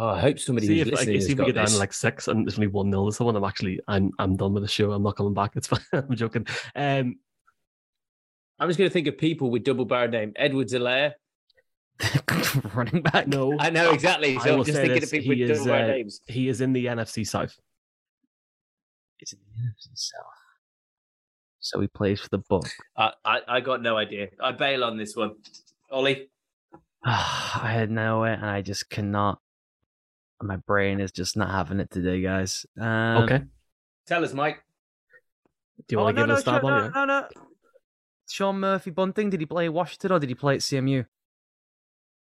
Oh, 0.00 0.08
I 0.08 0.18
hope 0.18 0.38
somebody 0.38 0.66
see 0.66 0.78
who's 0.78 0.88
if, 0.88 0.94
like, 0.94 1.04
see 1.04 1.14
has 1.14 1.24
if 1.24 1.28
we 1.28 1.34
got 1.34 1.46
get 1.46 1.54
down 1.56 1.64
this. 1.66 1.74
to 1.74 1.78
like 1.78 1.92
six 1.92 2.26
and 2.28 2.46
there's 2.46 2.56
only 2.56 2.68
one 2.68 2.88
nil 2.88 3.10
to 3.10 3.12
someone. 3.12 3.36
I'm 3.36 3.44
actually 3.44 3.80
I'm 3.86 4.12
I'm 4.18 4.34
done 4.34 4.54
with 4.54 4.62
the 4.62 4.68
show. 4.68 4.92
I'm 4.92 5.02
not 5.02 5.16
coming 5.16 5.34
back. 5.34 5.52
It's 5.56 5.66
fine. 5.66 5.80
I'm 5.92 6.16
joking. 6.16 6.46
Um, 6.74 7.16
I'm 8.58 8.70
just 8.70 8.78
going 8.78 8.88
to 8.88 8.92
think 8.92 9.08
of 9.08 9.18
people 9.18 9.50
with 9.50 9.62
double 9.62 9.84
barreled 9.84 10.12
name. 10.12 10.32
Edwards-Helaire. 10.36 11.12
Running 12.74 13.02
back. 13.02 13.26
no, 13.26 13.58
I 13.58 13.68
know 13.68 13.90
exactly. 13.90 14.38
So 14.38 14.54
I'm 14.54 14.64
just 14.64 14.78
thinking 14.78 15.00
this, 15.00 15.04
of 15.04 15.10
people 15.10 15.34
he 15.34 15.42
with 15.42 15.50
is, 15.50 15.58
double 15.58 15.70
barreled 15.70 15.90
uh, 15.90 15.94
names. 15.94 16.20
he 16.26 16.48
is 16.48 16.62
in 16.62 16.72
the 16.72 16.86
NFC 16.86 17.26
South. 17.26 17.54
It's 19.18 19.34
in 19.34 19.38
the 19.54 19.62
NFC 19.62 19.88
South. 19.92 20.24
So 21.58 21.78
he 21.78 21.88
plays 21.88 22.22
for 22.22 22.28
the 22.30 22.38
book. 22.38 22.66
I, 22.96 23.12
I, 23.22 23.40
I 23.46 23.60
got 23.60 23.82
no 23.82 23.98
idea. 23.98 24.28
I 24.42 24.52
bail 24.52 24.82
on 24.82 24.96
this 24.96 25.14
one. 25.14 25.34
Ollie. 25.90 26.30
I 27.04 27.70
had 27.74 27.90
no 27.90 28.20
way, 28.20 28.32
and 28.32 28.46
I 28.46 28.62
just 28.62 28.88
cannot. 28.88 29.40
My 30.42 30.56
brain 30.56 31.00
is 31.00 31.12
just 31.12 31.36
not 31.36 31.50
having 31.50 31.80
it 31.80 31.90
today, 31.90 32.20
guys. 32.22 32.64
Um, 32.80 33.24
okay. 33.24 33.42
Tell 34.06 34.24
us, 34.24 34.32
Mike. 34.32 34.62
Do 35.86 35.94
you 35.94 36.00
Oh, 36.00 36.04
want 36.04 36.16
to 36.16 36.20
no, 36.20 36.26
give 36.26 36.30
it 36.30 36.32
no, 36.32 36.38
a 36.38 36.40
stab 36.40 36.62
no, 36.62 36.68
on 36.68 36.92
no, 36.92 37.04
no, 37.04 37.20
no. 37.20 37.28
Sean 38.28 38.60
Murphy 38.60 38.90
Bunting, 38.90 39.28
did 39.30 39.40
he 39.40 39.46
play 39.46 39.68
Washington 39.68 40.12
or 40.12 40.18
did 40.18 40.28
he 40.28 40.34
play 40.34 40.54
at 40.54 40.60
CMU? 40.60 41.04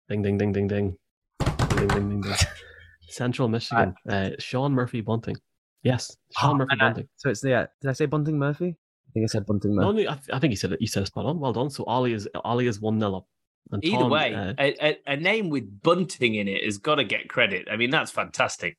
Ding 0.08 0.22
ding 0.22 0.36
ding 0.36 0.52
ding 0.52 0.68
ding. 0.68 0.96
Ding 1.40 1.88
ding 1.88 2.08
ding 2.08 2.20
ding. 2.20 2.34
Central 3.08 3.48
Michigan. 3.48 3.94
Uh, 4.08 4.30
Sean 4.38 4.72
Murphy 4.72 5.00
Bunting. 5.00 5.36
Yes, 5.82 6.16
Sean 6.36 6.50
Oh, 6.50 6.54
Murphy 6.58 6.72
and 6.72 6.82
I- 6.82 6.86
Bunting. 6.88 7.08
So 7.16 7.30
it's 7.30 7.44
yeah. 7.44 7.66
Did 7.80 7.88
I 7.88 7.92
say 7.92 8.06
Bunting 8.06 8.38
Murphy? 8.38 8.76
I 9.08 9.10
think 9.14 9.24
I 9.24 9.26
said 9.26 9.46
Bunting 9.46 9.74
No, 9.76 9.92
Murphy. 9.92 10.04
no, 10.04 10.10
I, 10.10 10.18
I 10.34 10.38
think 10.38 10.50
he 10.52 10.56
said 10.56 10.72
it. 10.72 10.80
You 10.80 10.86
said 10.86 11.02
it 11.02 11.06
spot 11.06 11.26
on. 11.26 11.38
Well 11.38 11.52
done. 11.52 11.70
So 11.70 11.84
Ollie 11.84 12.12
is 12.14 12.28
Ollie 12.44 12.66
is 12.66 12.80
one 12.80 12.98
nil 12.98 13.16
up. 13.16 13.26
And 13.70 13.84
Either 13.84 13.96
Tom, 13.98 14.10
way, 14.10 14.34
uh, 14.34 14.54
a, 14.58 14.86
a, 14.86 14.98
a 15.06 15.16
name 15.16 15.48
with 15.48 15.82
bunting 15.82 16.34
in 16.34 16.48
it 16.48 16.64
has 16.64 16.78
got 16.78 16.96
to 16.96 17.04
get 17.04 17.28
credit. 17.28 17.68
I 17.70 17.76
mean, 17.76 17.90
that's 17.90 18.10
fantastic. 18.10 18.76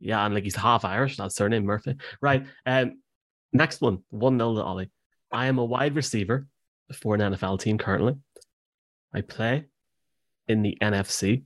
Yeah, 0.00 0.24
and 0.24 0.34
like 0.34 0.44
he's 0.44 0.56
half 0.56 0.84
Irish. 0.84 1.16
That's 1.16 1.34
surname 1.34 1.64
Murphy. 1.64 1.96
Right. 2.20 2.46
Um, 2.66 3.00
next 3.52 3.80
one, 3.80 4.02
one 4.10 4.38
0 4.38 4.56
to 4.56 4.62
Ollie. 4.62 4.90
I 5.32 5.46
am 5.46 5.58
a 5.58 5.64
wide 5.64 5.96
receiver 5.96 6.46
for 6.92 7.14
an 7.14 7.20
NFL 7.20 7.60
team 7.60 7.78
currently. 7.78 8.16
I 9.14 9.22
play 9.22 9.64
in 10.46 10.62
the 10.62 10.76
NFC. 10.82 11.44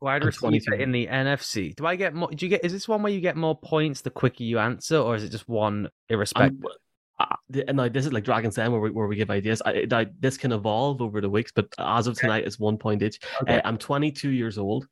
Wide 0.00 0.24
receiver 0.24 0.74
in 0.74 0.92
the 0.92 1.08
NFC. 1.08 1.74
Do 1.74 1.84
I 1.84 1.96
get 1.96 2.14
more? 2.14 2.30
Do 2.30 2.46
you 2.46 2.50
get? 2.50 2.64
Is 2.64 2.72
this 2.72 2.88
one 2.88 3.02
where 3.02 3.12
you 3.12 3.20
get 3.20 3.36
more 3.36 3.58
points 3.58 4.00
the 4.00 4.10
quicker 4.10 4.44
you 4.44 4.58
answer, 4.58 4.96
or 4.96 5.16
is 5.16 5.24
it 5.24 5.30
just 5.30 5.48
one 5.48 5.88
irrespective? 6.08 6.64
I'm- 6.64 6.78
uh, 7.18 7.36
and 7.66 7.76
now 7.76 7.88
this 7.88 8.06
is 8.06 8.12
like 8.12 8.24
Dragon's 8.24 8.54
Den 8.54 8.70
where 8.72 8.80
we, 8.80 8.90
where 8.90 9.06
we 9.06 9.16
give 9.16 9.30
ideas. 9.30 9.60
I, 9.64 9.86
I, 9.90 10.06
this 10.20 10.36
can 10.36 10.52
evolve 10.52 11.00
over 11.02 11.20
the 11.20 11.28
weeks, 11.30 11.52
but 11.54 11.66
as 11.78 12.06
of 12.06 12.16
tonight, 12.16 12.44
it's 12.46 12.58
one 12.58 12.78
point 12.78 13.02
each. 13.02 13.18
Okay. 13.42 13.56
Uh, 13.58 13.62
I'm 13.64 13.76
22 13.78 14.30
years 14.30 14.58
old, 14.58 14.86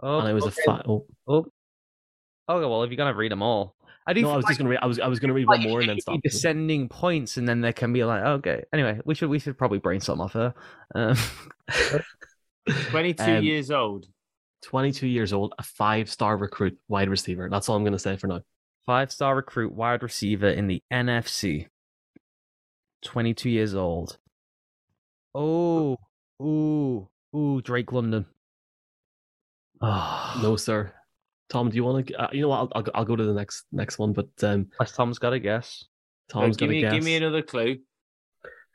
oh, 0.00 0.18
and 0.18 0.28
I 0.28 0.32
was 0.32 0.44
okay. 0.44 0.54
a 0.62 0.64
fi- 0.64 0.82
oh, 0.88 1.06
Oh. 1.28 1.46
Okay, 2.48 2.64
well, 2.66 2.82
if 2.84 2.90
you're 2.90 2.96
gonna 2.96 3.14
read 3.14 3.32
them 3.32 3.42
all, 3.42 3.74
I 4.06 4.12
do. 4.12 4.22
no, 4.22 4.30
I 4.30 4.36
was 4.36 4.44
like- 4.44 4.50
just 4.52 4.58
gonna 4.58 4.70
read. 4.70 4.78
I 4.80 4.86
was 4.86 5.00
I 5.00 5.08
was 5.08 5.18
gonna 5.18 5.32
read 5.32 5.46
like 5.48 5.58
one 5.60 5.68
more 5.68 5.80
and 5.80 5.88
then 5.88 6.00
stop. 6.00 6.14
be 6.22 6.28
Descending 6.28 6.88
points, 6.88 7.36
and 7.38 7.48
then 7.48 7.60
there 7.60 7.72
can 7.72 7.92
be 7.92 8.04
like, 8.04 8.22
okay. 8.22 8.62
Anyway, 8.72 9.00
we 9.04 9.14
should 9.16 9.28
we 9.28 9.38
should 9.40 9.58
probably 9.58 9.78
brainstorm 9.78 10.20
off 10.20 10.32
her. 10.34 10.54
Um, 10.94 11.16
22 12.90 13.22
Um, 13.22 13.44
years 13.44 13.70
old. 13.70 14.06
22 14.62 15.06
years 15.06 15.32
old, 15.32 15.54
a 15.58 15.62
five 15.62 16.08
star 16.10 16.36
recruit, 16.36 16.76
wide 16.88 17.08
receiver. 17.08 17.48
That's 17.50 17.68
all 17.68 17.76
I'm 17.76 17.84
gonna 17.84 17.98
say 17.98 18.16
for 18.16 18.26
now. 18.26 18.40
Five 18.86 19.10
star 19.12 19.34
recruit 19.36 19.72
wide 19.72 20.02
receiver 20.02 20.48
in 20.48 20.68
the 20.68 20.82
NFC. 20.92 21.66
22 23.04 23.50
years 23.50 23.74
old. 23.74 24.18
Oh, 25.34 25.96
ooh, 26.40 27.08
ooh, 27.34 27.60
Drake 27.62 27.92
London. 27.92 28.26
Oh, 29.80 30.40
No, 30.42 30.56
sir. 30.56 30.92
Tom, 31.48 31.68
do 31.70 31.76
you 31.76 31.84
want 31.84 32.06
to? 32.08 32.14
Uh, 32.14 32.28
you 32.32 32.40
know 32.42 32.48
what? 32.48 32.58
I'll, 32.58 32.72
I'll 32.74 32.84
I'll 32.94 33.04
go 33.04 33.14
to 33.14 33.24
the 33.24 33.32
next 33.34 33.66
next 33.70 33.98
one. 33.98 34.12
But 34.12 34.28
um, 34.42 34.68
Unless 34.80 34.92
Tom's 34.92 35.18
got 35.18 35.32
a 35.32 35.38
guess. 35.38 35.84
Tom's 36.28 36.56
give 36.56 36.66
gonna 36.68 36.72
me 36.72 36.80
guess. 36.80 36.92
give 36.92 37.04
me 37.04 37.14
another 37.16 37.42
clue. 37.42 37.78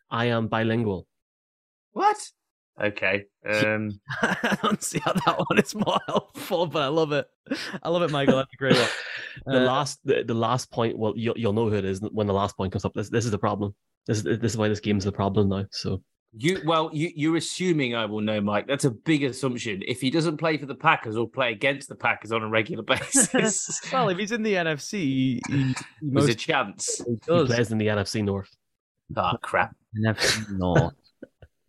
I 0.10 0.26
am 0.26 0.48
bilingual. 0.48 1.06
What? 1.92 2.18
Okay. 2.82 3.26
Um, 3.48 4.00
I 4.22 4.58
don't 4.64 4.82
see 4.82 5.00
how 5.00 5.14
that 5.14 5.38
one 5.38 5.60
is 5.60 5.76
more 5.76 6.00
helpful, 6.08 6.66
but 6.66 6.82
I 6.82 6.88
love 6.88 7.12
it. 7.12 7.28
I 7.84 7.90
love 7.90 8.02
it, 8.02 8.12
Michael. 8.12 8.38
That's 8.38 8.54
a 8.54 8.58
great 8.58 8.76
one. 8.76 8.88
The 9.46 9.62
Uh, 9.62 9.66
last 9.66 10.00
the, 10.04 10.24
the 10.24 10.34
last 10.34 10.72
point. 10.72 10.98
Well, 10.98 11.14
you'll 11.16 11.38
you'll 11.38 11.54
know 11.54 11.70
who 11.70 11.76
it 11.76 11.86
is 11.86 12.02
when 12.12 12.28
the 12.28 12.34
last 12.34 12.58
point 12.58 12.74
comes 12.74 12.84
up. 12.84 12.94
This 12.94 13.10
this 13.10 13.24
is 13.24 13.32
the 13.32 13.38
problem. 13.38 13.74
This 14.08 14.18
is 14.18 14.24
this 14.24 14.52
is 14.52 14.58
why 14.58 14.68
this 14.68 14.82
game's 14.82 15.06
the 15.06 15.12
problem 15.12 15.48
now. 15.48 15.66
So 15.72 16.02
you 16.34 16.60
well, 16.66 16.90
you 16.92 17.12
you're 17.16 17.38
assuming 17.38 17.96
I 17.96 18.06
will 18.08 18.20
know, 18.20 18.42
Mike. 18.42 18.68
That's 18.68 18.84
a 18.86 18.92
big 18.92 19.24
assumption. 19.24 19.84
If 19.88 20.02
he 20.02 20.10
doesn't 20.10 20.36
play 20.38 20.58
for 20.58 20.66
the 20.66 20.76
Packers 20.76 21.16
or 21.16 21.30
play 21.30 21.52
against 21.54 21.88
the 21.88 21.96
Packers 21.96 22.32
on 22.34 22.42
a 22.44 22.50
regular 22.50 22.84
basis, 22.84 23.80
well, 23.94 24.10
if 24.10 24.18
he's 24.18 24.32
in 24.34 24.44
the 24.44 24.54
NFC, 24.54 24.92
he, 25.00 25.42
he, 25.48 25.64
he 25.64 25.76
there's 26.02 26.28
a 26.28 26.36
chance. 26.36 27.02
he 27.08 27.16
does. 27.26 27.48
plays 27.48 27.72
in 27.72 27.78
the 27.78 27.88
NFC 27.88 28.24
North. 28.24 28.50
Oh 29.16 29.34
crap! 29.42 29.74
NFC 30.06 30.58
North. 30.58 30.94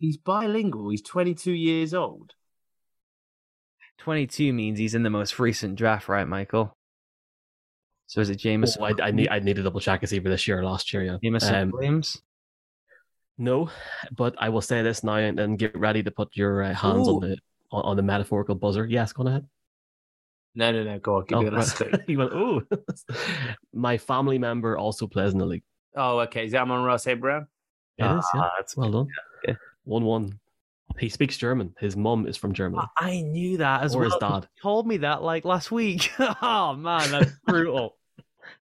He's 0.03 0.17
bilingual. 0.17 0.89
He's 0.89 1.01
22 1.01 1.53
years 1.53 1.93
old. 1.93 2.33
22 3.99 4.51
means 4.51 4.77
he's 4.77 4.95
in 4.95 5.03
the 5.03 5.09
most 5.09 5.39
recent 5.39 5.77
draft, 5.77 6.09
right, 6.09 6.27
Michael? 6.27 6.75
So 8.07 8.19
is 8.19 8.29
it 8.29 8.35
Jameson? 8.35 8.81
Oh, 8.83 8.87
I, 8.87 9.07
I 9.07 9.11
need 9.11 9.29
I 9.29 9.39
need 9.39 9.55
to 9.55 9.63
double 9.63 9.79
check 9.79 10.01
to 10.01 10.07
see 10.07 10.19
for 10.19 10.27
this 10.27 10.45
year 10.45 10.59
or 10.59 10.65
last 10.65 10.91
year. 10.91 11.03
Yeah. 11.03 11.17
Jameson 11.23 11.55
Um, 11.55 11.71
Williams? 11.71 12.21
No, 13.37 13.69
but 14.13 14.35
I 14.39 14.49
will 14.49 14.59
say 14.59 14.81
this 14.81 15.05
now 15.05 15.15
and, 15.15 15.39
and 15.39 15.57
get 15.57 15.73
ready 15.79 16.03
to 16.03 16.11
put 16.11 16.35
your 16.35 16.63
uh, 16.63 16.73
hands 16.73 17.07
Ooh. 17.07 17.15
on 17.15 17.19
the 17.21 17.37
on, 17.71 17.83
on 17.85 17.95
the 17.95 18.03
metaphorical 18.03 18.55
buzzer. 18.55 18.85
Yes, 18.85 19.13
go 19.13 19.21
on 19.21 19.27
ahead. 19.27 19.47
No, 20.53 20.73
no, 20.73 20.83
no. 20.83 20.99
Go 20.99 21.15
on. 21.19 21.25
Give 21.27 21.39
me 21.39 21.45
Oh, 21.45 21.49
the 21.49 21.55
last 21.55 21.79
right. 21.79 22.01
he 22.07 22.17
went, 22.17 22.33
oh. 22.33 22.61
My 23.73 23.97
family 23.97 24.37
member 24.37 24.77
also 24.77 25.07
plays 25.07 25.31
in 25.31 25.39
the 25.39 25.45
league. 25.45 25.63
Oh, 25.95 26.19
okay. 26.19 26.43
Is 26.43 26.51
that 26.51 26.63
Amon-Ra 26.63 26.97
St. 26.97 27.21
Brown? 27.21 27.47
It 27.97 28.03
is, 28.03 28.25
yeah. 28.35 28.41
Ah, 28.41 28.51
that's 28.59 28.75
Well 28.75 28.91
done. 28.91 29.01
Okay. 29.03 29.11
1 29.85 30.03
1. 30.03 30.39
He 30.99 31.09
speaks 31.09 31.37
German. 31.37 31.73
His 31.79 31.95
mum 31.95 32.27
is 32.27 32.37
from 32.37 32.53
Germany. 32.53 32.83
I 32.97 33.21
knew 33.21 33.57
that 33.57 33.83
as 33.83 33.95
or 33.95 34.01
well. 34.01 34.09
his 34.11 34.17
dad. 34.19 34.47
You 34.55 34.61
told 34.61 34.85
me 34.87 34.97
that 34.97 35.23
like 35.23 35.45
last 35.45 35.71
week. 35.71 36.11
oh 36.19 36.75
man, 36.75 37.11
that's 37.11 37.31
brutal. 37.47 37.97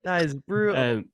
that 0.04 0.24
is 0.24 0.35
brutal. 0.35 0.76
Um, 0.76 1.04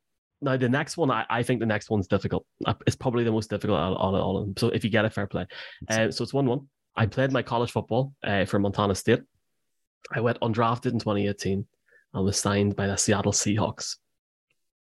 now, 0.41 0.57
the 0.57 0.69
next 0.69 0.97
one, 0.97 1.11
I, 1.11 1.27
I 1.29 1.43
think 1.43 1.59
the 1.61 1.67
next 1.67 1.91
one's 1.91 2.07
difficult. 2.07 2.47
Uh, 2.65 2.75
It's 2.87 2.95
probably 2.95 3.25
the 3.25 3.33
most 3.33 3.51
difficult 3.51 3.79
out 3.81 3.95
of 3.95 4.15
all, 4.15 4.39
of 4.39 4.47
them. 4.47 4.55
So 4.57 4.69
if 4.69 4.85
you 4.85 4.91
get 4.91 5.05
it, 5.05 5.13
fair 5.13 5.27
play. 5.27 5.47
Uh, 5.89 6.11
so 6.11 6.23
it's 6.23 6.33
1 6.33 6.47
1. 6.47 6.61
I 6.95 7.07
played 7.07 7.33
my 7.33 7.43
college 7.43 7.73
football 7.73 8.15
uh, 8.25 8.45
for 8.45 8.59
Montana 8.59 8.95
State. 8.95 9.21
I 10.13 10.21
went 10.21 10.41
undrafted 10.41 10.93
in 10.93 11.01
2018 11.01 11.67
and 12.15 12.25
was 12.25 12.39
signed 12.39 12.77
by 12.77 12.87
the 12.87 12.97
Seattle 12.97 13.33
Seahawks. 13.33 13.97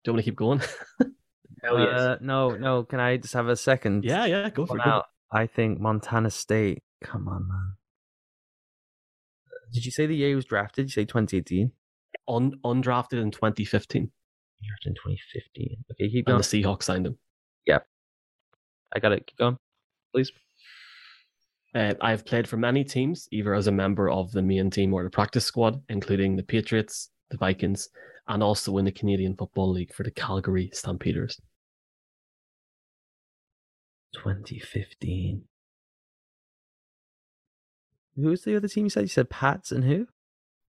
Do 0.05 0.11
you 0.11 0.13
want 0.13 0.19
me 0.19 0.23
to 0.23 0.31
keep 0.31 0.37
going? 0.37 0.61
Hell 1.63 1.79
yes. 1.79 2.01
Uh, 2.01 2.17
no, 2.21 2.51
no. 2.57 2.83
Can 2.85 2.99
I 3.01 3.17
just 3.17 3.35
have 3.35 3.49
a 3.49 3.57
second? 3.57 4.05
yeah, 4.05 4.25
yeah, 4.27 4.51
go 4.51 4.67
for 4.67 4.77
One 4.77 4.81
it. 4.81 4.85
go. 4.85 5.03
I 5.31 5.47
think 5.47 5.81
Montana 5.81 6.31
State. 6.31 6.83
Come 7.05 7.29
on, 7.29 7.47
man. 7.49 7.73
Did 9.73 9.85
you 9.87 9.91
say 9.93 10.07
the 10.07 10.15
year 10.17 10.29
he 10.31 10.35
was 10.35 10.45
drafted? 10.45 10.87
Did 10.87 10.91
you 10.91 11.03
say 11.03 11.05
2018? 11.05 11.73
Un- 12.29 12.59
undrafted 12.65 13.21
in 13.23 13.31
2015. 13.31 14.11
Drafted 14.65 14.87
in 14.91 14.95
2015. 14.95 15.77
Okay, 15.93 16.11
keep 16.11 16.27
And 16.29 16.33
going. 16.35 16.39
the 16.39 16.45
Seahawks 16.45 16.83
signed 16.85 17.07
him. 17.07 17.17
Yeah. 17.67 17.79
I 18.95 18.99
got 18.99 19.13
it. 19.13 19.27
Keep 19.27 19.39
going, 19.39 19.57
please. 20.15 20.31
Uh, 21.75 21.95
I 22.03 22.11
have 22.11 22.27
played 22.27 22.47
for 22.47 22.59
many 22.59 22.85
teams, 22.85 23.29
either 23.33 23.55
as 23.55 23.67
a 23.67 23.73
member 23.73 24.11
of 24.11 24.31
the 24.33 24.43
main 24.43 24.69
team 24.69 24.93
or 24.93 25.03
the 25.05 25.11
practice 25.11 25.47
squad, 25.47 25.81
including 25.89 26.37
the 26.37 26.43
Patriots, 26.43 27.09
the 27.31 27.39
Vikings, 27.39 27.89
and 28.29 28.43
also 28.43 28.77
in 28.77 28.85
the 28.85 28.93
Canadian 28.93 29.35
Football 29.35 29.73
League 29.73 29.95
for 29.95 30.03
the 30.03 30.11
Calgary 30.11 30.69
Stampeders. 30.75 31.41
2015. 34.13 35.45
Who's 38.17 38.43
the 38.43 38.57
other 38.57 38.69
team 38.69 38.85
you 38.85 38.91
said? 38.91 39.03
You 39.03 39.09
said 39.09 39.31
Pats 39.31 39.73
and 39.73 39.85
who? 39.85 40.07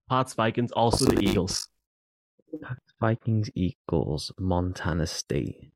Pats, 0.08 0.34
Vikings, 0.34 0.72
also 0.72 1.04
the 1.06 1.20
Eagles. 1.20 1.68
Pats, 2.62 2.80
Vikings, 3.00 3.50
Eagles, 3.54 4.32
Montana 4.38 5.06
State. 5.06 5.70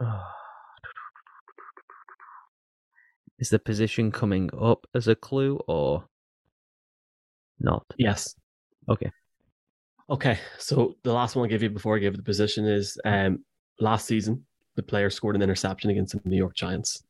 Is 3.38 3.50
the 3.50 3.58
position 3.58 4.10
coming 4.10 4.50
up 4.58 4.86
as 4.94 5.06
a 5.06 5.14
clue 5.14 5.60
or 5.68 6.04
not? 7.60 7.86
Yes. 7.96 8.34
Okay. 8.88 9.12
Okay. 10.10 10.38
So 10.58 10.96
the 11.02 11.12
last 11.12 11.36
one 11.36 11.44
I'll 11.44 11.50
give 11.50 11.62
you 11.62 11.70
before 11.70 11.96
I 11.96 11.98
give 11.98 12.16
the 12.16 12.22
position 12.22 12.66
is 12.66 12.98
um, 13.04 13.44
last 13.80 14.06
season, 14.06 14.44
the 14.76 14.82
player 14.82 15.10
scored 15.10 15.36
an 15.36 15.42
interception 15.42 15.90
against 15.90 16.14
the 16.14 16.28
New 16.28 16.36
York 16.36 16.54
Giants. 16.54 17.02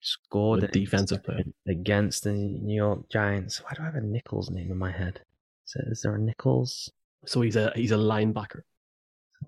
Scored 0.00 0.62
A 0.62 0.68
defensive 0.68 1.24
player. 1.24 1.42
against 1.66 2.24
the 2.24 2.32
New 2.32 2.76
York 2.76 3.08
Giants. 3.10 3.62
Why 3.64 3.72
do 3.74 3.82
I 3.82 3.86
have 3.86 3.96
a 3.96 4.00
Nichols 4.00 4.50
name 4.50 4.70
in 4.70 4.78
my 4.78 4.92
head? 4.92 5.20
Is 5.66 5.72
there, 5.74 5.92
is 5.92 6.02
there 6.02 6.14
a 6.14 6.18
Nichols 6.20 6.90
So 7.24 7.40
he's 7.40 7.56
a 7.56 7.72
he's 7.74 7.90
a 7.90 7.96
linebacker. 7.96 8.60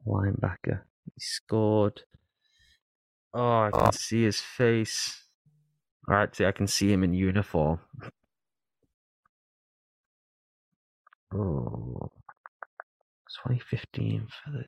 linebacker? 0.06 0.80
He 1.14 1.20
scored. 1.20 2.02
Oh, 3.32 3.60
I 3.62 3.70
can 3.70 3.92
see 3.92 4.24
his 4.24 4.40
face. 4.40 5.22
All 6.08 6.16
right, 6.16 6.34
see, 6.34 6.44
I 6.46 6.52
can 6.52 6.66
see 6.66 6.90
him 6.92 7.04
in 7.04 7.12
uniform. 7.12 7.78
Oh, 11.34 12.10
2015 13.44 14.26
for 14.44 14.50
the 14.50 14.64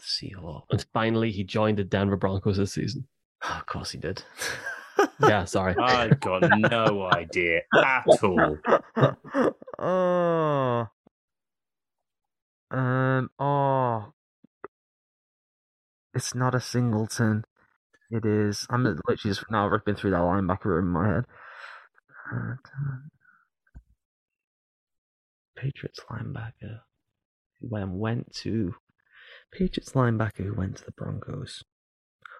Seahawks. 0.00 0.64
And 0.70 0.86
finally, 0.92 1.30
he 1.30 1.44
joined 1.44 1.78
the 1.78 1.84
Denver 1.84 2.16
Broncos 2.16 2.56
this 2.56 2.72
season. 2.72 3.06
of 3.42 3.66
course 3.66 3.90
he 3.90 3.98
did. 3.98 4.22
Yeah, 5.20 5.44
sorry. 5.44 5.76
I 5.82 6.08
got 6.08 6.42
no 6.58 7.08
idea 7.12 7.60
at 7.74 8.04
all. 8.22 8.58
oh. 9.78 10.88
Um. 12.70 13.30
Oh. 13.38 14.12
It's 16.14 16.34
not 16.34 16.54
a 16.54 16.60
singleton. 16.60 17.44
It 18.10 18.24
is. 18.24 18.66
I'm 18.70 18.84
literally 18.84 19.16
just 19.22 19.44
now 19.50 19.68
ripping 19.68 19.94
through 19.94 20.12
that 20.12 20.20
linebacker 20.20 20.78
in 20.78 20.86
my 20.86 21.08
head. 21.08 21.24
Patriots 25.58 26.00
linebacker 26.10 26.80
who 27.60 27.68
went 27.68 27.90
went 27.90 28.32
to 28.32 28.74
Patriots 29.52 29.92
linebacker 29.92 30.44
who 30.44 30.54
went 30.54 30.76
to 30.76 30.84
the 30.84 30.92
Broncos. 30.92 31.64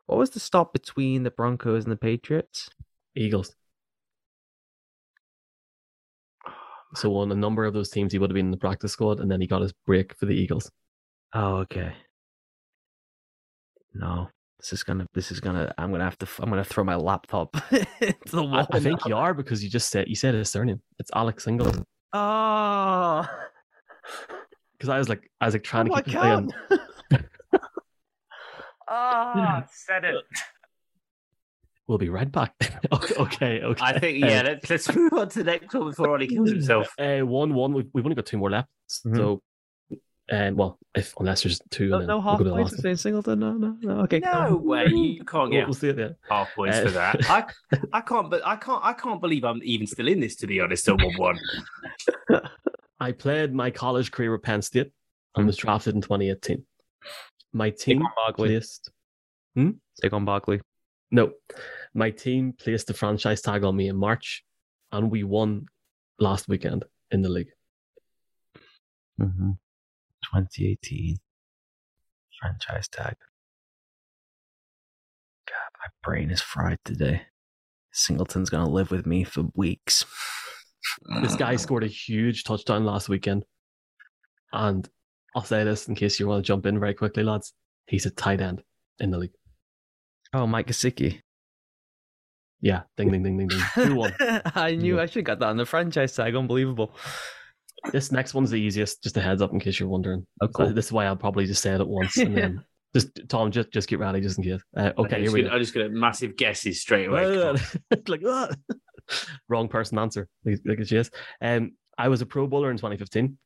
What 0.06 0.18
was 0.18 0.30
the 0.30 0.40
stop 0.40 0.72
between 0.72 1.22
the 1.22 1.30
Broncos 1.30 1.84
and 1.84 1.92
the 1.92 1.96
Patriots? 1.96 2.70
Eagles. 3.16 3.54
So 6.94 7.14
on 7.16 7.30
a 7.30 7.34
number 7.34 7.64
of 7.64 7.74
those 7.74 7.90
teams, 7.90 8.12
he 8.12 8.18
would 8.18 8.30
have 8.30 8.34
been 8.34 8.46
in 8.46 8.50
the 8.50 8.56
practice 8.56 8.92
squad, 8.92 9.20
and 9.20 9.30
then 9.30 9.40
he 9.40 9.46
got 9.46 9.60
his 9.60 9.74
break 9.86 10.14
for 10.14 10.24
the 10.26 10.32
Eagles. 10.32 10.70
Oh, 11.34 11.56
okay. 11.56 11.92
No, 13.92 14.28
this 14.58 14.72
is 14.72 14.82
gonna. 14.82 15.06
This 15.12 15.30
is 15.30 15.40
gonna. 15.40 15.74
I'm 15.76 15.90
gonna 15.90 16.04
have 16.04 16.18
to. 16.18 16.28
I'm 16.38 16.48
gonna 16.48 16.64
throw 16.64 16.84
my 16.84 16.94
laptop 16.94 17.54
into 17.72 18.14
the 18.30 18.42
I, 18.42 18.46
wall. 18.46 18.66
I 18.72 18.80
think 18.80 19.04
you 19.04 19.16
are 19.16 19.34
because 19.34 19.62
you 19.62 19.68
just 19.68 19.90
said 19.90 20.08
you 20.08 20.14
said 20.14 20.34
his 20.34 20.48
surname. 20.48 20.80
It's 20.98 21.10
Alex 21.14 21.44
Singleton. 21.44 21.84
Oh, 22.12 23.26
Because 24.78 24.90
I 24.90 24.98
was 24.98 25.08
like, 25.08 25.28
I 25.40 25.46
was 25.46 25.54
like 25.54 25.64
trying 25.64 25.90
oh 25.90 25.96
to 25.96 26.02
keep 26.02 26.14
playing. 26.14 26.52
god. 26.70 27.24
Ah, 28.88 29.66
said 29.72 30.04
it. 30.04 30.24
We'll 31.88 31.98
be 31.98 32.10
right 32.10 32.30
back. 32.30 32.54
okay, 32.92 33.14
okay, 33.14 33.60
okay. 33.62 33.84
I 33.84 33.98
think, 33.98 34.18
yeah, 34.24 34.42
let's, 34.42 34.70
let's 34.70 34.94
move 34.94 35.12
on 35.14 35.28
to 35.30 35.38
the 35.38 35.44
next 35.44 35.74
one 35.74 35.88
before 35.88 36.10
Ollie 36.10 36.28
kills 36.28 36.50
himself. 36.50 36.88
Uh, 36.98 37.20
one, 37.20 37.54
one. 37.54 37.72
We've, 37.72 37.88
we've 37.92 38.04
only 38.04 38.14
got 38.14 38.26
two 38.26 38.36
more 38.38 38.50
left. 38.50 38.68
Mhm. 39.06 39.16
So, 39.16 39.42
um, 40.30 40.56
well, 40.56 40.78
if 40.94 41.14
unless 41.18 41.42
there's 41.42 41.60
two, 41.70 41.88
No, 41.88 41.94
and 41.96 42.02
then 42.02 42.08
no 42.08 42.16
we'll 42.18 42.22
half 42.22 42.38
go 42.38 42.44
to 42.44 42.50
the 42.50 42.56
points 42.56 42.70
last 42.72 42.76
for 42.76 42.82
saying 42.82 42.96
Singleton. 42.96 43.38
No, 43.40 43.52
no, 43.52 43.76
no. 43.80 44.00
Okay. 44.02 44.18
No 44.20 44.30
on. 44.30 44.64
way, 44.64 44.86
you 44.88 45.24
can't 45.24 45.50
get 45.50 45.58
We'll, 45.58 45.66
we'll 45.68 45.74
see 45.74 45.88
it 45.88 45.96
there. 45.96 46.16
half 46.28 46.54
points 46.54 46.78
for 46.80 46.88
Uh, 46.88 46.90
that. 46.90 47.30
I, 47.30 47.44
I 47.92 48.00
can't, 48.02 48.30
but 48.30 48.46
I 48.46 48.56
can't, 48.56 48.80
I 48.84 48.92
can't 48.92 49.20
believe 49.20 49.44
I'm 49.44 49.60
even 49.64 49.86
still 49.86 50.08
in 50.08 50.20
this. 50.20 50.36
To 50.36 50.46
be 50.46 50.60
honest, 50.60 50.88
at 50.88 50.96
one 51.02 51.16
one. 51.16 51.38
I 53.00 53.12
played 53.12 53.54
my 53.54 53.70
college 53.70 54.10
career 54.10 54.34
at 54.34 54.42
Penn 54.42 54.60
State 54.62 54.92
and 55.36 55.46
was 55.46 55.56
drafted 55.56 55.94
in 55.94 56.00
2018. 56.02 56.64
My 57.52 57.70
team 57.70 58.00
Saquon 58.00 58.06
Barkley. 58.26 58.48
placed 58.48 58.90
Saquon 59.56 60.24
Barkley. 60.24 60.60
no, 61.10 61.32
my 61.94 62.10
team 62.10 62.52
placed 62.52 62.86
the 62.88 62.94
franchise 62.94 63.40
tag 63.40 63.64
on 63.64 63.74
me 63.76 63.88
in 63.88 63.96
March, 63.96 64.44
and 64.92 65.10
we 65.10 65.22
won 65.24 65.66
last 66.18 66.48
weekend 66.48 66.84
in 67.10 67.22
the 67.22 67.28
league. 67.28 67.50
Mm-hmm. 69.20 69.52
2018 70.32 71.16
franchise 72.40 72.88
tag. 72.88 73.16
God, 75.46 75.70
my 75.80 75.88
brain 76.02 76.30
is 76.30 76.40
fried 76.40 76.78
today. 76.84 77.22
Singleton's 77.92 78.50
gonna 78.50 78.68
live 78.68 78.90
with 78.90 79.06
me 79.06 79.24
for 79.24 79.44
weeks. 79.54 80.04
This 81.22 81.36
guy 81.36 81.54
mm. 81.54 81.60
scored 81.60 81.84
a 81.84 81.88
huge 81.88 82.44
touchdown 82.44 82.84
last 82.84 83.08
weekend, 83.08 83.44
and 84.52 84.88
I'll 85.34 85.42
say 85.42 85.64
this 85.64 85.88
in 85.88 85.94
case 85.94 86.20
you 86.20 86.28
want 86.28 86.44
to 86.44 86.46
jump 86.46 86.66
in 86.66 86.78
very 86.78 86.94
quickly, 86.94 87.22
lads. 87.22 87.52
He's 87.86 88.06
a 88.06 88.10
tight 88.10 88.40
end 88.40 88.62
in 89.00 89.10
the 89.10 89.18
league. 89.18 89.32
Oh, 90.32 90.46
Mike 90.46 90.66
Gesicki. 90.66 91.22
Yeah, 92.60 92.82
ding, 92.96 93.10
ding, 93.10 93.22
ding, 93.22 93.38
ding, 93.38 93.48
ding. 93.48 93.60
Two 93.74 93.94
one. 93.94 94.14
I 94.54 94.74
knew 94.74 94.96
Yeah. 94.96 95.02
I 95.02 95.06
should 95.06 95.16
have 95.16 95.24
got 95.24 95.38
that 95.40 95.48
on 95.48 95.56
the 95.56 95.64
franchise 95.66 96.14
tag. 96.14 96.34
Unbelievable. 96.34 96.92
This 97.92 98.10
next 98.12 98.34
one's 98.34 98.50
the 98.50 98.60
easiest. 98.60 99.02
Just 99.02 99.16
a 99.16 99.20
heads 99.20 99.40
up 99.42 99.52
in 99.52 99.60
case 99.60 99.78
you're 99.78 99.88
wondering. 99.88 100.26
Oh, 100.42 100.48
So. 100.56 100.72
This 100.72 100.86
is 100.86 100.92
why 100.92 101.06
I'll 101.06 101.16
probably 101.16 101.46
just 101.46 101.62
say 101.62 101.72
it 101.74 101.80
at 101.80 101.88
once, 101.88 102.16
and 102.18 102.36
then 102.36 102.64
just 102.94 103.08
Tom, 103.28 103.50
just 103.50 103.70
just 103.72 103.88
get 103.88 103.98
ready, 103.98 104.20
just 104.20 104.38
in 104.38 104.44
case. 104.44 104.60
Uh, 104.76 104.92
okay, 104.98 105.16
I'm 105.16 105.20
here 105.22 105.24
just 105.24 105.34
we 105.34 105.40
gonna- 105.42 105.50
go. 105.50 105.54
I'm 105.56 105.60
just 105.62 105.74
to 105.74 105.88
massive 105.90 106.36
guesses 106.36 106.80
straight 106.80 107.08
away. 107.08 107.56
like 108.08 108.22
ah. 108.26 108.48
wrong 109.48 109.68
person 109.68 109.98
answer 109.98 110.28
like, 110.44 110.58
like 110.66 110.84
she 110.86 110.96
is. 110.96 111.10
Um, 111.40 111.72
I 111.96 112.08
was 112.08 112.20
a 112.20 112.26
Pro 112.26 112.46
Bowler 112.46 112.70
in 112.70 112.76
2015. 112.76 113.38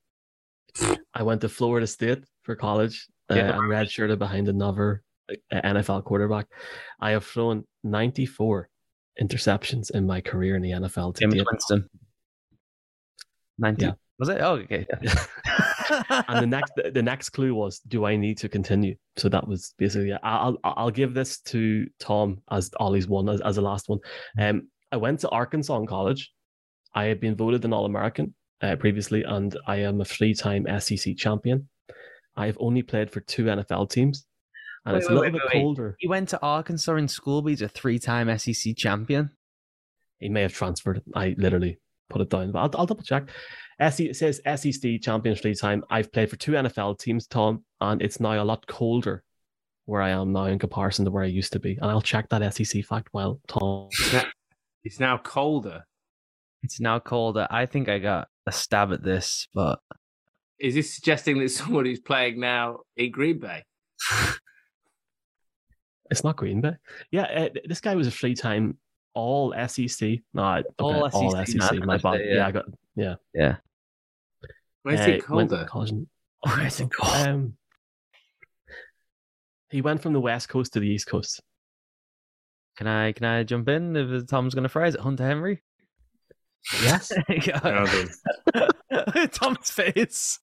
I 1.15 1.23
went 1.23 1.41
to 1.43 1.49
Florida 1.49 1.87
State 1.87 2.25
for 2.43 2.57
college 2.57 3.07
uh, 3.31 3.35
Yeah. 3.35 3.53
and 3.57 3.63
redshirted 3.71 4.19
behind 4.19 4.49
another 4.49 5.03
uh, 5.31 5.61
NFL 5.63 6.05
quarterback. 6.05 6.47
I 7.01 7.11
have 7.11 7.25
thrown 7.25 7.65
94 7.85 8.69
interceptions 9.23 9.91
in 9.93 10.07
my 10.07 10.21
career 10.21 10.57
in 10.57 10.63
the 10.63 10.71
NFL 10.71 11.15
to 11.17 11.27
Jameis. 11.27 11.45
Winston. 11.51 11.89
90. 13.59 13.85
Yeah. 13.85 13.93
Was 14.23 14.29
it? 14.29 14.41
Oh, 14.41 14.53
okay. 14.53 14.87
and 16.29 16.45
the 16.45 16.47
next 16.47 16.73
the 16.95 17.03
next 17.03 17.31
clue 17.31 17.57
was 17.57 17.81
do 17.81 18.05
I 18.05 18.15
need 18.15 18.39
to 18.39 18.49
continue? 18.49 18.95
So 19.17 19.29
that 19.29 19.49
was 19.49 19.75
basically 19.79 20.13
I'll 20.23 20.57
I'll, 20.63 20.75
I'll 20.77 20.91
give 20.93 21.13
this 21.13 21.41
to 21.41 21.89
Tom 21.99 22.41
as 22.49 22.71
Ollie's 22.79 23.09
one 23.09 23.29
as, 23.29 23.41
as 23.41 23.57
the 23.57 23.63
last 23.63 23.89
one. 23.89 23.99
Um, 24.39 24.69
I 24.93 24.97
went 24.97 25.19
to 25.21 25.29
Arkansas 25.31 25.77
in 25.77 25.89
college. 25.89 26.31
I 26.95 27.07
had 27.07 27.19
been 27.19 27.35
voted 27.35 27.65
an 27.65 27.73
All 27.73 27.85
American 27.85 28.33
uh, 28.61 28.77
previously, 28.77 29.25
and 29.25 29.57
I 29.67 29.79
am 29.79 30.01
a 30.01 30.05
three 30.05 30.35
time 30.35 30.69
SEC 30.79 31.17
champion. 31.17 31.69
I 32.37 32.47
have 32.47 32.57
only 32.61 32.83
played 32.85 33.11
for 33.11 33.19
two 33.23 33.47
NFL 33.47 33.91
teams, 33.91 34.25
and 34.85 34.93
Wait, 34.93 34.99
it's 35.01 35.09
wait, 35.09 35.17
a 35.17 35.19
little 35.19 35.33
wait, 35.33 35.33
bit 35.33 35.43
wait, 35.47 35.55
wait. 35.57 35.63
colder. 35.65 35.97
he 35.99 36.07
went 36.07 36.29
to 36.29 36.41
Arkansas 36.43 36.95
in 36.95 37.09
school, 37.09 37.43
but 37.43 37.49
he's 37.49 37.63
a 37.63 37.69
three-time 37.69 38.39
SEC 38.39 38.77
champion. 38.77 39.31
He 40.21 40.29
may 40.29 40.43
have 40.43 40.53
transferred. 40.55 41.03
I 41.13 41.35
literally 41.37 41.81
put 42.09 42.21
it 42.23 42.31
down, 42.31 42.53
but 42.53 42.61
I'll, 42.61 42.81
I'll 42.81 42.87
double 42.87 43.03
check. 43.03 43.29
SE, 43.91 44.09
it 44.09 44.17
says 44.17 44.41
SEC 44.57 45.01
Champions 45.01 45.43
League 45.45 45.59
time. 45.59 45.85
I've 45.91 46.13
played 46.13 46.31
for 46.31 46.37
two 46.37 46.53
NFL 46.53 46.99
teams, 46.99 47.27
Tom, 47.27 47.65
and 47.81 48.01
it's 48.03 48.21
now 48.21 48.43
a 48.43 48.45
lot 48.45 48.67
colder 48.67 49.23
where 49.87 50.01
I 50.01 50.11
am 50.11 50.33
now 50.33 50.45
in 50.45 50.59
comparison 50.59 51.05
to 51.05 51.11
where 51.11 51.25
I 51.25 51.27
used 51.27 51.53
to 51.55 51.59
be. 51.59 51.73
And 51.81 51.91
I'll 51.91 52.01
check 52.01 52.29
that 52.29 52.55
SEC 52.55 52.85
fact 52.85 53.09
while 53.13 53.41
Tom. 53.49 53.89
It's 54.85 55.01
now 55.01 55.19
colder. 55.19 55.85
It's 56.63 56.81
now 56.81 56.99
colder. 57.01 57.47
I 57.51 57.67
think 57.67 57.89
I 57.89 57.99
got 57.99 58.29
a 58.47 58.53
stab 58.53 58.93
at 58.93 59.03
this, 59.03 59.49
but 59.55 59.81
Is 60.61 60.75
this 60.75 60.95
suggesting 60.95 61.39
that 61.41 61.49
someone 61.51 61.85
who's 61.85 62.01
playing 62.01 62.39
now 62.41 62.81
in 62.97 63.11
Green 63.11 63.39
Bay? 63.39 63.65
It's 66.11 66.25
not 66.25 66.37
Green 66.37 66.61
Bay. 66.61 66.73
Yeah, 67.11 67.23
uh, 67.23 67.49
this 67.65 67.81
guy 67.81 67.95
was 67.95 68.07
a 68.07 68.11
free 68.11 68.35
time 68.35 68.77
All 69.15 69.55
SEC. 69.67 70.19
No, 70.35 70.43
I- 70.43 70.59
okay, 70.59 70.67
All 70.79 71.09
all 71.11 71.31
SEC, 71.47 71.63
SEC. 71.63 71.85
My 71.87 71.97
bad. 71.97 72.21
Yeah. 72.21 72.35
Yeah, 72.35 72.47
I 72.47 72.51
got. 72.53 72.65
Yeah. 72.95 73.15
yeah. 73.35 73.57
Where's 74.83 75.01
Uh, 75.01 75.19
went 75.31 75.51
to 75.51 75.65
college 75.67 75.91
in- 75.91 76.09
Where's 76.47 76.81
it 76.81 76.91
called? 76.91 77.27
Um, 77.29 77.57
he 79.71 79.81
went 79.81 80.03
from 80.03 80.13
the 80.13 80.21
west 80.21 80.49
coast 80.49 80.73
to 80.75 80.81
the 80.81 80.89
east 80.89 81.07
coast. 81.07 81.41
Can 82.77 82.87
I 82.87 83.13
can 83.13 83.25
I 83.25 83.43
jump 83.45 83.69
in 83.69 83.97
if 83.97 84.27
Tom's 84.27 84.55
going 84.55 84.63
to 84.65 84.69
phrase 84.69 84.95
it? 84.95 85.01
Hunter 85.01 85.25
Henry? 85.25 85.63
Yes. 86.83 87.13
Oh. 87.65 88.67
Tom's 89.33 89.71
face. 89.71 90.39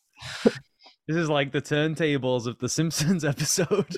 This 1.08 1.16
is 1.18 1.30
like 1.30 1.52
the 1.52 1.62
turntables 1.62 2.46
of 2.48 2.58
the 2.60 2.68
Simpsons 2.70 3.24
episode. 3.26 3.96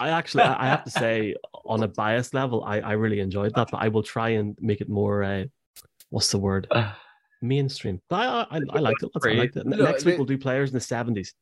I 0.00 0.10
actually, 0.10 0.42
I 0.42 0.64
I 0.64 0.66
have 0.68 0.84
to 0.84 0.90
say, 0.90 1.34
on 1.64 1.82
a 1.82 1.88
biased 1.88 2.34
level, 2.34 2.62
I, 2.64 2.80
I 2.80 2.92
really 2.92 3.20
enjoyed 3.20 3.54
that, 3.54 3.68
but 3.70 3.78
I 3.78 3.88
will 3.88 4.02
try 4.02 4.30
and 4.30 4.56
make 4.60 4.80
it 4.80 4.88
more, 4.88 5.22
uh, 5.22 5.44
what's 6.10 6.30
the 6.30 6.38
word? 6.38 6.66
Mainstream. 7.42 8.00
But 8.08 8.16
I, 8.50 8.58
I, 8.58 8.60
I 8.70 8.78
liked 8.78 9.02
it. 9.02 9.10
I 9.24 9.32
liked 9.32 9.56
it. 9.56 9.66
Look, 9.66 9.80
Next 9.80 10.04
week 10.04 10.16
we'll 10.16 10.26
do 10.26 10.38
players 10.38 10.70
in 10.70 10.74
the 10.74 10.80
seventies. 10.80 11.34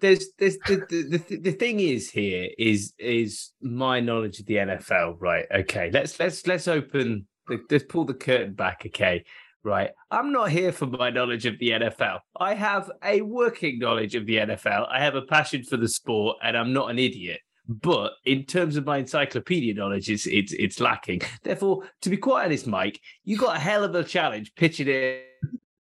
there's 0.00 0.26
there's 0.38 0.58
the, 0.66 0.84
the, 0.88 1.18
the, 1.28 1.36
the 1.36 1.52
thing 1.52 1.80
is 1.80 2.10
here 2.10 2.48
is 2.58 2.92
is 2.98 3.52
my 3.62 4.00
knowledge 4.00 4.40
of 4.40 4.46
the 4.46 4.56
NFL 4.56 5.16
right 5.20 5.46
okay 5.54 5.90
let's 5.92 6.18
let's 6.18 6.46
let's 6.46 6.66
open 6.66 7.26
the, 7.46 7.62
let's 7.70 7.84
pull 7.84 8.04
the 8.04 8.14
curtain 8.14 8.52
back 8.52 8.82
okay 8.84 9.24
right 9.62 9.90
I'm 10.10 10.32
not 10.32 10.50
here 10.50 10.72
for 10.72 10.86
my 10.86 11.10
knowledge 11.10 11.46
of 11.46 11.58
the 11.60 11.70
NFL 11.70 12.18
I 12.38 12.54
have 12.54 12.90
a 13.02 13.20
working 13.22 13.78
knowledge 13.78 14.16
of 14.16 14.26
the 14.26 14.36
NFL 14.38 14.88
I 14.90 15.00
have 15.00 15.14
a 15.14 15.22
passion 15.22 15.62
for 15.62 15.76
the 15.76 15.88
sport 15.88 16.38
and 16.42 16.56
I'm 16.56 16.72
not 16.72 16.90
an 16.90 16.98
idiot 16.98 17.40
but 17.68 18.12
in 18.24 18.44
terms 18.44 18.76
of 18.76 18.86
my 18.86 18.98
encyclopedia 18.98 19.74
knowledge 19.74 20.08
it's 20.08 20.26
it's 20.26 20.52
it's 20.54 20.80
lacking 20.80 21.20
therefore 21.42 21.82
to 22.00 22.08
be 22.08 22.16
quite 22.16 22.46
honest 22.46 22.66
Mike 22.66 23.00
you 23.24 23.36
got 23.36 23.56
a 23.56 23.60
hell 23.60 23.84
of 23.84 23.94
a 23.94 24.02
challenge 24.02 24.54
pitching 24.54 24.88
it 24.88 25.24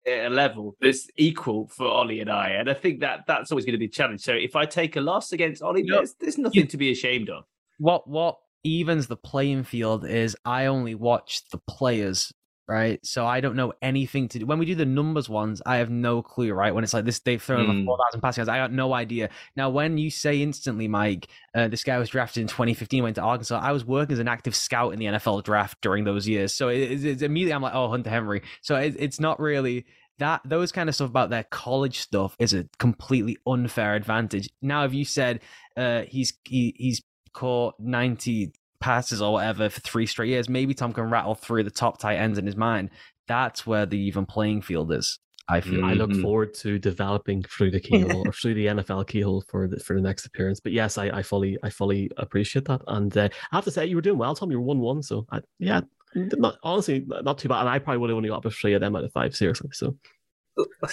at 0.06 0.26
a 0.26 0.34
level 0.34 0.76
that's 0.80 1.08
equal 1.16 1.66
for 1.68 1.86
Ollie 1.88 2.20
and 2.20 2.30
I. 2.30 2.50
And 2.50 2.70
I 2.70 2.74
think 2.74 3.00
that 3.00 3.24
that's 3.26 3.50
always 3.50 3.64
going 3.64 3.72
to 3.72 3.78
be 3.78 3.86
a 3.86 3.88
challenge. 3.88 4.20
So 4.20 4.32
if 4.32 4.54
I 4.54 4.64
take 4.64 4.94
a 4.94 5.00
loss 5.00 5.32
against 5.32 5.62
Ollie, 5.62 5.82
No, 5.82 5.96
there's, 5.96 6.14
there's 6.20 6.38
nothing 6.38 6.68
to 6.68 6.76
be 6.76 6.92
ashamed 6.92 7.28
of. 7.28 7.42
what 7.78 8.08
what 8.08 8.36
evens 8.62 9.08
the 9.08 9.16
playing 9.16 9.64
field 9.64 10.06
is 10.06 10.36
I 10.44 10.66
only 10.66 10.94
watch 10.94 11.42
the 11.50 11.58
players, 11.58 12.32
right? 12.68 13.04
So 13.06 13.26
I 13.26 13.40
don't 13.40 13.56
know 13.56 13.72
anything 13.80 14.28
to 14.28 14.40
do. 14.40 14.46
When 14.46 14.58
we 14.58 14.66
do 14.66 14.74
the 14.74 14.84
numbers 14.84 15.28
ones, 15.28 15.62
I 15.64 15.76
have 15.76 15.90
no 15.90 16.22
clue, 16.22 16.52
right? 16.52 16.74
When 16.74 16.82
it's 16.84 16.94
like 16.94 17.04
this, 17.04 17.20
they've 17.20 17.42
thrown 17.42 17.60
over 17.60 17.72
Mm. 17.72 17.84
4,000 17.84 18.20
passing 18.20 18.40
yards, 18.40 18.48
I 18.48 18.58
got 18.58 18.72
no 18.72 18.92
idea. 18.92 19.30
Now, 19.54 19.70
when 19.70 19.98
you 19.98 20.10
say 20.10 20.42
instantly, 20.42 20.88
Mike, 20.88 21.28
uh, 21.54 21.68
this 21.68 21.84
guy 21.84 21.98
was 21.98 22.08
drafted 22.08 22.40
in 22.40 22.48
2015, 22.48 23.02
went 23.02 23.16
to 23.16 23.22
Arkansas, 23.22 23.60
I 23.62 23.72
was 23.72 23.84
working 23.84 24.14
as 24.14 24.18
an 24.18 24.28
active 24.28 24.54
scout 24.56 24.92
in 24.92 24.98
the 24.98 25.06
NFL 25.06 25.44
draft 25.44 25.80
during 25.80 26.04
those 26.04 26.26
years. 26.26 26.54
So 26.54 26.68
it, 26.68 26.78
it's, 26.78 27.04
it's 27.04 27.22
immediately, 27.22 27.54
I'm 27.54 27.62
like, 27.62 27.74
oh, 27.74 27.88
Hunter 27.88 28.10
Henry. 28.10 28.42
So 28.62 28.76
it, 28.76 28.96
it's 28.98 29.20
not 29.20 29.38
really 29.40 29.86
that 30.18 30.40
those 30.46 30.72
kind 30.72 30.88
of 30.88 30.94
stuff 30.94 31.10
about 31.10 31.28
their 31.28 31.44
college 31.44 31.98
stuff 31.98 32.34
is 32.38 32.54
a 32.54 32.66
completely 32.78 33.36
unfair 33.46 33.94
advantage. 33.94 34.48
Now, 34.62 34.84
if 34.86 34.94
you 34.94 35.04
said 35.04 35.40
uh, 35.76 36.02
he's 36.08 36.32
he, 36.44 36.74
he's 36.78 37.02
caught 37.34 37.74
90 37.78 38.52
passes 38.80 39.20
or 39.22 39.32
whatever 39.34 39.68
for 39.68 39.80
three 39.80 40.06
straight 40.06 40.28
years, 40.28 40.48
maybe 40.48 40.74
Tom 40.74 40.92
can 40.92 41.10
rattle 41.10 41.34
through 41.34 41.64
the 41.64 41.70
top 41.70 41.98
tight 41.98 42.16
ends 42.16 42.38
in 42.38 42.46
his 42.46 42.56
mind. 42.56 42.90
That's 43.28 43.66
where 43.66 43.86
the 43.86 43.98
even 43.98 44.26
playing 44.26 44.62
field 44.62 44.92
is. 44.92 45.18
I 45.48 45.60
feel. 45.60 45.84
I 45.84 45.94
look 45.94 46.10
Mhm. 46.10 46.22
forward 46.22 46.54
to 46.54 46.76
developing 46.78 47.42
through 47.44 47.70
the 47.70 47.78
keyhole 47.78 48.22
or 48.26 48.32
through 48.32 48.54
the 48.54 48.66
NFL 48.66 49.06
keyhole 49.06 49.44
for 49.48 49.68
the 49.68 49.78
for 49.78 49.94
the 49.94 50.02
next 50.02 50.26
appearance. 50.26 50.58
But 50.58 50.72
yes, 50.72 50.98
I, 50.98 51.06
I 51.06 51.22
fully 51.22 51.56
I 51.62 51.70
fully 51.70 52.10
appreciate 52.16 52.64
that, 52.64 52.82
and 52.88 53.16
uh, 53.16 53.28
I 53.52 53.56
have 53.56 53.64
to 53.64 53.70
say 53.70 53.86
you 53.86 53.94
were 53.94 54.02
doing 54.02 54.18
well, 54.18 54.34
Tom. 54.34 54.50
You 54.50 54.58
were 54.58 54.66
one 54.66 54.80
one, 54.80 55.02
so 55.04 55.24
I, 55.30 55.40
yeah, 55.60 55.82
not 56.16 56.56
honestly 56.64 57.06
not 57.22 57.38
too 57.38 57.48
bad. 57.48 57.60
And 57.60 57.68
I 57.68 57.78
probably 57.78 57.98
would 57.98 58.10
have 58.10 58.16
only 58.16 58.28
got 58.28 58.38
up 58.38 58.44
a 58.46 58.50
three 58.50 58.74
of 58.74 58.80
them 58.80 58.96
out 58.96 59.04
of 59.04 59.12
five, 59.12 59.36
seriously. 59.36 59.70
So 59.72 59.96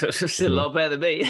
it's 0.02 0.42
a 0.42 0.50
lot 0.50 0.74
better 0.74 0.98
than 0.98 1.00
me. 1.00 1.22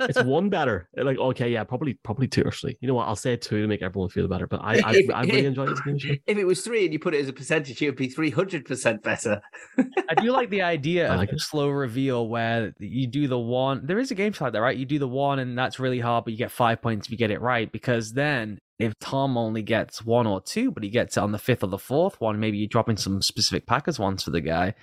it's 0.00 0.22
one 0.24 0.48
better. 0.48 0.88
Like 0.96 1.18
okay, 1.18 1.50
yeah, 1.50 1.64
probably 1.64 1.94
probably 1.94 2.26
two 2.28 2.42
or 2.42 2.50
three. 2.50 2.76
You 2.80 2.88
know 2.88 2.94
what? 2.94 3.06
I'll 3.08 3.16
say 3.16 3.36
two 3.36 3.62
to 3.62 3.68
make 3.68 3.82
everyone 3.82 4.08
feel 4.08 4.28
better. 4.28 4.46
But 4.46 4.60
I 4.62 4.80
I, 4.84 5.02
I 5.14 5.22
really 5.22 5.46
enjoyed 5.46 5.68
this 5.68 5.80
game 5.80 5.98
show. 5.98 6.14
if 6.26 6.36
it 6.38 6.44
was 6.44 6.62
three 6.62 6.84
and 6.84 6.92
you 6.92 6.98
put 6.98 7.14
it 7.14 7.20
as 7.20 7.28
a 7.28 7.32
percentage, 7.32 7.80
it 7.80 7.86
would 7.86 7.96
be 7.96 8.08
300% 8.08 9.02
better. 9.02 9.40
I 9.78 10.14
do 10.20 10.32
like 10.32 10.50
the 10.50 10.62
idea 10.62 11.08
I 11.08 11.14
of 11.14 11.18
like 11.18 11.32
a 11.32 11.36
it. 11.36 11.40
slow 11.40 11.68
reveal 11.68 12.28
where 12.28 12.74
you 12.78 13.06
do 13.06 13.28
the 13.28 13.38
one. 13.38 13.86
There 13.86 13.98
is 13.98 14.10
a 14.10 14.14
game 14.14 14.34
like 14.40 14.52
that, 14.52 14.60
right? 14.60 14.76
You 14.76 14.86
do 14.86 14.98
the 14.98 15.08
one, 15.08 15.38
and 15.38 15.56
that's 15.56 15.78
really 15.78 16.00
hard, 16.00 16.24
but 16.24 16.32
you 16.32 16.38
get 16.38 16.50
five 16.50 16.82
points 16.82 17.06
if 17.06 17.12
you 17.12 17.18
get 17.18 17.30
it 17.30 17.40
right. 17.40 17.70
Because 17.70 18.12
then, 18.12 18.58
if 18.78 18.92
Tom 19.00 19.36
only 19.36 19.62
gets 19.62 20.04
one 20.04 20.26
or 20.26 20.40
two, 20.40 20.70
but 20.70 20.82
he 20.82 20.88
gets 20.90 21.16
it 21.16 21.20
on 21.20 21.32
the 21.32 21.38
fifth 21.38 21.62
or 21.62 21.68
the 21.68 21.78
fourth 21.78 22.20
one, 22.20 22.40
maybe 22.40 22.58
you 22.58 22.66
drop 22.66 22.88
in 22.88 22.96
some 22.96 23.22
specific 23.22 23.66
Packers 23.66 23.98
ones 23.98 24.22
for 24.24 24.30
the 24.30 24.40
guy. 24.40 24.74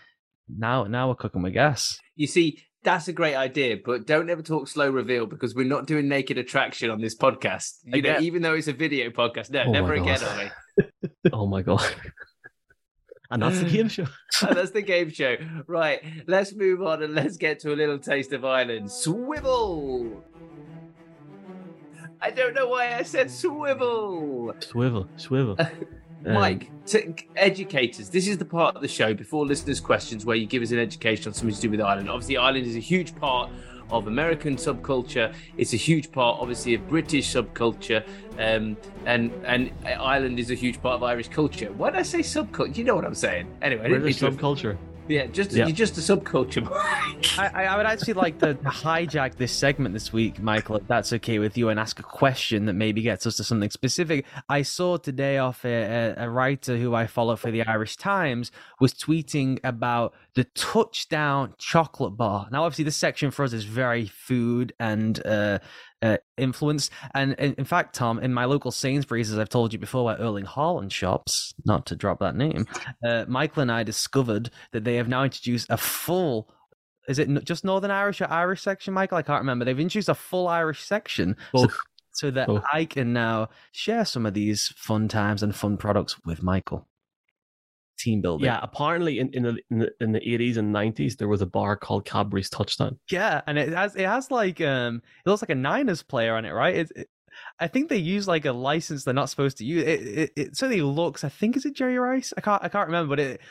Now, 0.49 0.85
now 0.85 1.09
we're 1.09 1.15
cooking 1.15 1.41
with 1.41 1.53
gas. 1.53 1.99
You 2.15 2.27
see, 2.27 2.61
that's 2.83 3.07
a 3.07 3.13
great 3.13 3.35
idea, 3.35 3.77
but 3.83 4.05
don't 4.05 4.29
ever 4.29 4.41
talk 4.41 4.67
slow 4.67 4.89
reveal 4.89 5.25
because 5.25 5.53
we're 5.55 5.65
not 5.65 5.87
doing 5.87 6.07
naked 6.07 6.37
attraction 6.37 6.89
on 6.89 7.01
this 7.01 7.15
podcast. 7.15 7.79
You 7.83 8.01
know, 8.01 8.19
even 8.19 8.41
though 8.41 8.53
it's 8.53 8.67
a 8.67 8.73
video 8.73 9.09
podcast. 9.09 9.49
No, 9.51 9.63
Oh 9.65 9.71
never 9.71 9.93
again, 9.93 10.19
God. 10.19 10.37
Ollie. 10.37 10.51
Oh 11.33 11.47
my 11.47 11.61
god. 11.61 11.83
And 13.29 13.41
that's 13.41 13.59
the 13.59 13.69
game 13.69 13.89
show. 13.89 14.05
And 14.47 14.55
that's 14.55 14.71
the 14.71 14.81
game 14.81 15.09
show. 15.09 15.35
Right, 15.67 15.99
let's 16.27 16.55
move 16.55 16.81
on 16.81 17.03
and 17.03 17.13
let's 17.13 17.35
get 17.37 17.59
to 17.61 17.73
a 17.73 17.75
little 17.75 17.99
taste 17.99 18.31
of 18.31 18.45
Ireland. 18.45 18.91
Swivel! 18.91 20.23
I 22.21 22.31
don't 22.31 22.53
know 22.53 22.67
why 22.67 22.95
I 22.95 23.03
said 23.03 23.29
swivel. 23.29 24.53
Swivel, 24.59 25.07
swivel. 25.17 25.57
Um, 26.25 26.33
Mike, 26.33 26.71
to 26.87 27.13
educate 27.35 27.99
us. 27.99 28.09
This 28.09 28.27
is 28.27 28.37
the 28.37 28.45
part 28.45 28.75
of 28.75 28.81
the 28.81 28.87
show 28.87 29.13
before 29.13 29.45
listeners' 29.45 29.79
questions 29.79 30.25
where 30.25 30.35
you 30.35 30.45
give 30.45 30.63
us 30.63 30.71
an 30.71 30.79
education 30.79 31.29
on 31.29 31.33
something 31.33 31.55
to 31.55 31.61
do 31.61 31.69
with 31.69 31.81
Ireland. 31.81 32.09
Obviously, 32.09 32.37
Ireland 32.37 32.65
is 32.65 32.75
a 32.75 32.79
huge 32.79 33.15
part 33.15 33.51
of 33.89 34.07
American 34.07 34.55
subculture. 34.55 35.33
It's 35.57 35.73
a 35.73 35.77
huge 35.77 36.11
part, 36.11 36.39
obviously, 36.41 36.73
of 36.73 36.87
British 36.87 37.33
subculture, 37.33 38.05
um, 38.37 38.77
and 39.05 39.31
and 39.45 39.71
Ireland 39.85 40.39
is 40.39 40.51
a 40.51 40.55
huge 40.55 40.81
part 40.81 40.95
of 40.95 41.03
Irish 41.03 41.29
culture. 41.29 41.71
Why 41.71 41.91
did 41.91 41.99
I 41.99 42.03
say 42.03 42.19
subculture? 42.19 42.75
You 42.77 42.83
know 42.83 42.95
what 42.95 43.05
I'm 43.05 43.15
saying. 43.15 43.47
Anyway, 43.61 43.87
British 43.87 44.19
subculture. 44.19 44.77
Yeah, 45.07 45.25
just 45.27 45.51
Yeah. 45.51 45.65
you're 45.67 45.75
just 45.75 45.97
a 45.97 46.01
subculture. 46.01 46.67
I, 47.37 47.47
I- 47.53 47.63
I 47.65 47.77
would 47.77 47.85
actually 47.85 48.13
like 48.13 48.39
to 48.39 48.55
hijack 48.55 49.35
this 49.35 49.51
segment 49.51 49.93
this 49.93 50.11
week, 50.13 50.41
Michael, 50.41 50.77
if 50.77 50.87
that's 50.87 51.13
okay 51.13 51.39
with 51.39 51.57
you, 51.57 51.69
and 51.69 51.79
ask 51.79 51.99
a 51.99 52.03
question 52.03 52.65
that 52.65 52.73
maybe 52.73 53.01
gets 53.01 53.25
us 53.27 53.37
to 53.37 53.43
something 53.43 53.69
specific. 53.69 54.25
I 54.49 54.61
saw 54.61 54.97
today 54.97 55.37
off 55.37 55.63
a, 55.65 56.13
a, 56.17 56.25
a 56.25 56.29
writer 56.29 56.77
who 56.77 56.93
I 56.95 57.07
follow 57.07 57.35
for 57.35 57.51
the 57.51 57.63
Irish 57.63 57.97
Times 57.97 58.51
was 58.79 58.93
tweeting 58.93 59.59
about 59.63 60.13
the 60.35 60.43
touchdown 60.45 61.53
chocolate 61.57 62.15
bar. 62.15 62.47
Now, 62.51 62.63
obviously, 62.63 62.85
this 62.85 62.97
section 62.97 63.31
for 63.31 63.43
us 63.43 63.53
is 63.53 63.63
very 63.65 64.05
food 64.07 64.73
and 64.79 65.25
uh, 65.25 65.59
uh, 66.01 66.17
influence. 66.37 66.89
And 67.13 67.33
in, 67.33 67.53
in 67.55 67.65
fact, 67.65 67.95
Tom, 67.95 68.19
in 68.19 68.33
my 68.33 68.45
local 68.45 68.71
Sainsbury's, 68.71 69.31
as 69.31 69.39
I've 69.39 69.49
told 69.49 69.73
you 69.73 69.79
before, 69.79 70.05
where 70.05 70.17
Erling 70.17 70.45
Haaland 70.45 70.91
shops, 70.91 71.53
not 71.65 71.85
to 71.87 71.95
drop 71.95 72.19
that 72.19 72.35
name, 72.35 72.65
uh, 73.05 73.25
Michael 73.27 73.63
and 73.63 73.71
I 73.71 73.83
discovered 73.83 74.49
that 74.71 74.83
they 74.83 74.95
have 74.95 75.07
now 75.07 75.23
introduced 75.23 75.67
a 75.69 75.77
full. 75.77 76.49
Is 77.07 77.19
it 77.19 77.29
just 77.45 77.63
Northern 77.63 77.91
Irish 77.91 78.21
or 78.21 78.29
Irish 78.29 78.61
section, 78.61 78.93
Michael? 78.93 79.17
I 79.17 79.21
can't 79.21 79.41
remember. 79.41 79.65
They've 79.65 79.79
introduced 79.79 80.09
a 80.09 80.15
full 80.15 80.47
Irish 80.47 80.83
section 80.83 81.37
so, 81.55 81.67
so 82.11 82.31
that 82.31 82.47
Both. 82.47 82.63
I 82.73 82.85
can 82.85 83.13
now 83.13 83.49
share 83.71 84.03
some 84.03 84.25
of 84.25 84.33
these 84.33 84.73
fun 84.75 85.07
times 85.07 85.41
and 85.41 85.55
fun 85.55 85.77
products 85.77 86.17
with 86.25 86.43
Michael. 86.43 86.87
Team 87.97 88.21
building. 88.21 88.45
Yeah, 88.45 88.59
apparently 88.61 89.19
in, 89.19 89.29
in 89.33 89.43
the 89.43 89.57
in 89.69 89.79
the 89.79 89.91
in 89.99 90.11
the 90.11 90.29
eighties 90.29 90.57
and 90.57 90.71
nineties 90.71 91.15
there 91.15 91.27
was 91.27 91.41
a 91.41 91.45
bar 91.45 91.75
called 91.75 92.05
Cadbury's 92.05 92.49
Touchdown. 92.49 92.99
Yeah, 93.09 93.41
and 93.47 93.57
it 93.57 93.69
has 93.69 93.95
it 93.95 94.05
has 94.05 94.29
like 94.31 94.61
um 94.61 95.01
it 95.25 95.29
looks 95.29 95.41
like 95.41 95.49
a 95.49 95.55
Niners 95.55 96.03
player 96.03 96.35
on 96.35 96.45
it, 96.45 96.51
right? 96.51 96.75
It, 96.75 96.91
it, 96.95 97.09
I 97.59 97.67
think 97.67 97.89
they 97.89 97.97
use 97.97 98.27
like 98.27 98.45
a 98.45 98.51
license 98.51 99.03
they're 99.03 99.13
not 99.13 99.29
supposed 99.29 99.57
to 99.57 99.65
use. 99.65 99.83
It, 99.83 100.01
it 100.07 100.31
it 100.35 100.57
certainly 100.57 100.81
looks. 100.81 101.23
I 101.23 101.29
think 101.29 101.57
is 101.57 101.65
it 101.65 101.75
Jerry 101.75 101.97
Rice? 101.97 102.33
I 102.37 102.41
can't 102.41 102.63
I 102.63 102.69
can't 102.69 102.87
remember, 102.87 103.15
but 103.15 103.19
it 103.19 103.41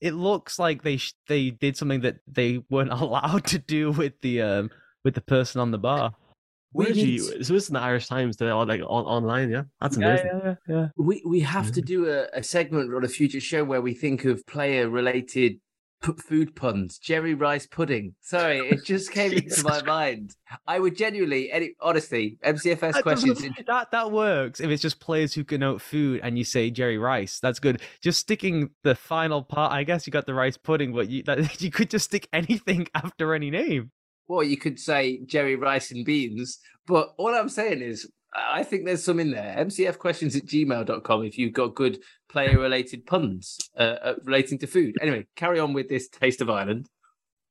it 0.00 0.14
looks 0.14 0.58
like 0.58 0.82
they 0.82 0.98
sh- 0.98 1.14
they 1.28 1.50
did 1.50 1.76
something 1.76 2.02
that 2.02 2.16
they 2.26 2.62
weren't 2.70 2.92
allowed 3.02 3.44
to 3.46 3.58
do 3.58 3.90
with 3.90 4.20
the 4.20 4.42
um 4.42 4.70
with 5.04 5.14
the 5.14 5.20
person 5.20 5.60
on 5.60 5.70
the 5.70 5.78
bar. 5.78 6.14
We 6.74 6.86
Where 6.86 6.92
did 6.92 7.04
need 7.04 7.08
you? 7.20 7.20
So 7.20 7.52
this 7.54 7.62
is 7.64 7.68
in 7.68 7.74
the 7.74 7.80
Irish 7.80 8.08
Times. 8.08 8.36
They're 8.36 8.52
all 8.52 8.66
like 8.66 8.80
on, 8.80 9.04
online. 9.04 9.48
Yeah, 9.50 9.62
that's 9.80 9.96
amazing. 9.96 10.26
yeah, 10.26 10.54
yeah, 10.68 10.74
yeah. 10.76 10.88
we 10.96 11.22
we 11.24 11.40
have 11.40 11.70
to 11.72 11.80
do 11.80 12.10
a, 12.10 12.26
a 12.34 12.42
segment 12.42 12.92
on 12.92 13.04
a 13.04 13.08
future 13.08 13.40
show 13.40 13.62
where 13.62 13.80
we 13.80 13.94
think 13.94 14.24
of 14.24 14.44
player 14.46 14.90
related 14.90 15.60
p- 16.02 16.12
food 16.18 16.56
puns. 16.56 16.98
Jerry 16.98 17.34
Rice 17.34 17.66
pudding. 17.68 18.16
Sorry, 18.20 18.58
it 18.58 18.84
just 18.92 19.12
came 19.12 19.32
into 19.32 19.62
my 19.62 19.82
mind. 19.82 20.34
I 20.66 20.80
would 20.80 20.96
genuinely, 20.96 21.50
any 21.52 21.74
honestly, 21.80 22.38
MCFS 22.44 22.92
That, 22.94 23.02
questions. 23.04 23.42
that 23.66 23.90
that 23.92 24.10
works 24.10 24.58
if 24.60 24.68
it's 24.68 24.82
just 24.82 24.98
players 24.98 25.32
who 25.34 25.44
can 25.44 25.60
note 25.60 25.80
food 25.80 26.20
and 26.24 26.36
you 26.36 26.44
say 26.44 26.70
Jerry 26.70 26.98
Rice. 26.98 27.38
That's 27.40 27.60
good. 27.60 27.82
Just 28.02 28.18
sticking 28.20 28.70
the 28.82 28.96
final 28.96 29.42
part. 29.42 29.72
I 29.72 29.84
guess 29.84 30.06
you 30.06 30.10
got 30.10 30.26
the 30.26 30.34
rice 30.34 30.56
pudding, 30.56 30.92
but 30.92 31.08
you 31.08 31.22
that, 31.24 31.60
you 31.62 31.70
could 31.70 31.90
just 31.90 32.06
stick 32.06 32.28
anything 32.32 32.88
after 32.94 33.32
any 33.32 33.50
name. 33.50 33.92
Well, 34.28 34.42
you 34.42 34.56
could 34.56 34.78
say 34.80 35.20
Jerry 35.26 35.56
Rice 35.56 35.90
and 35.90 36.04
beans, 36.04 36.58
but 36.86 37.14
all 37.18 37.34
I'm 37.34 37.48
saying 37.48 37.82
is 37.82 38.10
I 38.34 38.64
think 38.64 38.84
there's 38.84 39.04
some 39.04 39.20
in 39.20 39.30
there. 39.30 39.54
MCF 39.58 39.98
questions 39.98 40.34
at 40.34 40.46
gmail.com 40.46 41.24
if 41.24 41.38
you've 41.38 41.52
got 41.52 41.74
good 41.74 42.00
player 42.28 42.58
related 42.58 43.06
puns 43.06 43.58
uh, 43.78 43.82
uh, 44.02 44.14
relating 44.24 44.58
to 44.58 44.66
food. 44.66 44.96
Anyway, 45.00 45.26
carry 45.36 45.60
on 45.60 45.72
with 45.72 45.88
this 45.88 46.08
Taste 46.08 46.40
of 46.40 46.50
Ireland. 46.50 46.88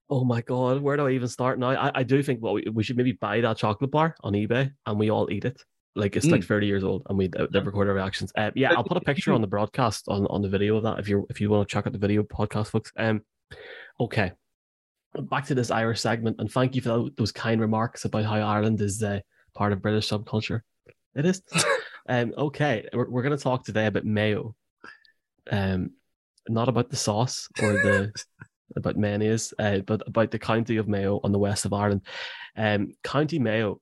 Oh 0.09 0.25
my 0.25 0.41
god, 0.41 0.81
where 0.81 0.97
do 0.97 1.07
I 1.07 1.11
even 1.11 1.29
start 1.29 1.57
now? 1.57 1.69
I, 1.69 1.91
I 1.99 2.03
do 2.03 2.21
think 2.21 2.41
well 2.43 2.53
we, 2.53 2.65
we 2.71 2.83
should 2.83 2.97
maybe 2.97 3.13
buy 3.13 3.39
that 3.41 3.57
chocolate 3.57 3.91
bar 3.91 4.15
on 4.21 4.33
eBay 4.33 4.71
and 4.85 4.99
we 4.99 5.09
all 5.09 5.31
eat 5.31 5.45
it. 5.45 5.61
Like 5.95 6.15
it's 6.15 6.25
like 6.25 6.41
Mm. 6.41 6.47
30 6.47 6.67
years 6.67 6.83
old 6.83 7.03
and 7.07 7.17
we 7.17 7.27
they 7.29 7.59
record 7.59 7.87
our 7.87 7.93
reactions. 7.93 8.31
Uh, 8.35 8.51
yeah, 8.55 8.73
I'll 8.73 8.83
put 8.83 8.97
a 8.97 9.01
picture 9.01 9.31
on 9.31 9.41
the 9.41 9.47
broadcast 9.47 10.05
on, 10.09 10.25
on 10.27 10.41
the 10.41 10.49
video 10.49 10.75
of 10.75 10.83
that 10.83 10.99
if 10.99 11.07
you 11.07 11.25
if 11.29 11.39
you 11.39 11.49
want 11.49 11.67
to 11.67 11.71
check 11.71 11.85
out 11.87 11.93
the 11.93 11.99
video 11.99 12.23
podcast, 12.23 12.67
folks. 12.71 12.91
Um, 12.97 13.21
okay, 13.99 14.33
back 15.21 15.45
to 15.47 15.55
this 15.55 15.71
Irish 15.71 16.01
segment 16.01 16.37
and 16.39 16.51
thank 16.51 16.75
you 16.75 16.81
for 16.81 17.09
those 17.17 17.31
kind 17.31 17.61
remarks 17.61 18.05
about 18.05 18.25
how 18.25 18.35
Ireland 18.35 18.81
is 18.81 19.01
uh, 19.03 19.19
part 19.53 19.73
of 19.73 19.81
British 19.81 20.09
subculture. 20.09 20.61
It 21.15 21.25
is. 21.25 21.41
um, 22.09 22.33
okay, 22.37 22.87
we're 22.93 23.09
we're 23.09 23.23
gonna 23.23 23.37
talk 23.37 23.63
today 23.63 23.85
about 23.85 24.05
mayo. 24.05 24.55
Um, 25.51 25.91
not 26.49 26.69
about 26.69 26.89
the 26.89 26.95
sauce 26.95 27.47
or 27.61 27.73
the 27.73 28.11
about 28.75 28.97
mayonnaise, 28.97 29.53
uh, 29.59 29.79
but 29.79 30.01
about 30.07 30.31
the 30.31 30.39
county 30.39 30.77
of 30.77 30.87
Mayo 30.87 31.19
on 31.23 31.31
the 31.31 31.39
west 31.39 31.65
of 31.65 31.73
Ireland. 31.73 32.01
Um, 32.57 32.93
County 33.03 33.39
Mayo, 33.39 33.79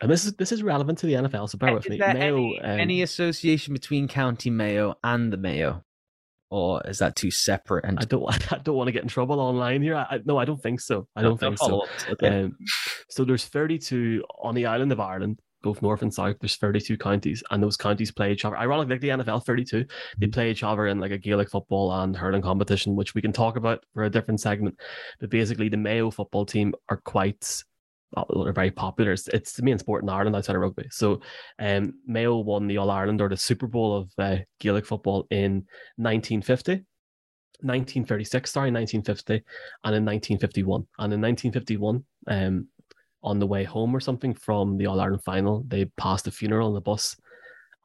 and 0.00 0.10
this 0.10 0.24
is 0.24 0.34
this 0.34 0.52
is 0.52 0.62
relevant 0.62 0.98
to 0.98 1.06
the 1.06 1.14
NFL, 1.14 1.50
so 1.50 1.58
bear 1.58 1.74
with 1.74 1.88
me. 1.88 1.98
Mayo, 1.98 2.14
any, 2.16 2.60
um, 2.60 2.80
any 2.80 3.02
association 3.02 3.74
between 3.74 4.08
County 4.08 4.50
Mayo 4.50 4.94
and 5.02 5.32
the 5.32 5.36
Mayo, 5.36 5.84
or 6.50 6.82
is 6.86 6.98
that 6.98 7.16
two 7.16 7.30
separate? 7.30 7.84
And 7.84 7.98
I 7.98 8.04
don't 8.04 8.24
I 8.52 8.58
don't 8.58 8.76
want 8.76 8.88
to 8.88 8.92
get 8.92 9.02
in 9.02 9.08
trouble 9.08 9.40
online 9.40 9.82
here. 9.82 9.96
I, 9.96 10.02
I, 10.10 10.20
no, 10.24 10.38
I 10.38 10.44
don't 10.44 10.62
think 10.62 10.80
so. 10.80 11.06
I 11.16 11.22
don't 11.22 11.38
think 11.38 11.58
so. 11.58 11.86
Okay. 12.10 12.44
Um, 12.44 12.56
so 13.10 13.24
there's 13.24 13.46
32 13.46 14.24
on 14.42 14.54
the 14.54 14.66
island 14.66 14.92
of 14.92 15.00
Ireland, 15.00 15.40
both 15.62 15.82
north 15.82 16.02
and 16.02 16.12
south. 16.12 16.36
There's 16.40 16.56
32 16.56 16.96
counties, 16.98 17.42
and 17.50 17.62
those 17.62 17.76
counties 17.76 18.10
play 18.10 18.32
each 18.32 18.44
other. 18.44 18.56
Ironically, 18.56 18.94
like 18.94 19.00
the 19.00 19.24
NFL, 19.24 19.44
32, 19.44 19.84
they 20.18 20.26
play 20.26 20.50
each 20.50 20.62
other 20.62 20.86
in 20.86 21.00
like 21.00 21.10
a 21.10 21.18
Gaelic 21.18 21.50
football 21.50 21.92
and 21.92 22.16
hurling 22.16 22.42
competition, 22.42 22.96
which 22.96 23.14
we 23.14 23.22
can 23.22 23.32
talk 23.32 23.56
about 23.56 23.84
for 23.94 24.04
a 24.04 24.10
different 24.10 24.40
segment. 24.40 24.76
But 25.20 25.30
basically, 25.30 25.68
the 25.68 25.76
Mayo 25.76 26.10
football 26.10 26.46
team 26.46 26.74
are 26.88 26.98
quite. 26.98 27.62
They're 28.14 28.52
very 28.52 28.70
popular. 28.70 29.12
It's, 29.12 29.28
it's 29.28 29.54
the 29.54 29.62
main 29.62 29.78
sport 29.78 30.02
in 30.02 30.08
Ireland 30.08 30.34
outside 30.34 30.56
of 30.56 30.62
rugby. 30.62 30.86
So, 30.90 31.20
um, 31.58 31.94
Mayo 32.06 32.38
won 32.38 32.66
the 32.66 32.78
All 32.78 32.90
Ireland 32.90 33.20
or 33.20 33.28
the 33.28 33.36
Super 33.36 33.66
Bowl 33.66 33.96
of 33.96 34.10
uh, 34.18 34.38
Gaelic 34.60 34.86
football 34.86 35.26
in 35.30 35.66
1950. 35.96 36.84
1936, 37.60 38.52
sorry, 38.52 38.70
1950, 38.70 39.34
and 39.84 39.96
in 39.96 40.04
1951. 40.04 40.86
And 40.98 41.12
in 41.12 41.20
1951, 41.20 42.04
um, 42.28 42.68
on 43.22 43.38
the 43.40 43.46
way 43.46 43.64
home 43.64 43.94
or 43.94 44.00
something 44.00 44.32
from 44.32 44.76
the 44.76 44.86
All 44.86 45.00
Ireland 45.00 45.24
final, 45.24 45.64
they 45.66 45.86
passed 45.96 46.28
a 46.28 46.30
funeral 46.30 46.68
on 46.68 46.74
the 46.74 46.80
bus 46.80 47.16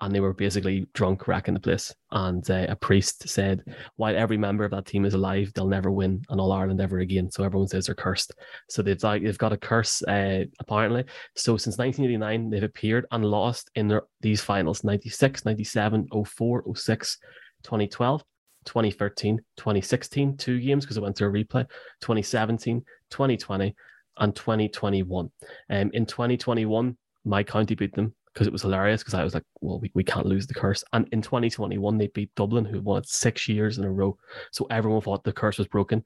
and 0.03 0.13
they 0.13 0.19
were 0.19 0.33
basically 0.33 0.85
drunk, 0.93 1.29
wrecking 1.29 1.53
the 1.53 1.59
place. 1.61 1.95
And 2.11 2.47
uh, 2.51 2.65
a 2.67 2.75
priest 2.75 3.29
said, 3.29 3.63
while 3.95 4.17
every 4.17 4.37
member 4.37 4.65
of 4.65 4.71
that 4.71 4.85
team 4.85 5.05
is 5.05 5.13
alive, 5.13 5.53
they'll 5.55 5.65
never 5.65 5.91
win 5.91 6.21
an 6.27 6.41
All 6.41 6.51
Ireland 6.51 6.81
ever 6.81 6.99
again. 6.99 7.31
So 7.31 7.45
everyone 7.45 7.69
says 7.69 7.85
they're 7.85 7.95
cursed. 7.95 8.33
So 8.69 8.81
they've 8.81 9.01
like 9.01 9.23
they've 9.23 9.37
got 9.37 9.53
a 9.53 9.57
curse 9.57 10.03
uh, 10.03 10.43
apparently. 10.59 11.05
So 11.37 11.55
since 11.55 11.77
1989, 11.77 12.49
they've 12.49 12.63
appeared 12.63 13.05
and 13.11 13.23
lost 13.23 13.71
in 13.75 13.87
their, 13.87 14.03
these 14.19 14.41
finals 14.41 14.83
96, 14.83 15.45
97, 15.45 16.09
04, 16.25 16.75
06, 16.75 17.17
2012. 17.63 18.23
2013, 18.65 19.39
2016, 19.57 20.37
two 20.37 20.57
games 20.61 20.85
because 20.85 20.95
it 20.95 21.03
went 21.03 21.17
to 21.17 21.25
a 21.25 21.29
replay, 21.29 21.67
2017, 21.99 22.81
2020, 23.09 23.75
and 24.19 24.33
2021. 24.33 25.29
Um, 25.69 25.91
in 25.93 26.05
2021, 26.05 26.97
my 27.25 27.43
county 27.43 27.75
beat 27.75 27.93
them 27.93 28.15
because 28.33 28.47
it 28.47 28.53
was 28.53 28.63
hilarious 28.63 29.01
because 29.01 29.13
I 29.13 29.23
was 29.23 29.33
like, 29.33 29.43
well, 29.61 29.79
we, 29.79 29.91
we 29.93 30.03
can't 30.03 30.25
lose 30.25 30.47
the 30.47 30.53
curse. 30.55 30.83
And 30.91 31.07
in 31.11 31.21
2021, 31.21 31.97
they 31.97 32.07
beat 32.07 32.33
Dublin, 32.35 32.65
who 32.65 32.81
won 32.81 32.99
it 32.99 33.07
six 33.07 33.47
years 33.47 33.77
in 33.77 33.83
a 33.83 33.91
row. 33.91 34.17
So 34.51 34.65
everyone 34.71 35.01
thought 35.01 35.23
the 35.23 35.31
curse 35.31 35.57
was 35.59 35.67
broken. 35.67 36.03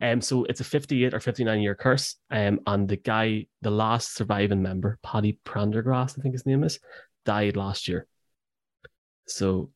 Um, 0.00 0.20
so 0.20 0.44
it's 0.44 0.60
a 0.60 0.64
58 0.64 1.14
or 1.14 1.20
59 1.20 1.60
year 1.60 1.74
curse. 1.74 2.16
Um, 2.30 2.60
and 2.66 2.88
the 2.88 2.96
guy, 2.96 3.46
the 3.62 3.70
last 3.70 4.14
surviving 4.14 4.62
member, 4.62 4.98
Paddy 5.02 5.38
Prendergrass, 5.44 6.18
I 6.18 6.22
think 6.22 6.34
his 6.34 6.46
name 6.46 6.64
is, 6.64 6.80
died 7.24 7.56
last 7.56 7.86
year. 7.86 8.06
So 9.26 9.70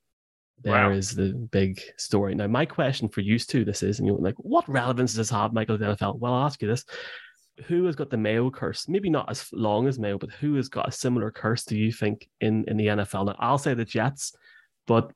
there 0.63 0.93
is 0.93 1.17
Wow. 1.17 1.25
the 1.25 1.33
big 1.51 1.81
story. 1.99 2.35
Now, 2.35 2.47
my 2.47 2.67
question 2.67 3.09
for 3.09 3.21
you 3.21 3.39
two, 3.39 3.65
this 3.65 3.83
is, 3.83 3.99
and 3.99 4.07
you're 4.07 4.19
like, 4.19 4.35
what 4.39 4.69
relevance 4.69 5.13
does 5.13 5.19
this 5.19 5.31
have, 5.31 5.53
Michael, 5.53 5.79
to 5.79 5.85
the 5.85 5.97
NFL? 5.97 6.19
Well, 6.19 6.35
I'll 6.35 6.47
ask 6.47 6.61
you 6.63 6.69
this. 6.69 6.85
Who 7.67 7.85
has 7.85 7.97
got 7.97 8.11
the 8.11 8.17
Mayo 8.17 8.51
curse? 8.51 8.89
Maybe 8.89 9.11
not 9.11 9.31
as 9.31 9.49
long 9.53 9.87
as 9.87 9.99
Mayo, 9.99 10.19
but 10.19 10.31
who 10.31 10.55
has 10.55 10.69
got 10.69 10.89
a 10.89 10.93
similar 10.93 11.31
curse, 11.31 11.65
do 11.65 11.77
you 11.77 11.93
think, 11.93 12.29
in, 12.41 12.65
in 12.67 12.77
the 12.77 12.87
NFL? 12.87 13.27
Now, 13.27 13.37
I'll 13.39 13.59
say 13.59 13.75
the 13.75 13.85
Jets, 13.85 14.35
but 14.87 15.13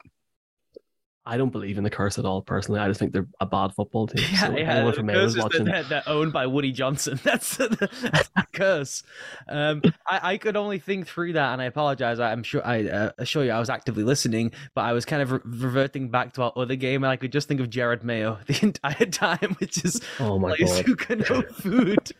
I 1.28 1.36
don't 1.36 1.50
believe 1.50 1.76
in 1.76 1.82
the 1.82 1.90
curse 1.90 2.20
at 2.20 2.24
all, 2.24 2.40
personally. 2.40 2.78
I 2.78 2.86
just 2.86 3.00
think 3.00 3.12
they're 3.12 3.26
a 3.40 3.46
bad 3.46 3.74
football 3.74 4.06
team. 4.06 4.24
Yeah, 4.32 4.40
so 4.40 4.56
yeah. 4.56 4.84
the 4.84 4.92
from 4.92 5.06
Mayo 5.06 5.16
curse 5.16 5.24
is 5.24 5.30
is 5.30 5.34
that 5.36 5.42
watching, 5.42 5.88
they're, 5.88 6.02
owned 6.06 6.32
by 6.32 6.46
Woody 6.46 6.70
Johnson. 6.70 7.18
That's 7.24 7.56
the, 7.56 7.68
that's 8.12 8.28
the 8.28 8.46
curse. 8.52 9.02
Um, 9.48 9.82
I, 10.08 10.32
I 10.32 10.36
could 10.36 10.56
only 10.56 10.78
think 10.78 11.08
through 11.08 11.32
that, 11.32 11.52
and 11.52 11.60
I 11.60 11.64
apologize. 11.64 12.20
I, 12.20 12.30
I'm 12.30 12.44
sure 12.44 12.64
I 12.64 12.84
uh, 12.84 13.10
assure 13.18 13.44
you 13.44 13.50
I 13.50 13.58
was 13.58 13.70
actively 13.70 14.04
listening, 14.04 14.52
but 14.74 14.82
I 14.82 14.92
was 14.92 15.04
kind 15.04 15.22
of 15.22 15.32
re- 15.32 15.40
reverting 15.44 16.10
back 16.10 16.34
to 16.34 16.42
our 16.42 16.52
other 16.54 16.76
game, 16.76 17.02
and 17.02 17.10
I 17.10 17.16
could 17.16 17.32
just 17.32 17.48
think 17.48 17.60
of 17.60 17.70
Jerod 17.70 18.04
Mayo 18.04 18.38
the 18.46 18.58
entire 18.62 19.06
time, 19.06 19.56
which 19.58 19.84
is 19.84 20.00
oh 20.20 20.38
my 20.38 20.54
players 20.54 20.76
God. 20.76 20.86
who 20.86 20.96
can 20.96 21.18
know 21.20 21.42
food. 21.42 22.12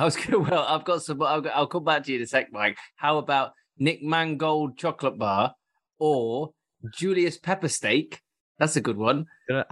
I 0.00 0.04
was 0.04 0.16
going 0.26 0.48
well. 0.48 0.64
I've 0.66 0.84
got 0.84 1.02
some. 1.02 1.22
I'll, 1.22 1.46
I'll 1.54 1.66
come 1.66 1.84
back 1.84 2.04
to 2.04 2.12
you 2.12 2.18
in 2.18 2.24
a 2.24 2.26
sec, 2.26 2.48
Mike. 2.52 2.78
How 2.96 3.18
about 3.18 3.52
Nick 3.78 4.02
Mangold 4.02 4.78
chocolate 4.78 5.18
bar 5.18 5.54
or 5.98 6.50
Julius 6.94 7.36
pepper 7.38 7.68
steak? 7.68 8.20
That's 8.58 8.76
a 8.76 8.80
good 8.80 8.96
one. 8.96 9.26
Um, 9.50 9.64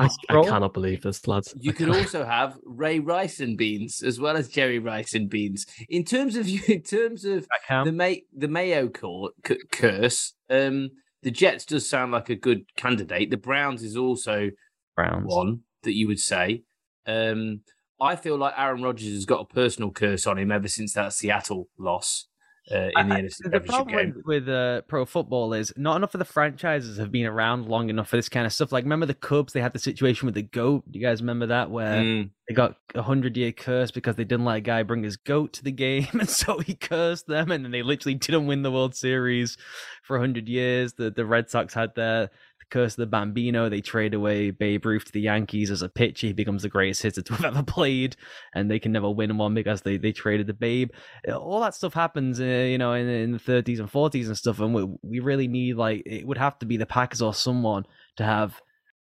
I, 0.00 0.08
I 0.28 0.42
cannot 0.44 0.74
believe 0.74 1.02
this, 1.02 1.26
lads. 1.26 1.54
You 1.58 1.72
could 1.72 1.88
also 1.88 2.24
have 2.24 2.58
Ray 2.64 2.98
Rice 3.00 3.40
and 3.40 3.56
Beans 3.56 4.02
as 4.02 4.20
well 4.20 4.36
as 4.36 4.48
Jerry 4.48 4.78
Rice 4.78 5.14
and 5.14 5.28
Beans. 5.28 5.66
In 5.88 6.04
terms 6.04 6.36
of 6.36 6.46
in 6.68 6.82
terms 6.82 7.24
of 7.24 7.46
the 7.84 7.92
May 7.92 8.24
the 8.36 8.48
Mayo 8.48 8.88
cur- 8.88 9.32
cu- 9.42 9.64
curse, 9.70 10.34
um, 10.50 10.90
the 11.22 11.30
Jets 11.30 11.64
does 11.66 11.88
sound 11.88 12.12
like 12.12 12.30
a 12.30 12.36
good 12.36 12.64
candidate. 12.76 13.30
The 13.30 13.36
Browns 13.36 13.82
is 13.82 13.96
also 13.96 14.50
Browns. 14.94 15.24
one 15.26 15.60
that 15.82 15.94
you 15.94 16.06
would 16.06 16.20
say. 16.20 16.62
Um, 17.06 17.60
I 18.00 18.16
feel 18.16 18.36
like 18.36 18.54
Aaron 18.56 18.82
Rodgers 18.82 19.12
has 19.14 19.24
got 19.24 19.40
a 19.40 19.44
personal 19.54 19.90
curse 19.90 20.26
on 20.26 20.38
him 20.38 20.50
ever 20.52 20.68
since 20.68 20.92
that 20.94 21.12
Seattle 21.12 21.68
loss 21.78 22.26
uh, 22.70 22.90
in 22.98 23.08
the 23.08 23.14
I- 23.14 23.20
NFC 23.22 23.50
the 23.50 23.60
problem 23.60 23.96
game. 23.96 24.22
with, 24.26 24.48
uh, 24.48 24.82
pro 24.82 25.04
football 25.06 25.52
is 25.52 25.72
not 25.76 25.94
enough 25.96 26.14
of 26.14 26.18
the 26.18 26.24
franchises 26.24 26.98
have 26.98 27.12
been 27.12 27.24
around 27.26 27.66
long 27.68 27.88
enough 27.90 28.08
for 28.08 28.16
this 28.16 28.28
kind 28.28 28.44
of 28.44 28.52
stuff. 28.52 28.72
Like, 28.72 28.82
remember 28.84 29.06
the 29.06 29.14
Cubs? 29.14 29.52
They 29.52 29.60
had 29.60 29.72
the 29.72 29.78
situation 29.78 30.26
with 30.26 30.34
the 30.34 30.42
goat. 30.42 30.82
Do 30.90 30.98
you 30.98 31.04
guys 31.06 31.20
remember 31.22 31.46
that? 31.46 31.70
Where 31.70 32.02
Mm. 32.02 32.30
they 32.48 32.54
got 32.54 32.76
a 32.96 33.02
hundred 33.02 33.36
year 33.36 33.52
curse 33.52 33.92
because 33.92 34.16
they 34.16 34.24
didn't 34.24 34.44
let 34.46 34.56
a 34.56 34.60
guy 34.60 34.82
bring 34.82 35.04
his 35.04 35.16
goat 35.16 35.52
to 35.54 35.62
the 35.64 35.70
game, 35.70 36.08
and 36.12 36.28
so 36.28 36.58
he 36.58 36.74
cursed 36.74 37.28
them, 37.28 37.52
and 37.52 37.64
then 37.64 37.70
they 37.70 37.82
literally 37.84 38.14
didn't 38.16 38.46
win 38.46 38.62
the 38.62 38.72
World 38.72 38.96
Series 38.96 39.56
for 40.02 40.16
a 40.16 40.20
hundred 40.20 40.48
years. 40.48 40.94
The 40.94 41.10
the 41.12 41.24
Red 41.24 41.48
Sox 41.48 41.72
had 41.72 41.94
their 41.94 42.30
the 42.55 42.55
curse 42.70 42.92
of 42.94 42.98
the 42.98 43.06
Bambino. 43.06 43.68
They 43.68 43.80
trade 43.80 44.14
away 44.14 44.50
Babe 44.50 44.84
Ruth 44.84 45.06
to 45.06 45.12
the 45.12 45.20
Yankees 45.20 45.70
as 45.70 45.82
a 45.82 45.88
pitcher. 45.88 46.28
He 46.28 46.32
becomes 46.32 46.62
the 46.62 46.68
greatest 46.68 47.02
hitter 47.02 47.22
to 47.22 47.32
have 47.34 47.44
ever 47.44 47.62
played, 47.62 48.16
and 48.54 48.70
they 48.70 48.78
can 48.78 48.92
never 48.92 49.10
win 49.10 49.36
one 49.38 49.54
because 49.54 49.82
they 49.82 49.96
they 49.96 50.12
traded 50.12 50.46
the 50.46 50.54
Babe. 50.54 50.90
All 51.32 51.60
that 51.60 51.74
stuff 51.74 51.94
happens, 51.94 52.40
uh, 52.40 52.44
you 52.44 52.78
know, 52.78 52.92
in, 52.92 53.08
in 53.08 53.32
the 53.32 53.38
30s 53.38 53.78
and 53.78 53.90
40s 53.90 54.26
and 54.26 54.36
stuff, 54.36 54.60
and 54.60 54.74
we 54.74 54.84
we 55.02 55.20
really 55.20 55.48
need 55.48 55.76
like 55.76 56.02
it 56.06 56.26
would 56.26 56.38
have 56.38 56.58
to 56.60 56.66
be 56.66 56.76
the 56.76 56.86
Packers 56.86 57.22
or 57.22 57.34
someone 57.34 57.84
to 58.16 58.24
have 58.24 58.60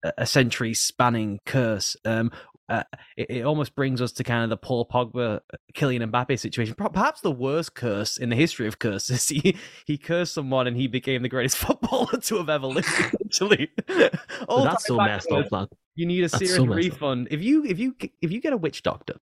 a- 0.03 0.13
a 0.19 0.25
century 0.25 0.73
spanning 0.73 1.39
curse. 1.45 1.95
Um, 2.05 2.31
uh, 2.71 2.83
it, 3.17 3.29
it 3.29 3.41
almost 3.45 3.75
brings 3.75 4.01
us 4.01 4.13
to 4.13 4.23
kind 4.23 4.43
of 4.45 4.49
the 4.49 4.57
Paul 4.57 4.87
Pogba, 4.87 5.41
Kylian 5.73 6.09
Mbappe 6.09 6.39
situation. 6.39 6.73
Perhaps 6.75 7.19
the 7.19 7.31
worst 7.31 7.75
curse 7.75 8.17
in 8.17 8.29
the 8.29 8.35
history 8.35 8.67
of 8.67 8.79
curses. 8.79 9.29
He 9.41 9.57
he 9.85 9.97
cursed 9.97 10.33
someone 10.33 10.67
and 10.67 10.77
he 10.77 10.87
became 10.87 11.21
the 11.21 11.29
greatest 11.29 11.57
footballer 11.65 12.19
to 12.19 12.37
have 12.37 12.49
ever 12.49 12.67
lived. 12.67 12.87
Actually, 13.25 13.69
that's 13.87 14.85
so 14.85 14.97
messed 14.97 15.31
up, 15.31 15.51
lad. 15.51 15.67
You 15.95 16.05
need 16.05 16.23
a 16.23 16.27
That's 16.27 16.37
serious 16.37 16.55
so 16.55 16.65
refund. 16.65 17.27
If 17.31 17.41
you 17.41 17.65
if 17.65 17.79
you 17.79 17.95
if 18.21 18.31
you 18.31 18.39
get 18.41 18.53
a 18.53 18.57
witch 18.57 18.83
doctor 18.83 19.15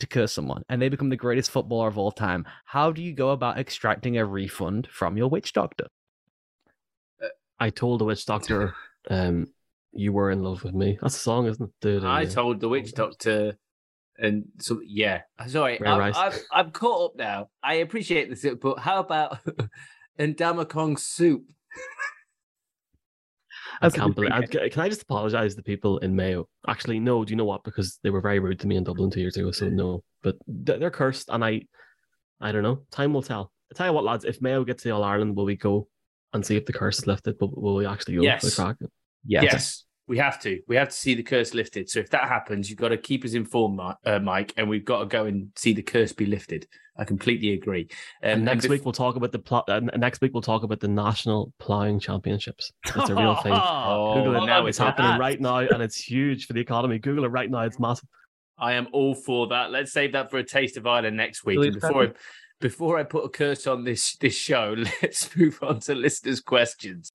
to 0.00 0.06
curse 0.06 0.32
someone 0.32 0.62
and 0.68 0.80
they 0.80 0.88
become 0.88 1.10
the 1.10 1.16
greatest 1.16 1.50
footballer 1.50 1.88
of 1.88 1.98
all 1.98 2.12
time, 2.12 2.46
how 2.64 2.92
do 2.92 3.02
you 3.02 3.12
go 3.12 3.30
about 3.30 3.58
extracting 3.58 4.18
a 4.18 4.24
refund 4.24 4.88
from 4.90 5.16
your 5.16 5.28
witch 5.28 5.52
doctor? 5.52 5.86
I 7.58 7.70
told 7.70 8.00
the 8.00 8.06
witch 8.06 8.24
doctor, 8.24 8.74
um, 9.10 9.48
you 9.92 10.12
were 10.12 10.30
in 10.30 10.42
love 10.42 10.62
with 10.64 10.74
me. 10.74 10.98
That's 11.00 11.16
a 11.16 11.20
song, 11.20 11.46
isn't 11.46 11.64
it? 11.64 11.70
Dude, 11.80 12.04
I 12.04 12.24
told 12.24 12.60
the 12.60 12.68
witch 12.68 12.92
doctor, 12.92 13.56
and 14.18 14.44
so 14.58 14.80
yeah. 14.84 15.22
Sorry, 15.48 15.78
I'm, 15.84 15.98
I'm, 16.16 16.32
I'm 16.52 16.70
caught 16.70 17.10
up 17.12 17.16
now. 17.16 17.48
I 17.62 17.74
appreciate 17.74 18.28
this, 18.30 18.46
but 18.60 18.78
how 18.78 19.00
about 19.00 19.38
Ndamukong 20.18 20.98
soup? 20.98 21.44
I 23.82 23.88
can't 23.90 24.14
believe. 24.14 24.32
I- 24.32 24.68
Can 24.68 24.82
I 24.82 24.88
just 24.88 25.02
apologize 25.02 25.54
to 25.54 25.62
people 25.62 25.98
in 25.98 26.14
Mayo? 26.14 26.48
Actually, 26.68 27.00
no. 27.00 27.24
Do 27.24 27.30
you 27.30 27.36
know 27.36 27.44
what? 27.44 27.64
Because 27.64 27.98
they 28.02 28.10
were 28.10 28.20
very 28.20 28.38
rude 28.38 28.60
to 28.60 28.66
me 28.66 28.76
in 28.76 28.84
Dublin 28.84 29.10
two 29.10 29.20
years 29.20 29.36
ago. 29.36 29.50
So 29.52 29.68
no. 29.68 30.02
But 30.22 30.36
they're 30.46 30.90
cursed, 30.90 31.30
and 31.30 31.44
I, 31.44 31.62
I 32.40 32.52
don't 32.52 32.62
know. 32.62 32.80
Time 32.90 33.14
will 33.14 33.22
tell. 33.22 33.52
I 33.72 33.76
tell 33.76 33.86
you 33.86 33.92
what, 33.92 34.04
lads. 34.04 34.24
If 34.24 34.42
Mayo 34.42 34.64
gets 34.64 34.82
to 34.82 34.90
All 34.90 35.04
Ireland, 35.04 35.36
will 35.36 35.44
we 35.46 35.56
go 35.56 35.88
and 36.34 36.44
see 36.44 36.56
if 36.56 36.66
the 36.66 36.72
curse 36.72 36.98
is 36.98 37.06
lifted? 37.06 37.38
But 37.38 37.56
will 37.60 37.76
we 37.76 37.86
actually 37.86 38.16
go? 38.16 38.22
Yes. 38.22 38.40
For 38.42 38.50
the 38.50 38.74
crack? 38.76 38.90
Yes. 39.24 39.42
Yes, 39.44 39.84
we 40.06 40.18
have 40.18 40.40
to. 40.42 40.60
We 40.66 40.76
have 40.76 40.88
to 40.88 40.94
see 40.94 41.14
the 41.14 41.22
curse 41.22 41.54
lifted. 41.54 41.88
So 41.88 42.00
if 42.00 42.10
that 42.10 42.28
happens, 42.28 42.68
you've 42.68 42.78
got 42.78 42.88
to 42.88 42.96
keep 42.96 43.24
us 43.24 43.34
informed, 43.34 43.76
Mi- 43.78 44.10
uh, 44.12 44.18
Mike, 44.18 44.52
and 44.56 44.68
we've 44.68 44.84
got 44.84 45.00
to 45.00 45.06
go 45.06 45.26
and 45.26 45.48
see 45.56 45.72
the 45.72 45.82
curse 45.82 46.12
be 46.12 46.26
lifted. 46.26 46.66
I 46.96 47.04
completely 47.04 47.52
agree. 47.52 47.88
Um, 48.22 48.30
And 48.30 48.44
next 48.44 48.66
bef- 48.66 48.70
week 48.70 48.84
we'll 48.84 48.92
talk 48.92 49.16
about 49.16 49.32
the 49.32 49.38
pl- 49.38 49.64
uh, 49.68 49.80
next 49.96 50.20
week 50.20 50.32
we'll 50.34 50.42
talk 50.42 50.64
about 50.64 50.80
the 50.80 50.88
national 50.88 51.52
ploughing 51.58 51.98
championships. 52.00 52.72
It's 52.86 53.08
a 53.08 53.14
real 53.14 53.36
thing. 53.36 53.52
Oh, 53.56 54.14
Google 54.16 54.42
it 54.42 54.46
now. 54.46 54.66
It's 54.66 54.78
happening 54.78 55.12
that. 55.12 55.20
right 55.20 55.40
now, 55.40 55.58
and 55.58 55.82
it's 55.82 55.96
huge 55.96 56.46
for 56.46 56.52
the 56.52 56.60
economy. 56.60 56.98
Google 56.98 57.24
it 57.24 57.28
right 57.28 57.50
now. 57.50 57.60
It's 57.62 57.78
massive. 57.78 58.08
I 58.58 58.72
am 58.74 58.88
all 58.92 59.14
for 59.14 59.46
that. 59.48 59.70
Let's 59.70 59.92
save 59.92 60.12
that 60.12 60.30
for 60.30 60.36
a 60.38 60.44
taste 60.44 60.76
of 60.76 60.86
Ireland 60.86 61.16
next 61.16 61.44
week. 61.44 61.54
Julius 61.56 61.74
And 61.76 61.80
before 61.80 62.02
I, 62.02 62.12
before 62.60 62.98
I 62.98 63.02
put 63.04 63.24
a 63.24 63.28
curse 63.30 63.66
on 63.66 63.84
this 63.84 64.16
this 64.16 64.34
show, 64.36 64.74
let's 65.02 65.34
move 65.36 65.58
on 65.62 65.80
to 65.80 65.94
listeners' 65.94 66.40
questions. 66.42 67.10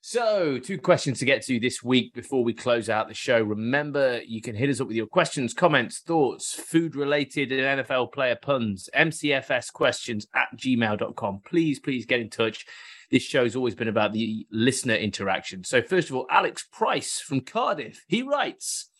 So, 0.00 0.58
two 0.58 0.78
questions 0.78 1.18
to 1.18 1.24
get 1.24 1.42
to 1.46 1.58
this 1.58 1.82
week 1.82 2.14
before 2.14 2.44
we 2.44 2.52
close 2.52 2.88
out 2.88 3.08
the 3.08 3.14
show. 3.14 3.42
Remember, 3.42 4.20
you 4.24 4.40
can 4.40 4.54
hit 4.54 4.70
us 4.70 4.80
up 4.80 4.86
with 4.86 4.96
your 4.96 5.06
questions, 5.06 5.52
comments, 5.52 5.98
thoughts, 5.98 6.54
food 6.54 6.94
related 6.94 7.50
and 7.50 7.80
NFL 7.80 8.12
player 8.12 8.36
puns, 8.40 8.88
MCFS 8.94 9.72
questions 9.72 10.26
at 10.34 10.48
gmail.com. 10.56 11.40
Please, 11.44 11.80
please 11.80 12.06
get 12.06 12.20
in 12.20 12.30
touch. 12.30 12.64
This 13.10 13.24
show's 13.24 13.56
always 13.56 13.74
been 13.74 13.88
about 13.88 14.12
the 14.12 14.46
listener 14.52 14.94
interaction. 14.94 15.64
So, 15.64 15.82
first 15.82 16.10
of 16.10 16.16
all, 16.16 16.26
Alex 16.30 16.64
Price 16.70 17.20
from 17.20 17.40
Cardiff, 17.40 18.04
he 18.06 18.22
writes, 18.22 18.90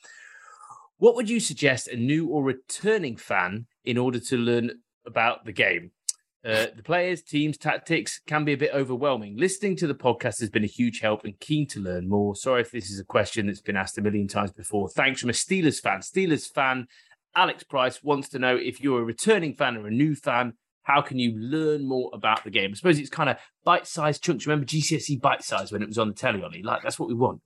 what 0.96 1.14
would 1.14 1.30
you 1.30 1.38
suggest 1.38 1.86
a 1.86 1.96
new 1.96 2.26
or 2.26 2.42
returning 2.42 3.16
fan 3.16 3.66
in 3.84 3.98
order 3.98 4.18
to 4.18 4.36
learn 4.36 4.80
about 5.06 5.44
the 5.44 5.52
game? 5.52 5.92
Uh, 6.44 6.66
the 6.76 6.82
players, 6.84 7.20
teams, 7.20 7.58
tactics 7.58 8.20
can 8.26 8.44
be 8.44 8.52
a 8.52 8.56
bit 8.56 8.70
overwhelming. 8.72 9.36
Listening 9.36 9.74
to 9.76 9.86
the 9.86 9.94
podcast 9.94 10.38
has 10.40 10.50
been 10.50 10.64
a 10.64 10.68
huge 10.68 11.00
help 11.00 11.24
and 11.24 11.38
keen 11.40 11.66
to 11.66 11.80
learn 11.80 12.08
more. 12.08 12.36
Sorry 12.36 12.60
if 12.60 12.70
this 12.70 12.90
is 12.90 13.00
a 13.00 13.04
question 13.04 13.46
that's 13.46 13.60
been 13.60 13.76
asked 13.76 13.98
a 13.98 14.02
million 14.02 14.28
times 14.28 14.52
before. 14.52 14.88
Thanks 14.88 15.20
from 15.20 15.30
a 15.30 15.32
Steelers 15.32 15.80
fan. 15.80 15.98
Steelers 15.98 16.48
fan 16.48 16.86
Alex 17.34 17.64
Price 17.64 18.02
wants 18.02 18.28
to 18.30 18.38
know 18.38 18.56
if 18.56 18.80
you're 18.80 19.00
a 19.00 19.04
returning 19.04 19.54
fan 19.54 19.76
or 19.76 19.86
a 19.86 19.90
new 19.90 20.14
fan, 20.14 20.54
how 20.82 21.02
can 21.02 21.18
you 21.18 21.36
learn 21.38 21.86
more 21.86 22.10
about 22.12 22.44
the 22.44 22.50
game? 22.50 22.70
I 22.72 22.74
suppose 22.74 22.98
it's 22.98 23.10
kind 23.10 23.28
of 23.28 23.36
bite-sized 23.64 24.22
chunks. 24.22 24.46
Remember 24.46 24.64
GCSE 24.64 25.20
bite-size 25.20 25.70
when 25.70 25.82
it 25.82 25.88
was 25.88 25.98
on 25.98 26.08
the 26.08 26.14
telly, 26.14 26.42
Ollie? 26.42 26.62
Like 26.62 26.82
that's 26.82 26.98
what 26.98 27.08
we 27.08 27.14
want. 27.14 27.42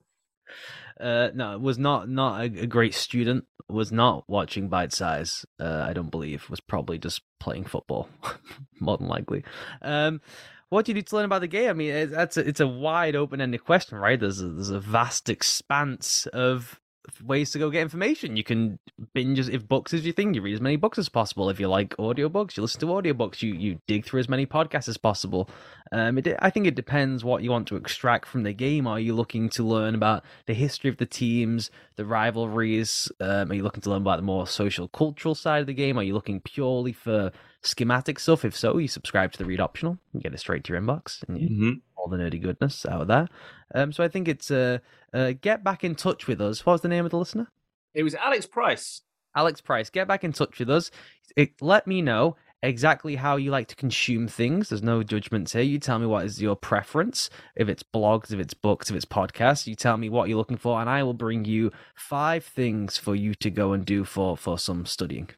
Uh, 1.03 1.31
no, 1.33 1.57
was 1.57 1.77
not 1.77 2.09
not 2.09 2.41
a, 2.41 2.43
a 2.61 2.67
great 2.67 2.93
student. 2.93 3.45
Was 3.69 3.91
not 3.91 4.23
watching 4.27 4.69
Bite 4.69 4.93
Size. 4.93 5.45
Uh, 5.59 5.85
I 5.87 5.93
don't 5.93 6.09
believe. 6.09 6.49
Was 6.49 6.59
probably 6.59 6.97
just 6.97 7.21
playing 7.39 7.65
football, 7.65 8.07
more 8.79 8.97
than 8.97 9.07
likely. 9.07 9.43
Um, 9.81 10.21
what 10.69 10.85
do 10.85 10.91
you 10.91 10.95
need 10.95 11.07
to 11.07 11.15
learn 11.15 11.25
about 11.25 11.41
the 11.41 11.47
game? 11.47 11.69
I 11.69 11.73
mean, 11.73 11.91
it, 11.91 12.11
that's 12.11 12.37
a, 12.37 12.47
it's 12.47 12.59
a 12.59 12.67
wide 12.67 13.15
open 13.15 13.41
ended 13.41 13.63
question, 13.63 13.97
right? 13.97 14.19
There's 14.19 14.41
a, 14.41 14.47
there's 14.47 14.69
a 14.69 14.79
vast 14.79 15.29
expanse 15.29 16.25
of 16.27 16.79
ways 17.23 17.51
to 17.51 17.59
go 17.59 17.69
get 17.69 17.81
information. 17.81 18.37
You 18.37 18.43
can 18.43 18.79
binge 19.13 19.39
as 19.39 19.49
if 19.49 19.67
books 19.67 19.93
is 19.93 20.05
your 20.05 20.13
thing. 20.13 20.33
You 20.33 20.41
read 20.41 20.53
as 20.53 20.61
many 20.61 20.75
books 20.75 20.97
as 20.97 21.09
possible. 21.09 21.49
If 21.49 21.59
you 21.59 21.67
like 21.67 21.95
audiobooks, 21.97 22.55
you 22.55 22.63
listen 22.63 22.79
to 22.81 22.85
audiobooks. 22.87 23.41
You 23.41 23.53
you 23.53 23.79
dig 23.87 24.05
through 24.05 24.21
as 24.21 24.29
many 24.29 24.45
podcasts 24.45 24.87
as 24.87 24.97
possible. 24.97 25.49
Um, 25.91 26.17
it, 26.17 26.27
I 26.39 26.49
think 26.49 26.65
it 26.65 26.75
depends 26.75 27.23
what 27.23 27.43
you 27.43 27.51
want 27.51 27.67
to 27.67 27.75
extract 27.75 28.27
from 28.27 28.43
the 28.43 28.53
game. 28.53 28.87
Are 28.87 28.99
you 28.99 29.13
looking 29.13 29.49
to 29.49 29.63
learn 29.63 29.95
about 29.95 30.23
the 30.47 30.53
history 30.53 30.89
of 30.89 30.97
the 30.97 31.05
teams, 31.05 31.69
the 31.97 32.05
rivalries? 32.05 33.11
Um, 33.19 33.51
are 33.51 33.53
you 33.53 33.63
looking 33.63 33.81
to 33.81 33.89
learn 33.89 34.01
about 34.01 34.17
the 34.17 34.23
more 34.23 34.47
social, 34.47 34.87
cultural 34.87 35.35
side 35.35 35.61
of 35.61 35.67
the 35.67 35.73
game? 35.73 35.97
Are 35.97 36.03
you 36.03 36.13
looking 36.13 36.39
purely 36.39 36.93
for 36.93 37.31
schematic 37.61 38.17
stuff? 38.19 38.43
If 38.45 38.57
so, 38.57 38.77
you 38.77 38.87
subscribe 38.87 39.33
to 39.33 39.37
the 39.37 39.45
Read 39.45 39.59
Optional. 39.59 39.97
You 40.13 40.21
get 40.21 40.33
it 40.33 40.39
straight 40.39 40.63
to 40.63 40.73
your 40.73 40.81
inbox, 40.81 41.23
and 41.27 41.37
you 41.37 41.49
Mm-hmm. 41.49 41.71
All 42.03 42.09
the 42.09 42.17
nerdy 42.17 42.41
goodness 42.41 42.85
out 42.85 43.01
of 43.01 43.07
that. 43.07 43.31
Um, 43.73 43.91
so 43.91 44.03
I 44.03 44.07
think 44.07 44.27
it's 44.27 44.51
uh, 44.51 44.79
uh, 45.13 45.33
get 45.39 45.63
back 45.63 45.83
in 45.83 45.95
touch 45.95 46.27
with 46.27 46.41
us. 46.41 46.65
What 46.65 46.73
was 46.73 46.81
the 46.81 46.87
name 46.89 47.05
of 47.05 47.11
the 47.11 47.17
listener? 47.17 47.47
It 47.93 48.03
was 48.03 48.15
Alex 48.15 48.45
Price. 48.45 49.01
Alex 49.35 49.61
Price. 49.61 49.89
Get 49.89 50.07
back 50.07 50.23
in 50.23 50.33
touch 50.33 50.59
with 50.59 50.69
us. 50.69 50.91
It, 51.35 51.61
let 51.61 51.87
me 51.87 52.01
know 52.01 52.35
exactly 52.61 53.15
how 53.15 53.35
you 53.35 53.51
like 53.51 53.67
to 53.67 53.75
consume 53.75 54.27
things. 54.27 54.69
There's 54.69 54.83
no 54.83 55.03
judgments 55.03 55.53
here. 55.53 55.61
You 55.61 55.79
tell 55.79 55.99
me 55.99 56.05
what 56.05 56.25
is 56.25 56.41
your 56.41 56.55
preference. 56.55 57.29
If 57.55 57.69
it's 57.69 57.83
blogs, 57.83 58.31
if 58.31 58.39
it's 58.39 58.53
books, 58.53 58.89
if 58.89 58.95
it's 58.95 59.05
podcasts, 59.05 59.65
you 59.65 59.75
tell 59.75 59.97
me 59.97 60.09
what 60.09 60.29
you're 60.29 60.37
looking 60.37 60.57
for, 60.57 60.79
and 60.81 60.89
I 60.89 61.03
will 61.03 61.13
bring 61.13 61.45
you 61.45 61.71
five 61.95 62.43
things 62.43 62.97
for 62.97 63.15
you 63.15 63.33
to 63.35 63.49
go 63.49 63.73
and 63.73 63.85
do 63.85 64.03
for 64.03 64.37
for 64.37 64.59
some 64.59 64.85
studying. 64.85 65.29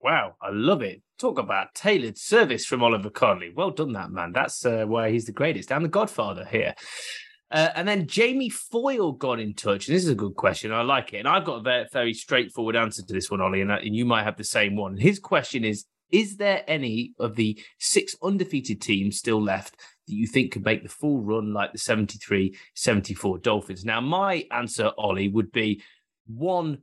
Wow, 0.00 0.34
I 0.42 0.50
love 0.50 0.82
it. 0.82 1.02
Talk 1.22 1.38
about 1.38 1.76
tailored 1.76 2.18
service 2.18 2.66
from 2.66 2.82
Oliver 2.82 3.08
Connolly. 3.08 3.52
Well 3.54 3.70
done, 3.70 3.92
that 3.92 4.10
man. 4.10 4.32
That's 4.32 4.66
uh, 4.66 4.86
why 4.88 5.12
he's 5.12 5.24
the 5.24 5.30
greatest. 5.30 5.70
I'm 5.70 5.84
the 5.84 5.88
godfather 5.88 6.44
here. 6.44 6.74
Uh, 7.48 7.68
and 7.76 7.86
then 7.86 8.08
Jamie 8.08 8.48
Foyle 8.48 9.12
got 9.12 9.38
in 9.38 9.54
touch. 9.54 9.86
And 9.86 9.94
this 9.94 10.02
is 10.02 10.10
a 10.10 10.16
good 10.16 10.34
question. 10.34 10.72
I 10.72 10.82
like 10.82 11.14
it. 11.14 11.18
And 11.18 11.28
I've 11.28 11.44
got 11.44 11.60
a 11.60 11.62
very, 11.62 11.86
very 11.92 12.12
straightforward 12.12 12.74
answer 12.74 13.02
to 13.02 13.12
this 13.12 13.30
one, 13.30 13.40
Ollie, 13.40 13.60
and, 13.60 13.70
uh, 13.70 13.76
and 13.76 13.94
you 13.94 14.04
might 14.04 14.24
have 14.24 14.36
the 14.36 14.42
same 14.42 14.74
one. 14.74 14.96
His 14.96 15.20
question 15.20 15.64
is 15.64 15.84
Is 16.10 16.38
there 16.38 16.64
any 16.66 17.12
of 17.20 17.36
the 17.36 17.56
six 17.78 18.16
undefeated 18.20 18.82
teams 18.82 19.16
still 19.16 19.40
left 19.40 19.76
that 20.08 20.14
you 20.14 20.26
think 20.26 20.50
could 20.50 20.64
make 20.64 20.82
the 20.82 20.88
full 20.88 21.22
run 21.22 21.52
like 21.52 21.70
the 21.70 21.78
73 21.78 22.52
74 22.74 23.38
Dolphins? 23.38 23.84
Now, 23.84 24.00
my 24.00 24.44
answer, 24.50 24.90
Ollie, 24.98 25.28
would 25.28 25.52
be 25.52 25.84
one, 26.26 26.78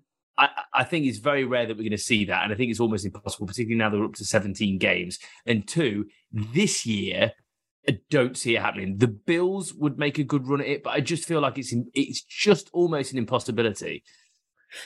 I, 0.73 0.83
think 0.83 1.05
it's 1.05 1.17
very 1.17 1.43
rare 1.43 1.65
that 1.65 1.75
we're 1.75 1.83
going 1.83 1.91
to 1.91 1.97
see 1.97 2.25
that. 2.25 2.43
And 2.43 2.53
I 2.53 2.55
think 2.55 2.71
it's 2.71 2.79
almost 2.79 3.05
impossible, 3.05 3.47
particularly 3.47 3.77
now 3.77 3.89
they're 3.89 4.03
up 4.03 4.15
to 4.15 4.25
17 4.25 4.77
games. 4.77 5.19
And 5.45 5.67
two, 5.67 6.05
this 6.31 6.85
year, 6.85 7.33
I 7.87 7.99
don't 8.09 8.37
see 8.37 8.55
it 8.55 8.61
happening. 8.61 8.97
The 8.97 9.07
Bills 9.07 9.73
would 9.73 9.97
make 9.97 10.17
a 10.17 10.23
good 10.23 10.47
run 10.47 10.61
at 10.61 10.67
it, 10.67 10.83
but 10.83 10.91
I 10.91 11.01
just 11.01 11.25
feel 11.25 11.41
like 11.41 11.57
it's 11.57 11.73
it's 11.93 12.21
just 12.21 12.69
almost 12.73 13.11
an 13.11 13.17
impossibility. 13.17 14.03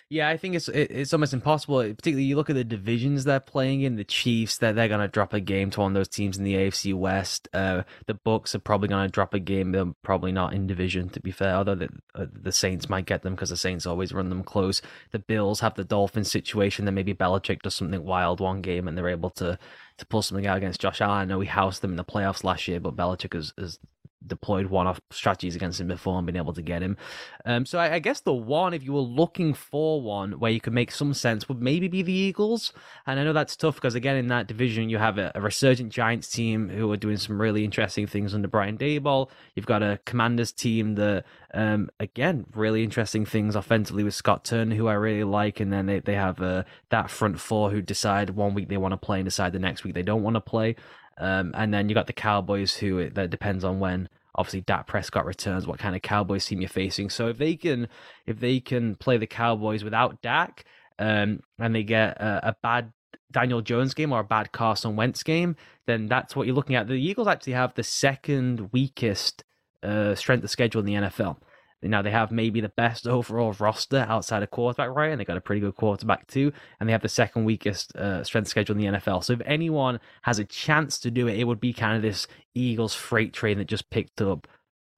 Yeah, 0.10 0.30
I 0.30 0.38
think 0.38 0.56
it's 0.56 0.70
it's 0.70 1.14
almost 1.14 1.34
impossible. 1.34 1.80
Particularly, 1.80 2.24
you 2.24 2.36
look 2.36 2.50
at 2.50 2.56
the 2.56 2.64
divisions 2.64 3.24
they're 3.24 3.40
playing 3.40 3.82
in. 3.82 3.96
The 3.96 4.04
Chiefs, 4.04 4.58
that 4.58 4.76
they're, 4.76 4.88
going 4.88 5.02
to 5.02 5.08
drop 5.08 5.34
a 5.34 5.40
game 5.40 5.70
to 5.72 5.82
one 5.82 5.92
of 5.92 5.96
those 5.96 6.08
teams 6.08 6.38
in 6.38 6.44
the 6.44 6.56
AFC 6.56 6.94
West. 6.94 7.48
Uh, 7.54 7.84
the 8.06 8.14
Bucs 8.14 8.56
are 8.56 8.60
probably 8.60 8.88
going 8.88 9.08
to 9.08 9.12
drop 9.12 9.34
a 9.34 9.40
game. 9.40 9.72
They're 9.72 9.94
probably 10.04 10.32
not 10.32 10.54
in 10.54 10.68
division, 10.68 11.10
to 11.10 11.20
be 11.20 11.32
fair. 11.32 11.56
Although 11.56 11.76
the 11.76 11.90
uh, 12.16 12.26
the 12.32 12.52
Saints 12.52 12.90
might 12.90 13.06
get 13.06 13.24
them 13.24 13.36
because 13.36 13.50
the 13.50 13.58
Saints 13.58 13.86
always 13.86 14.14
run 14.14 14.30
them 14.30 14.44
close. 14.44 14.82
The 15.12 15.20
Bills 15.20 15.60
have 15.60 15.76
the 15.76 15.84
Dolphins 15.84 16.32
situation. 16.32 16.86
Then 16.86 16.96
maybe 16.96 17.14
Belichick 17.14 17.62
does 17.62 17.76
something 17.76 18.04
wild 18.04 18.40
one 18.40 18.62
game 18.62 18.88
and 18.88 18.98
they're 18.98 19.10
able 19.10 19.32
to 19.32 19.58
to 19.98 20.06
pull 20.06 20.22
something 20.22 20.48
out 20.48 20.58
against 20.58 20.82
Josh 20.82 21.02
Allen. 21.02 21.20
I 21.20 21.26
know 21.26 21.38
we 21.38 21.46
housed 21.46 21.82
them 21.82 21.92
in 21.92 21.98
the 21.98 22.04
playoffs 22.04 22.44
last 22.44 22.68
year, 22.68 22.80
but 22.80 22.96
Belichick 22.96 23.34
has, 23.34 23.54
has 23.58 23.80
deployed 24.28 24.68
one-off 24.68 25.02
strategies 25.12 25.56
against 25.56 25.80
him 25.80 25.88
before 25.88 26.18
and 26.18 26.26
been 26.26 26.36
able 26.36 26.54
to 26.54 26.62
get 26.62 26.82
him. 26.82 26.98
Um, 27.46 27.66
so 27.66 27.80
I, 27.80 27.96
I, 27.96 28.00
guess 28.00 28.22
the 28.22 28.34
one, 28.34 28.74
if 28.74 28.84
you 28.84 28.94
were 28.94 29.00
looking 29.00 29.54
for 29.54 30.02
one 30.02 30.34
where 30.34 30.52
you 30.52 30.62
could 30.62 30.74
make 30.74 30.92
some 30.92 31.14
sense, 31.14 31.48
would 31.48 31.62
maybe 31.62 31.88
be 31.88 32.02
the 32.02 32.14
Eagles. 32.14 32.74
And 33.06 33.20
I 33.20 33.24
know 33.24 33.34
that's 33.34 33.56
tough 33.56 33.76
because 33.76 33.96
again, 33.96 34.16
in 34.16 34.28
that 34.28 34.48
division, 34.48 34.90
you 34.90 34.98
have 34.98 35.18
a, 35.18 35.32
a, 35.36 35.42
resurgent 35.42 35.92
Giants 35.92 36.30
team 36.30 36.70
who 36.70 36.92
are 36.92 36.98
doing 36.98 37.18
some 37.18 37.42
really 37.42 37.64
interesting 37.64 38.08
things 38.08 38.34
under 38.34 38.48
Brian 38.48 38.78
Daboll. 38.78 39.30
You've 39.56 39.66
got 39.66 39.84
a 39.84 40.00
Commanders 40.06 40.52
team 40.52 40.96
that, 40.96 41.26
um, 41.54 41.90
again, 42.00 42.46
really 42.56 42.84
interesting 42.84 43.26
things 43.26 43.56
offensively 43.56 44.04
with 44.04 44.16
Scott 44.16 44.44
Turner, 44.44 44.76
who 44.76 44.88
I 44.88 44.94
really 44.94 45.24
like, 45.24 45.60
and 45.60 45.72
then 45.72 45.86
they 45.86 46.00
they 46.00 46.16
have 46.16 46.42
uh, 46.42 46.64
that 46.90 47.10
front 47.10 47.40
four 47.40 47.70
who 47.70 47.82
decide 47.82 48.32
one 48.32 48.54
week 48.54 48.70
they 48.70 48.78
want 48.78 48.94
to 48.94 48.98
play 48.98 49.20
and 49.20 49.26
decide 49.26 49.54
the 49.54 49.60
next 49.60 49.84
week 49.84 49.94
they 49.94 50.04
don't 50.04 50.24
want 50.24 50.36
to 50.36 50.42
play. 50.42 50.76
Um, 51.18 51.52
and 51.56 51.74
then 51.74 51.90
you 51.90 51.96
got 51.96 52.08
the 52.08 52.14
Cowboys, 52.14 52.76
who 52.76 53.10
that 53.10 53.30
depends 53.30 53.64
on 53.64 53.80
when 53.80 54.10
obviously 54.36 54.62
Dak 54.62 54.88
Prescott 54.88 55.26
returns, 55.26 55.68
what 55.68 55.80
kind 55.80 55.96
of 55.96 56.02
Cowboys 56.02 56.46
team 56.46 56.62
you're 56.62 56.70
facing. 56.70 57.10
So 57.10 57.28
if 57.28 57.38
they 57.38 57.56
can, 57.56 57.88
if 58.26 58.40
they 58.40 58.60
can 58.60 58.96
play 58.96 59.18
the 59.18 59.28
Cowboys 59.28 59.84
without 59.84 60.22
Dak, 60.22 60.66
um, 61.00 61.42
and 61.60 61.76
they 61.76 61.84
get 61.84 62.20
a, 62.20 62.50
a 62.50 62.56
bad 62.62 62.92
Daniel 63.32 63.62
Jones 63.62 63.94
game 63.94 64.12
or 64.12 64.20
a 64.20 64.24
bad 64.24 64.52
Carson 64.52 64.96
Wentz 64.96 65.24
game, 65.24 65.56
then 65.86 66.08
that's 66.08 66.36
what 66.36 66.48
you're 66.48 66.56
looking 66.56 66.76
at. 66.76 66.88
The 66.88 66.94
Eagles 66.94 67.28
actually 67.28 67.54
have 67.54 67.74
the 67.74 67.84
second 67.84 68.70
weakest 68.72 69.44
uh, 69.82 70.16
strength 70.16 70.44
of 70.44 70.50
schedule 70.50 70.80
in 70.80 70.86
the 70.86 70.94
NFL. 70.94 71.38
Now 71.84 72.02
they 72.02 72.12
have 72.12 72.32
maybe 72.32 72.62
the 72.62 72.70
best 72.70 73.08
overall 73.08 73.54
roster 73.54 74.06
outside 74.08 74.44
of 74.44 74.52
quarterback, 74.52 74.90
right? 74.96 75.12
And 75.12 75.20
they 75.20 75.26
got 75.26 75.38
a 75.38 75.42
pretty 75.42 75.62
good 75.62 75.76
quarterback 75.76 76.28
too, 76.28 76.52
and 76.80 76.88
they 76.88 76.94
have 76.94 77.02
the 77.02 77.10
second 77.10 77.46
weakest 77.46 77.96
uh, 77.96 78.24
strength 78.24 78.48
schedule 78.48 78.78
in 78.78 78.82
the 78.82 79.00
NFL. 79.00 79.24
So 79.24 79.34
if 79.34 79.42
anyone 79.46 80.00
has 80.24 80.40
a 80.40 80.46
chance 80.46 81.00
to 81.00 81.12
do 81.12 81.28
it, 81.28 81.40
it 81.40 81.46
would 81.46 81.60
be 81.60 81.74
kind 81.74 81.96
of 81.96 82.02
this 82.02 82.28
Eagles 82.56 82.96
freight 82.96 83.34
train 83.34 83.58
that 83.58 83.66
just 83.66 83.90
picked 83.90 84.22
up, 84.22 84.48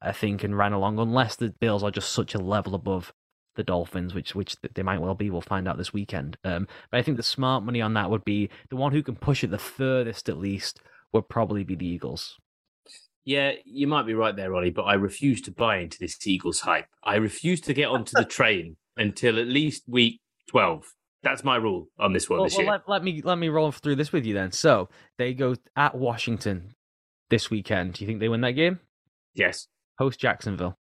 I 0.01 0.11
think, 0.11 0.43
and 0.43 0.57
ran 0.57 0.73
along. 0.73 0.99
Unless 0.99 1.37
the 1.37 1.49
Bills 1.49 1.83
are 1.83 1.91
just 1.91 2.11
such 2.11 2.35
a 2.35 2.39
level 2.39 2.75
above 2.75 3.13
the 3.55 3.63
Dolphins, 3.63 4.13
which 4.13 4.35
which 4.35 4.55
they 4.73 4.83
might 4.83 5.01
well 5.01 5.15
be. 5.15 5.29
We'll 5.29 5.41
find 5.41 5.67
out 5.67 5.77
this 5.77 5.93
weekend. 5.93 6.37
Um, 6.43 6.67
but 6.91 6.99
I 6.99 7.01
think 7.01 7.17
the 7.17 7.23
smart 7.23 7.63
money 7.63 7.81
on 7.81 7.93
that 7.93 8.09
would 8.09 8.25
be 8.25 8.49
the 8.69 8.75
one 8.75 8.91
who 8.91 9.01
can 9.03 9.15
push 9.15 9.43
it 9.43 9.51
the 9.51 9.57
furthest, 9.57 10.29
at 10.29 10.37
least, 10.37 10.79
would 11.13 11.29
probably 11.29 11.63
be 11.63 11.75
the 11.75 11.87
Eagles. 11.87 12.37
Yeah, 13.25 13.53
you 13.65 13.87
might 13.87 14.05
be 14.05 14.13
right 14.13 14.35
there, 14.35 14.53
Ollie, 14.55 14.69
but 14.69 14.83
I 14.83 14.93
refuse 14.93 15.41
to 15.41 15.51
buy 15.51 15.77
into 15.77 15.97
this 15.97 16.15
Eagles 16.25 16.59
hype. 16.59 16.85
I 17.03 17.15
refuse 17.15 17.59
to 17.61 17.73
get 17.73 17.89
onto 17.89 18.11
the 18.15 18.25
train 18.29 18.77
until 18.95 19.39
at 19.39 19.47
least 19.47 19.83
week 19.87 20.21
12. 20.49 20.93
That's 21.23 21.43
my 21.43 21.55
rule 21.55 21.87
on 21.97 22.13
this 22.13 22.29
one 22.29 22.37
well, 22.37 22.45
this 22.45 22.55
well, 22.55 22.65
year. 22.65 22.71
Let, 22.73 22.87
let, 22.87 23.03
me 23.03 23.21
let 23.23 23.39
me 23.39 23.49
roll 23.49 23.71
through 23.71 23.95
this 23.95 24.11
with 24.11 24.27
you 24.27 24.35
then. 24.35 24.51
So 24.51 24.89
they 25.17 25.33
go 25.33 25.55
at 25.75 25.95
Washington 25.95 26.75
this 27.31 27.49
weekend. 27.49 27.93
Do 27.93 28.03
you 28.03 28.07
think 28.07 28.19
they 28.19 28.29
win 28.29 28.41
that 28.41 28.51
game? 28.51 28.79
Yes. 29.33 29.67
Host 29.97 30.19
Jacksonville. 30.19 30.77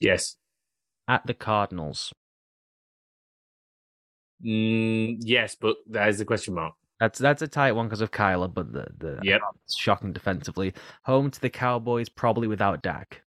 Yes. 0.00 0.36
At 1.06 1.26
the 1.26 1.34
Cardinals. 1.34 2.14
Mm, 4.44 5.18
yes, 5.20 5.54
but 5.54 5.76
there's 5.86 6.18
the 6.18 6.24
question 6.24 6.54
mark. 6.54 6.74
That's 7.00 7.18
that's 7.18 7.42
a 7.42 7.48
tight 7.48 7.72
one 7.72 7.86
because 7.86 8.00
of 8.00 8.10
Kyler, 8.10 8.52
but 8.52 8.72
the 8.72 8.86
the 8.98 9.20
yep. 9.22 9.40
shocking 9.70 10.12
defensively. 10.12 10.74
Home 11.04 11.30
to 11.30 11.40
the 11.40 11.50
Cowboys, 11.50 12.08
probably 12.08 12.48
without 12.48 12.82
Dak. 12.82 13.22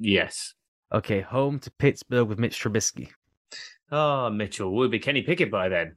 Yes. 0.00 0.54
Okay, 0.92 1.20
home 1.20 1.58
to 1.60 1.70
Pittsburgh 1.70 2.28
with 2.28 2.38
Mitch 2.38 2.62
Trubisky. 2.62 3.10
Oh, 3.90 4.30
Mitchell 4.30 4.74
will 4.74 4.88
be 4.88 4.98
Kenny 4.98 5.22
Pickett 5.22 5.50
by 5.50 5.68
then. 5.68 5.96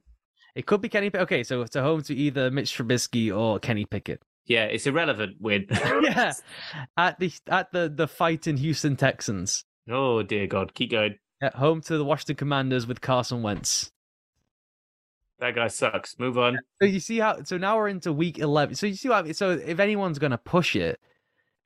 It 0.56 0.66
could 0.66 0.82
be 0.82 0.90
Kenny. 0.90 1.12
Okay, 1.14 1.44
so 1.44 1.62
it's 1.62 1.76
a 1.76 1.82
home 1.82 2.02
to 2.04 2.16
either 2.16 2.52
Mitch 2.52 2.78
Trubisky 2.78 3.36
or 3.36 3.60
Kenny 3.60 3.86
Pickett. 3.86 4.22
Yeah, 4.46 4.66
it's 4.66 4.88
irrelevant 4.88 5.38
win. 5.40 5.66
yeah, 6.02 6.34
at 6.98 7.20
the 7.20 7.32
at 7.48 7.72
the 7.72 7.92
the 7.94 8.08
fight 8.08 8.48
in 8.48 8.58
Houston 8.58 8.96
Texans. 8.96 9.66
Oh 9.90 10.24
dear 10.24 10.48
God, 10.48 10.74
keep 10.74 10.92
going. 10.92 11.16
At 11.42 11.56
home 11.56 11.82
to 11.82 11.98
the 11.98 12.06
Washington 12.06 12.36
Commanders 12.36 12.86
with 12.86 13.02
Carson 13.02 13.42
Wentz. 13.42 13.92
That 15.42 15.56
guy 15.56 15.68
sucks. 15.70 16.20
Move 16.20 16.38
on. 16.38 16.60
So 16.80 16.88
you 16.88 17.00
see 17.00 17.18
how? 17.18 17.42
So 17.44 17.58
now 17.58 17.76
we're 17.76 17.88
into 17.88 18.14
week 18.14 18.38
eleven. 18.38 18.76
So 18.76 18.86
you 18.86 18.94
see 18.94 19.10
what? 19.10 19.36
So 19.36 19.50
if 19.50 19.80
anyone's 19.80 20.20
gonna 20.20 20.38
push 20.38 20.76
it, 20.76 21.00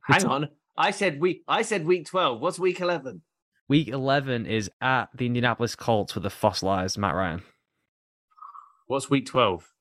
hang 0.01 0.25
on. 0.25 0.49
I 0.77 0.91
said 0.91 1.19
week. 1.19 1.43
I 1.45 1.61
said 1.61 1.85
week 1.85 2.07
twelve. 2.07 2.39
What's 2.39 2.57
week 2.57 2.79
eleven? 2.79 3.21
Week 3.67 3.89
eleven 3.89 4.45
is 4.45 4.71
at 4.79 5.09
the 5.13 5.25
Indianapolis 5.25 5.75
Colts 5.75 6.15
with 6.15 6.23
the 6.23 6.29
fossilized 6.29 6.97
Matt 6.97 7.15
Ryan. 7.15 7.43
What's 8.87 9.09
week 9.09 9.25
twelve? 9.25 9.73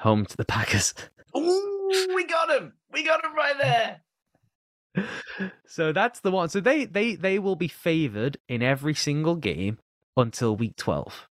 Home 0.00 0.26
to 0.26 0.36
the 0.36 0.44
Packers. 0.44 0.92
Ooh, 1.36 2.12
we 2.16 2.26
got 2.26 2.50
him. 2.50 2.72
We 2.92 3.04
got 3.04 3.24
him 3.24 3.34
right 3.34 4.00
there. 4.96 5.52
so 5.68 5.92
that's 5.92 6.18
the 6.18 6.32
one. 6.32 6.48
So 6.48 6.58
they 6.58 6.84
they 6.84 7.14
they 7.14 7.38
will 7.38 7.56
be 7.56 7.68
favored 7.68 8.38
in 8.48 8.60
every 8.60 8.94
single 8.94 9.36
game 9.36 9.78
until 10.16 10.56
week 10.56 10.74
twelve 10.76 11.28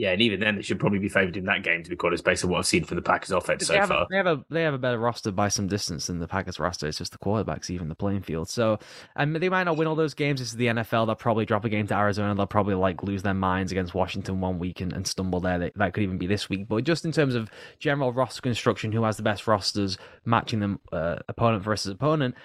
yeah, 0.00 0.12
and 0.12 0.22
even 0.22 0.40
then 0.40 0.56
they 0.56 0.62
should 0.62 0.80
probably 0.80 0.98
be 0.98 1.10
favoured 1.10 1.36
in 1.36 1.44
that 1.44 1.62
game 1.62 1.82
to 1.82 1.90
be 1.90 1.94
quite 1.94 2.08
honest, 2.08 2.24
based 2.24 2.42
on 2.42 2.50
what 2.50 2.56
I've 2.56 2.66
seen 2.66 2.84
from 2.84 2.96
the 2.96 3.02
Packers 3.02 3.32
offense 3.32 3.66
so 3.66 3.74
have 3.74 3.90
far. 3.90 4.06
They 4.08 4.16
have 4.16 4.26
a 4.26 4.42
they 4.48 4.62
have 4.62 4.72
a 4.72 4.78
better 4.78 4.98
roster 4.98 5.30
by 5.30 5.48
some 5.48 5.66
distance 5.66 6.06
than 6.06 6.20
the 6.20 6.26
Packers 6.26 6.58
roster. 6.58 6.88
It's 6.88 6.96
just 6.96 7.12
the 7.12 7.18
quarterbacks 7.18 7.68
even 7.68 7.88
the 7.88 7.94
playing 7.94 8.22
field. 8.22 8.48
So 8.48 8.78
and 9.14 9.36
they 9.36 9.50
might 9.50 9.64
not 9.64 9.76
win 9.76 9.86
all 9.86 9.94
those 9.94 10.14
games. 10.14 10.40
This 10.40 10.48
is 10.48 10.56
the 10.56 10.68
NFL. 10.68 11.04
They'll 11.04 11.14
probably 11.16 11.44
drop 11.44 11.66
a 11.66 11.68
game 11.68 11.86
to 11.88 11.94
Arizona. 11.94 12.34
They'll 12.34 12.46
probably 12.46 12.76
like 12.76 13.02
lose 13.02 13.22
their 13.22 13.34
minds 13.34 13.72
against 13.72 13.92
Washington 13.92 14.40
one 14.40 14.58
week 14.58 14.80
and, 14.80 14.90
and 14.94 15.06
stumble 15.06 15.40
there. 15.40 15.58
They, 15.58 15.72
that 15.76 15.92
could 15.92 16.02
even 16.02 16.16
be 16.16 16.26
this 16.26 16.48
week. 16.48 16.66
But 16.66 16.84
just 16.84 17.04
in 17.04 17.12
terms 17.12 17.34
of 17.34 17.50
general 17.78 18.10
roster 18.10 18.40
construction, 18.40 18.92
who 18.92 19.04
has 19.04 19.18
the 19.18 19.22
best 19.22 19.46
rosters, 19.46 19.98
matching 20.24 20.60
them 20.60 20.80
uh, 20.92 21.16
opponent 21.28 21.62
versus 21.62 21.92
opponent, 21.92 22.36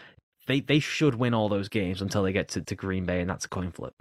they 0.47 0.59
they 0.59 0.79
should 0.79 1.15
win 1.15 1.33
all 1.33 1.47
those 1.47 1.69
games 1.69 2.01
until 2.01 2.23
they 2.23 2.33
get 2.33 2.49
to, 2.49 2.61
to 2.61 2.75
Green 2.75 3.05
Bay, 3.05 3.21
and 3.21 3.29
that's 3.29 3.45
a 3.45 3.49
coin 3.49 3.71
flip. 3.71 3.95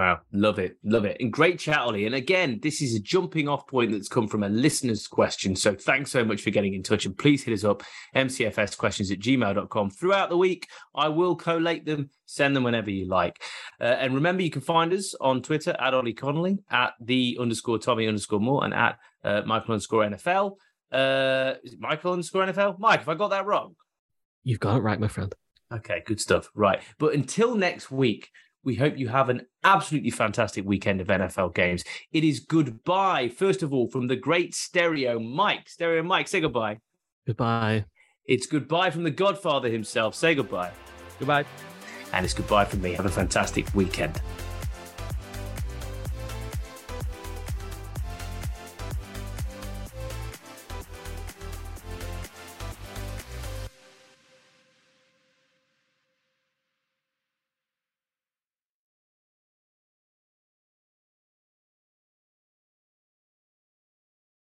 Wow, 0.00 0.20
love 0.32 0.58
it, 0.58 0.78
love 0.82 1.04
it. 1.04 1.18
And 1.20 1.30
great 1.30 1.58
chat, 1.58 1.76
Ollie. 1.76 2.06
And 2.06 2.14
again, 2.14 2.58
this 2.62 2.80
is 2.80 2.94
a 2.94 3.00
jumping 3.00 3.48
off 3.48 3.66
point 3.66 3.92
that's 3.92 4.08
come 4.08 4.28
from 4.28 4.42
a 4.42 4.48
listener's 4.48 5.06
question. 5.06 5.54
So 5.54 5.74
thanks 5.74 6.10
so 6.10 6.24
much 6.24 6.40
for 6.40 6.48
getting 6.48 6.72
in 6.72 6.82
touch. 6.82 7.04
And 7.04 7.14
please 7.18 7.42
hit 7.42 7.52
us 7.52 7.64
up, 7.64 7.82
mcfsquestions 8.16 9.12
at 9.12 9.18
gmail.com. 9.18 9.90
Throughout 9.90 10.30
the 10.30 10.38
week, 10.38 10.68
I 10.94 11.08
will 11.08 11.36
collate 11.36 11.84
them, 11.84 12.08
send 12.24 12.56
them 12.56 12.62
whenever 12.62 12.88
you 12.88 13.08
like. 13.08 13.42
Uh, 13.78 13.94
and 13.98 14.14
remember, 14.14 14.42
you 14.42 14.48
can 14.48 14.62
find 14.62 14.94
us 14.94 15.14
on 15.20 15.42
Twitter 15.42 15.76
at 15.78 15.92
Ollie 15.92 16.14
Connolly, 16.14 16.60
at 16.70 16.94
the 16.98 17.36
underscore 17.38 17.78
Tommy 17.78 18.06
underscore 18.08 18.40
Moore, 18.40 18.64
and 18.64 18.72
at 18.72 18.98
uh, 19.22 19.42
Michael 19.44 19.74
underscore 19.74 20.04
NFL. 20.04 20.52
Uh, 20.90 21.56
is 21.62 21.74
it 21.74 21.78
Michael 21.78 22.12
underscore 22.12 22.46
NFL? 22.46 22.78
Mike, 22.78 23.00
have 23.00 23.08
I 23.10 23.16
got 23.16 23.28
that 23.28 23.44
wrong? 23.44 23.76
You've 24.44 24.60
got 24.60 24.78
it 24.78 24.80
right, 24.80 24.98
my 24.98 25.08
friend. 25.08 25.34
Okay, 25.70 26.02
good 26.06 26.22
stuff. 26.22 26.48
Right. 26.54 26.80
But 26.98 27.12
until 27.12 27.54
next 27.54 27.90
week, 27.90 28.30
we 28.64 28.74
hope 28.74 28.98
you 28.98 29.08
have 29.08 29.28
an 29.28 29.46
absolutely 29.64 30.10
fantastic 30.10 30.64
weekend 30.64 31.00
of 31.00 31.06
NFL 31.06 31.54
games. 31.54 31.84
It 32.12 32.24
is 32.24 32.40
goodbye, 32.40 33.28
first 33.28 33.62
of 33.62 33.72
all, 33.72 33.88
from 33.88 34.06
the 34.06 34.16
great 34.16 34.54
Stereo 34.54 35.18
Mike. 35.18 35.68
Stereo 35.68 36.02
Mike, 36.02 36.28
say 36.28 36.40
goodbye. 36.40 36.78
Goodbye. 37.26 37.86
It's 38.26 38.46
goodbye 38.46 38.90
from 38.90 39.04
the 39.04 39.10
Godfather 39.10 39.68
himself. 39.68 40.14
Say 40.14 40.34
goodbye. 40.34 40.72
Goodbye. 41.18 41.44
And 42.12 42.24
it's 42.24 42.34
goodbye 42.34 42.64
from 42.64 42.82
me. 42.82 42.92
Have 42.92 43.06
a 43.06 43.10
fantastic 43.10 43.72
weekend. 43.74 44.20